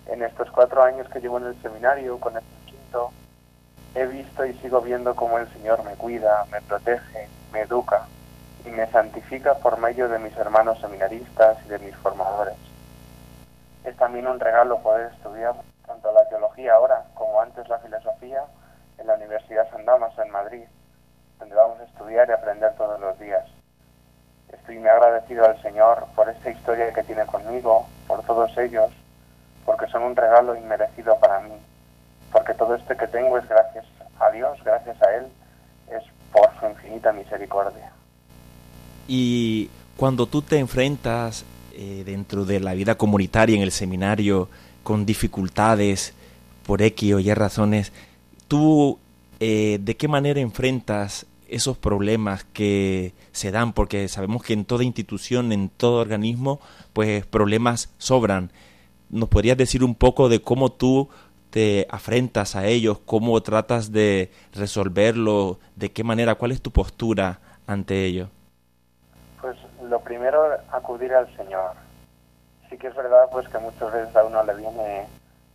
En 0.07 0.23
estos 0.23 0.49
cuatro 0.51 0.83
años 0.83 1.07
que 1.09 1.19
llevo 1.19 1.37
en 1.37 1.47
el 1.47 1.61
seminario, 1.61 2.19
con 2.19 2.37
el 2.37 2.43
quinto, 2.65 3.11
he 3.95 4.05
visto 4.05 4.45
y 4.45 4.53
sigo 4.59 4.81
viendo 4.81 5.15
cómo 5.15 5.37
el 5.39 5.51
Señor 5.53 5.83
me 5.83 5.95
cuida, 5.95 6.45
me 6.51 6.61
protege, 6.61 7.27
me 7.51 7.61
educa 7.61 8.05
y 8.65 8.69
me 8.69 8.89
santifica 8.91 9.55
por 9.55 9.77
medio 9.77 10.07
de 10.07 10.19
mis 10.19 10.35
hermanos 10.37 10.79
seminaristas 10.79 11.57
y 11.65 11.69
de 11.69 11.79
mis 11.79 11.95
formadores. 11.97 12.66
Es 13.87 13.95
también 13.95 14.27
un 14.27 14.37
regalo 14.37 14.79
poder 14.79 15.13
estudiar 15.13 15.55
tanto 15.85 16.11
la 16.11 16.27
teología 16.27 16.73
ahora 16.73 17.05
como 17.13 17.39
antes 17.39 17.69
la 17.69 17.79
filosofía 17.79 18.43
en 18.97 19.07
la 19.07 19.13
Universidad 19.13 19.71
San 19.71 19.85
Damaso 19.85 20.21
en 20.21 20.29
Madrid, 20.29 20.63
donde 21.39 21.55
vamos 21.55 21.79
a 21.79 21.85
estudiar 21.85 22.27
y 22.27 22.33
aprender 22.33 22.75
todos 22.75 22.99
los 22.99 23.17
días. 23.17 23.45
Estoy 24.51 24.79
muy 24.79 24.89
agradecido 24.89 25.45
al 25.45 25.61
Señor 25.61 26.05
por 26.17 26.27
esta 26.27 26.49
historia 26.49 26.91
que 26.91 27.03
tiene 27.03 27.25
conmigo, 27.27 27.87
por 28.07 28.21
todos 28.23 28.57
ellos, 28.57 28.91
porque 29.65 29.87
son 29.87 30.03
un 30.03 30.17
regalo 30.17 30.57
inmerecido 30.57 31.17
para 31.19 31.39
mí, 31.39 31.55
porque 32.33 32.55
todo 32.55 32.75
esto 32.75 32.97
que 32.97 33.07
tengo 33.07 33.37
es 33.37 33.47
gracias 33.47 33.85
a 34.19 34.29
Dios, 34.31 34.61
gracias 34.65 35.01
a 35.01 35.15
Él, 35.15 35.27
es 35.89 36.03
por 36.33 36.49
su 36.59 36.65
infinita 36.65 37.13
misericordia. 37.13 37.89
Y 39.07 39.71
cuando 39.95 40.25
tú 40.25 40.41
te 40.41 40.59
enfrentas 40.59 41.45
eh, 41.79 42.01
dentro 42.03 42.43
de 42.43 42.59
la 42.59 42.73
vida 42.73 42.97
comunitaria 42.97 43.55
en 43.55 43.61
el 43.61 43.71
seminario 43.71 44.49
con 44.81 45.05
dificultades 45.05 46.15
por 46.65 46.81
X 46.81 47.13
o 47.13 47.19
Y 47.19 47.31
razones, 47.35 47.93
¿tú 48.47 48.97
eh, 49.39 49.77
de 49.79 49.95
qué 49.95 50.07
manera 50.07 50.39
enfrentas 50.39 51.27
esos 51.47 51.77
problemas 51.77 52.45
que 52.45 53.13
se 53.31 53.51
dan? 53.51 53.73
Porque 53.73 54.07
sabemos 54.07 54.41
que 54.41 54.53
en 54.53 54.65
toda 54.65 54.83
institución, 54.83 55.51
en 55.51 55.69
todo 55.69 56.01
organismo, 56.01 56.59
pues 56.93 57.27
problemas 57.27 57.91
sobran. 57.99 58.51
¿Nos 59.11 59.29
podrías 59.29 59.55
decir 59.55 59.83
un 59.83 59.93
poco 59.93 60.29
de 60.29 60.41
cómo 60.41 60.71
tú 60.71 61.09
te 61.51 61.85
afrentas 61.91 62.55
a 62.55 62.65
ellos, 62.65 62.97
cómo 63.05 63.39
tratas 63.41 63.91
de 63.91 64.31
resolverlo, 64.51 65.59
de 65.75 65.91
qué 65.91 66.03
manera, 66.03 66.33
cuál 66.33 66.53
es 66.53 66.61
tu 66.61 66.71
postura 66.71 67.39
ante 67.67 68.03
ello? 68.03 68.29
Lo 69.89 70.01
primero, 70.01 70.57
acudir 70.71 71.13
al 71.13 71.33
Señor. 71.37 71.71
Sí 72.69 72.77
que 72.77 72.87
es 72.87 72.95
verdad 72.95 73.29
pues 73.31 73.47
que 73.47 73.57
muchas 73.57 73.91
veces 73.93 74.13
a 74.15 74.25
uno 74.25 74.43
le 74.43 74.53
viene 74.55 75.07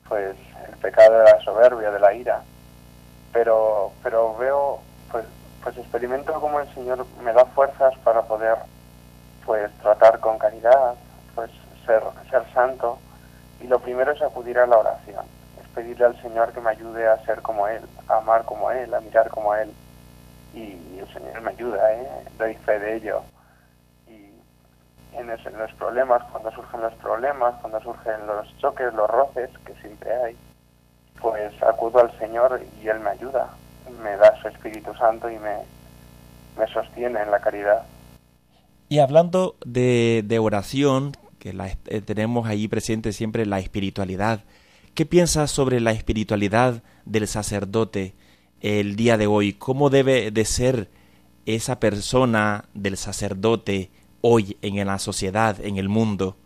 pues 0.09 0.37
el 0.69 0.77
pecado 0.79 1.19
de 1.19 1.25
la 1.25 1.41
soberbia, 1.43 1.91
de 1.91 2.01
la 2.01 2.15
ira, 2.15 2.43
pero 3.33 3.93
pero 4.03 4.35
veo 4.37 4.81
pues 5.11 5.27
pues 5.63 5.77
experimento 5.77 6.33
como 6.41 6.61
el 6.61 6.75
Señor 6.75 7.05
me 7.23 7.35
da 7.35 7.45
fuerzas 7.45 7.93
para 7.99 8.23
poder 8.23 8.57
pues 9.45 9.71
tratar 9.83 10.19
con 10.21 10.39
caridad, 10.39 10.95
pues 11.35 11.51
ser 11.85 12.03
ser 12.31 12.43
santo. 12.55 12.99
Y 13.61 13.67
lo 13.67 13.81
primero 13.81 14.13
es 14.13 14.23
acudir 14.23 14.59
a 14.59 14.67
la 14.67 14.79
oración, 14.79 15.27
es 15.61 15.69
pedirle 15.75 16.07
al 16.07 16.23
Señor 16.23 16.53
que 16.53 16.61
me 16.63 16.71
ayude 16.71 17.07
a 17.07 17.23
ser 17.27 17.43
como 17.43 17.69
Él, 17.69 17.83
a 18.09 18.17
amar 18.17 18.45
como 18.45 18.71
Él, 18.71 18.95
a 18.95 19.01
mirar 19.01 19.29
como 19.29 19.55
Él. 19.55 19.71
Y 20.55 20.99
el 20.99 21.13
Señor 21.13 21.43
me 21.43 21.51
ayuda, 21.51 21.93
¿eh? 21.93 22.09
doy 22.39 22.55
fe 22.55 22.79
de 22.79 22.97
ello 22.97 23.23
en, 25.15 25.27
los 25.27 25.73
problemas, 25.73 26.23
cuando 26.31 26.51
surgen 26.53 26.81
los 26.81 26.95
problemas, 26.95 27.55
cuando 27.61 27.81
surgen 27.81 28.27
los 28.27 28.57
choques, 28.59 28.93
los 28.95 29.09
roces, 29.09 29.51
que 29.65 29.75
siempre 29.81 30.11
hay, 30.15 30.37
pues 31.21 31.53
acudo 31.63 32.01
al 32.01 32.19
Señor 32.19 32.61
y 32.83 32.89
Él 32.89 33.01
me 33.01 33.11
ayuda, 33.11 33.51
me 34.03 34.17
da 34.17 34.35
su 34.41 34.49
Espíritu 34.49 34.95
Santo 34.95 35.31
y 35.31 35.39
me, 35.39 35.59
me 36.59 36.67
sostiene 36.73 37.21
en 37.21 37.31
la 37.31 37.41
caridad. 37.41 37.83
Y 38.89 38.99
hablando 38.99 39.57
de, 39.65 40.23
de 40.25 40.39
oración, 40.39 41.13
que 41.39 41.53
la, 41.53 41.69
eh, 41.87 42.01
tenemos 42.01 42.47
ahí 42.47 42.69
presente 42.69 43.13
siempre 43.13 43.47
la 43.47 43.59
espiritualidad, 43.59 44.45
¿qué 44.95 45.07
piensas 45.07 45.51
sobre 45.51 45.81
la 45.81 45.93
espiritualidad 45.93 46.83
del 47.05 47.27
sacerdote 47.27 48.15
el 48.61 48.97
día 48.97 49.17
de 49.17 49.27
hoy? 49.27 49.55
¿Cómo 49.55 49.91
debe 49.91 50.31
de 50.31 50.45
ser 50.45 50.89
esa 51.47 51.81
persona 51.81 52.67
del 52.75 52.97
sacerdote 52.97 53.91
hoy 54.23 54.57
en 54.63 54.87
la 54.87 54.99
sociedad, 54.99 55.57
en 55.61 55.77
el 55.77 55.89
mundo? 55.89 56.37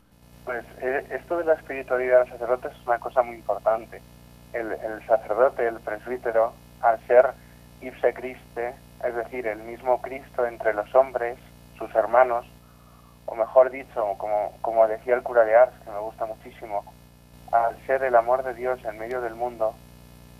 Pues 0.45 0.65
eh, 0.81 1.07
esto 1.11 1.39
de 1.39 1.45
la 1.45 1.55
espiritualidad 1.55 2.21
de 2.21 2.21
los 2.21 2.29
sacerdotes 2.31 2.73
es 2.73 2.87
una 2.87 2.99
cosa 2.99 3.23
muy 3.23 3.37
importante. 3.37 4.01
El, 4.53 5.07
sacerdote, 5.07 5.69
el 5.69 5.79
presbítero, 5.81 6.55
al 6.81 6.99
ser 7.07 7.27
ipse 7.83 8.15
Christe, 8.15 8.75
es 9.05 9.15
decir, 9.15 9.47
el 9.47 9.59
mismo 9.59 10.01
Cristo 10.01 10.47
entre 10.47 10.73
los 10.73 10.93
hombres, 10.95 11.39
sus 11.77 11.95
hermanos, 11.95 12.47
o 13.27 13.35
mejor 13.35 13.71
dicho, 13.71 14.15
como, 14.17 14.53
como 14.63 14.89
decía 14.89 15.15
el 15.15 15.23
cura 15.23 15.45
de 15.45 15.55
Ars, 15.55 15.73
que 15.85 15.91
me 15.91 15.99
gusta 15.99 16.25
muchísimo, 16.25 16.85
al 17.53 17.77
ser 17.87 18.03
el 18.03 18.17
amor 18.17 18.43
de 18.43 18.55
Dios 18.55 18.83
en 18.85 18.99
medio 18.99 19.21
del 19.21 19.35
mundo, 19.35 19.75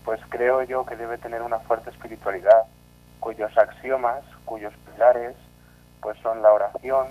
pues 0.03 0.19
creo 0.29 0.63
yo 0.63 0.85
que 0.85 0.95
debe 0.95 1.19
tener 1.19 1.43
una 1.43 1.59
fuerte 1.59 1.91
espiritualidad, 1.91 2.63
cuyos 3.19 3.55
axiomas, 3.55 4.23
cuyos 4.45 4.73
pilares, 4.85 5.35
pues 6.01 6.17
son 6.19 6.41
la 6.41 6.51
oración, 6.51 7.07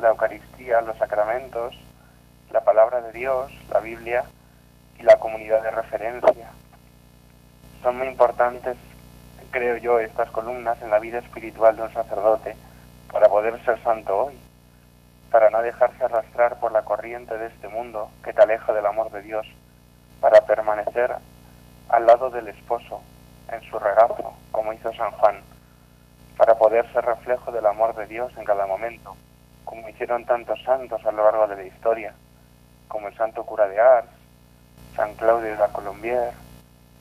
la 0.00 0.08
Eucaristía, 0.08 0.80
los 0.80 0.96
sacramentos, 0.96 1.76
la 2.50 2.60
palabra 2.62 3.00
de 3.00 3.12
Dios, 3.12 3.52
la 3.70 3.80
Biblia 3.80 4.24
y 4.98 5.02
la 5.02 5.16
comunidad 5.16 5.62
de 5.62 5.70
referencia. 5.70 6.50
Son 7.82 7.96
muy 7.96 8.08
importantes, 8.08 8.76
creo 9.50 9.76
yo, 9.76 10.00
estas 10.00 10.30
columnas 10.30 10.80
en 10.82 10.90
la 10.90 10.98
vida 10.98 11.18
espiritual 11.18 11.76
de 11.76 11.82
un 11.82 11.92
sacerdote 11.92 12.56
para 13.12 13.28
poder 13.28 13.62
ser 13.64 13.82
santo 13.82 14.26
hoy, 14.26 14.38
para 15.30 15.50
no 15.50 15.62
dejarse 15.62 16.04
arrastrar 16.04 16.58
por 16.58 16.72
la 16.72 16.82
corriente 16.82 17.36
de 17.36 17.46
este 17.46 17.68
mundo 17.68 18.10
que 18.24 18.32
te 18.32 18.42
aleja 18.42 18.72
del 18.72 18.86
amor 18.86 19.10
de 19.10 19.22
Dios, 19.22 19.46
para 20.20 20.40
permanecer 20.42 21.14
al 21.88 22.06
lado 22.06 22.30
del 22.30 22.48
esposo, 22.48 23.00
en 23.50 23.62
su 23.68 23.78
regazo, 23.78 24.34
como 24.52 24.72
hizo 24.72 24.92
San 24.94 25.10
Juan, 25.12 25.40
para 26.36 26.54
poder 26.54 26.90
ser 26.92 27.04
reflejo 27.04 27.50
del 27.52 27.66
amor 27.66 27.94
de 27.96 28.06
Dios 28.06 28.32
en 28.36 28.44
cada 28.44 28.66
momento, 28.66 29.16
como 29.70 29.88
hicieron 29.88 30.24
tantos 30.24 30.60
santos 30.64 31.00
a 31.06 31.12
lo 31.12 31.22
largo 31.22 31.46
de 31.46 31.54
la 31.54 31.64
historia, 31.64 32.12
como 32.88 33.06
el 33.06 33.16
santo 33.16 33.44
cura 33.44 33.68
de 33.68 33.78
Ars, 33.78 34.08
San 34.96 35.14
Claudio 35.14 35.48
de 35.48 35.56
la 35.56 35.68
Colombier, 35.68 36.32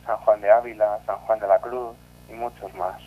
San 0.05 0.17
Juan 0.17 0.39
de 0.39 0.51
Ávila, 0.51 0.99
San 1.07 1.17
Juan 1.17 1.39
de 1.39 1.47
la 1.47 1.59
Cruz 1.59 1.95
y 2.29 2.33
muchos 2.35 2.71
más. 2.75 3.01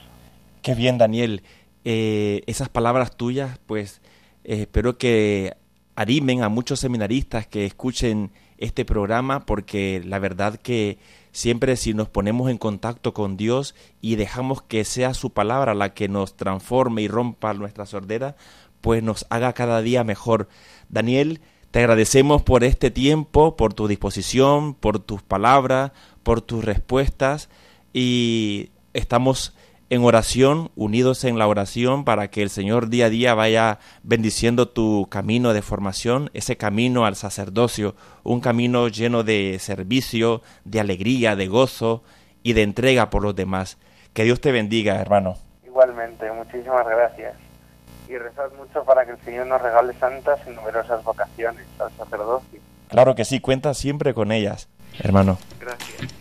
Qué 0.62 0.74
bien, 0.74 0.98
Daniel. 0.98 1.44
Eh, 1.84 2.42
esas 2.48 2.68
palabras 2.70 3.16
tuyas, 3.16 3.60
pues 3.66 4.02
eh, 4.42 4.62
espero 4.62 4.98
que 4.98 5.56
animen 5.94 6.42
a 6.42 6.48
muchos 6.48 6.80
seminaristas 6.80 7.46
que 7.46 7.64
escuchen 7.64 8.32
este 8.58 8.84
programa, 8.84 9.46
porque 9.46 10.02
la 10.04 10.18
verdad 10.18 10.56
que 10.56 10.98
siempre 11.30 11.76
si 11.76 11.94
nos 11.94 12.08
ponemos 12.08 12.50
en 12.50 12.58
contacto 12.58 13.14
con 13.14 13.36
Dios 13.36 13.76
y 14.00 14.16
dejamos 14.16 14.60
que 14.60 14.84
sea 14.84 15.14
su 15.14 15.30
palabra 15.30 15.74
la 15.74 15.94
que 15.94 16.08
nos 16.08 16.36
transforme 16.36 17.02
y 17.02 17.08
rompa 17.08 17.54
nuestra 17.54 17.86
sordera, 17.86 18.34
pues 18.82 19.02
nos 19.02 19.26
haga 19.30 19.54
cada 19.54 19.80
día 19.80 20.04
mejor. 20.04 20.48
Daniel, 20.90 21.40
te 21.70 21.78
agradecemos 21.78 22.42
por 22.42 22.64
este 22.64 22.90
tiempo, 22.90 23.56
por 23.56 23.72
tu 23.72 23.88
disposición, 23.88 24.74
por 24.74 24.98
tus 24.98 25.22
palabras, 25.22 25.92
por 26.22 26.42
tus 26.42 26.62
respuestas 26.62 27.48
y 27.94 28.68
estamos 28.92 29.56
en 29.88 30.04
oración, 30.04 30.70
unidos 30.76 31.24
en 31.24 31.38
la 31.38 31.46
oración 31.46 32.04
para 32.04 32.28
que 32.28 32.42
el 32.42 32.50
Señor 32.50 32.88
día 32.88 33.06
a 33.06 33.10
día 33.10 33.34
vaya 33.34 33.78
bendiciendo 34.02 34.68
tu 34.68 35.06
camino 35.10 35.54
de 35.54 35.62
formación, 35.62 36.30
ese 36.34 36.56
camino 36.56 37.06
al 37.06 37.16
sacerdocio, 37.16 37.94
un 38.22 38.40
camino 38.40 38.88
lleno 38.88 39.22
de 39.22 39.58
servicio, 39.58 40.42
de 40.64 40.80
alegría, 40.80 41.36
de 41.36 41.46
gozo 41.46 42.02
y 42.42 42.52
de 42.52 42.62
entrega 42.62 43.10
por 43.10 43.22
los 43.22 43.34
demás. 43.34 43.78
Que 44.12 44.24
Dios 44.24 44.40
te 44.40 44.52
bendiga, 44.52 45.00
hermano. 45.00 45.36
Igualmente, 45.64 46.30
muchísimas 46.32 46.86
gracias 46.86 47.51
y 48.12 48.18
rezad 48.18 48.52
mucho 48.58 48.84
para 48.84 49.04
que 49.04 49.12
el 49.12 49.20
Señor 49.24 49.46
nos 49.46 49.62
regale 49.62 49.94
santas 49.94 50.38
y 50.46 50.50
numerosas 50.50 51.02
vocaciones 51.02 51.66
al 51.78 51.90
sacerdocio. 51.96 52.60
Claro 52.88 53.14
que 53.14 53.24
sí, 53.24 53.40
cuenta 53.40 53.72
siempre 53.74 54.12
con 54.12 54.32
ellas, 54.32 54.68
hermano. 55.02 55.38
Gracias. 55.58 56.12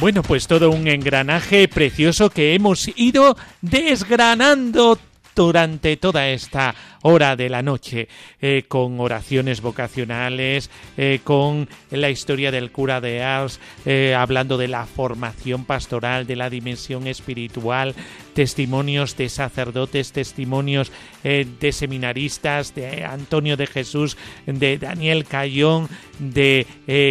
Bueno, 0.00 0.22
pues 0.22 0.46
todo 0.46 0.70
un 0.70 0.86
engranaje 0.86 1.66
precioso 1.66 2.28
que 2.28 2.54
hemos 2.54 2.88
ido 2.96 3.36
desgranando 3.62 4.98
durante 5.34 5.96
toda 5.96 6.28
esta 6.28 6.74
hora 7.02 7.36
de 7.36 7.48
la 7.48 7.62
noche, 7.62 8.08
eh, 8.40 8.64
con 8.68 9.00
oraciones 9.00 9.60
vocacionales, 9.60 10.70
eh, 10.96 11.20
con 11.24 11.68
la 11.90 12.10
historia 12.10 12.50
del 12.50 12.70
cura 12.70 13.00
de 13.00 13.22
Ars, 13.22 13.60
eh, 13.84 14.14
hablando 14.16 14.56
de 14.56 14.68
la 14.68 14.86
formación 14.86 15.64
pastoral, 15.64 16.26
de 16.26 16.36
la 16.36 16.50
dimensión 16.50 17.06
espiritual, 17.06 17.94
testimonios 18.34 19.16
de 19.16 19.28
sacerdotes, 19.28 20.12
testimonios 20.12 20.90
de 21.22 21.72
seminaristas, 21.72 22.74
de 22.74 23.04
Antonio 23.04 23.56
de 23.56 23.66
Jesús, 23.66 24.16
de 24.44 24.76
Daniel 24.76 25.24
Cayón, 25.24 25.88
de 26.18 26.66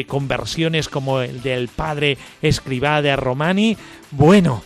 conversiones 0.08 0.90
como 0.90 1.22
el 1.22 1.42
del 1.42 1.70
padre 1.70 2.18
escribá 2.42 3.02
de 3.02 3.16
Romani. 3.16 3.78
Bueno, 4.12 4.62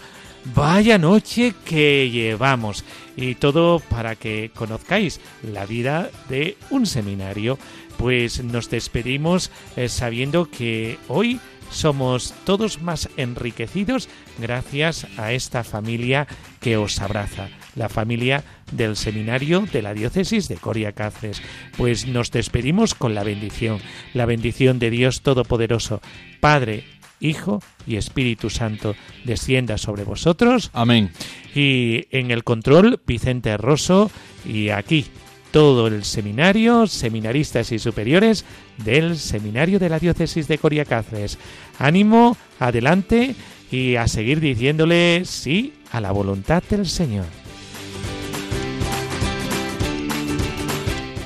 Vaya 0.55 0.97
noche 0.97 1.53
que 1.66 2.10
llevamos 2.10 2.86
y 3.18 3.36
todo 3.36 3.80
para 3.80 4.15
que 4.15 4.51
conozcáis 4.55 5.20
la 5.43 5.65
vida 5.65 6.09
de 6.30 6.55
un 6.70 6.86
seminario. 6.86 7.59
Pues 7.97 8.43
nos 8.43 8.70
despedimos 8.70 9.51
eh, 9.76 9.89
sabiendo 9.89 10.49
que 10.49 10.97
hoy 11.07 11.41
somos 11.72 12.34
todos 12.45 12.82
más 12.82 13.09
enriquecidos 13.18 14.07
gracias 14.38 15.07
a 15.18 15.34
esta 15.34 15.63
familia 15.63 16.28
que 16.61 16.78
os 16.78 17.01
abraza, 17.01 17.49
la 17.76 17.89
familia 17.89 18.43
del 18.72 18.95
seminario 18.95 19.61
de 19.72 19.82
la 19.82 19.93
diócesis 19.93 20.47
de 20.47 20.55
Coria 20.55 20.91
Cáceres. 20.91 21.41
Pues 21.76 22.07
nos 22.07 22.32
despedimos 22.32 22.93
con 22.93 23.15
la 23.15 23.24
bendición, 23.24 23.80
la 24.13 24.26
bendición 24.26 24.80
de 24.80 24.89
Dios 24.89 25.22
Todopoderoso, 25.22 26.01
Padre, 26.39 26.86
Hijo 27.20 27.61
y 27.86 27.95
Espíritu 27.95 28.49
Santo 28.49 28.95
descienda 29.24 29.78
sobre 29.78 30.03
vosotros. 30.03 30.70
Amén. 30.74 31.11
Y 31.55 32.05
en 32.11 32.32
el 32.32 32.43
control, 32.43 33.01
Vicente 33.05 33.57
Rosso 33.57 34.11
y 34.45 34.70
aquí 34.70 35.05
todo 35.51 35.88
el 35.88 36.03
seminario, 36.03 36.88
seminaristas 36.88 37.72
y 37.72 37.80
superiores 37.80 38.45
del 38.84 39.18
Seminario 39.18 39.80
de 39.80 39.89
la 39.89 39.99
Diócesis 39.99 40.47
de 40.47 40.57
Coria 40.57 40.86
Cáceres. 40.86 41.38
Ánimo, 41.80 42.38
adelante 42.59 43.36
y 43.72 43.95
a 43.95 44.07
seguir 44.07 44.39
diciéndole 44.39 45.24
sí 45.26 45.74
a 45.91 45.99
la 46.01 46.11
voluntad 46.11 46.63
del 46.70 46.86
Señor. 46.86 47.26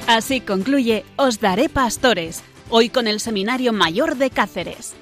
Así 0.08 0.42
concluye 0.42 1.06
Os 1.16 1.40
Daré 1.40 1.70
Pastores, 1.70 2.44
hoy 2.70 2.90
con 2.90 3.08
el 3.08 3.20
Seminario 3.20 3.72
Mayor 3.72 4.18
de 4.18 4.30
Cáceres. 4.30 4.94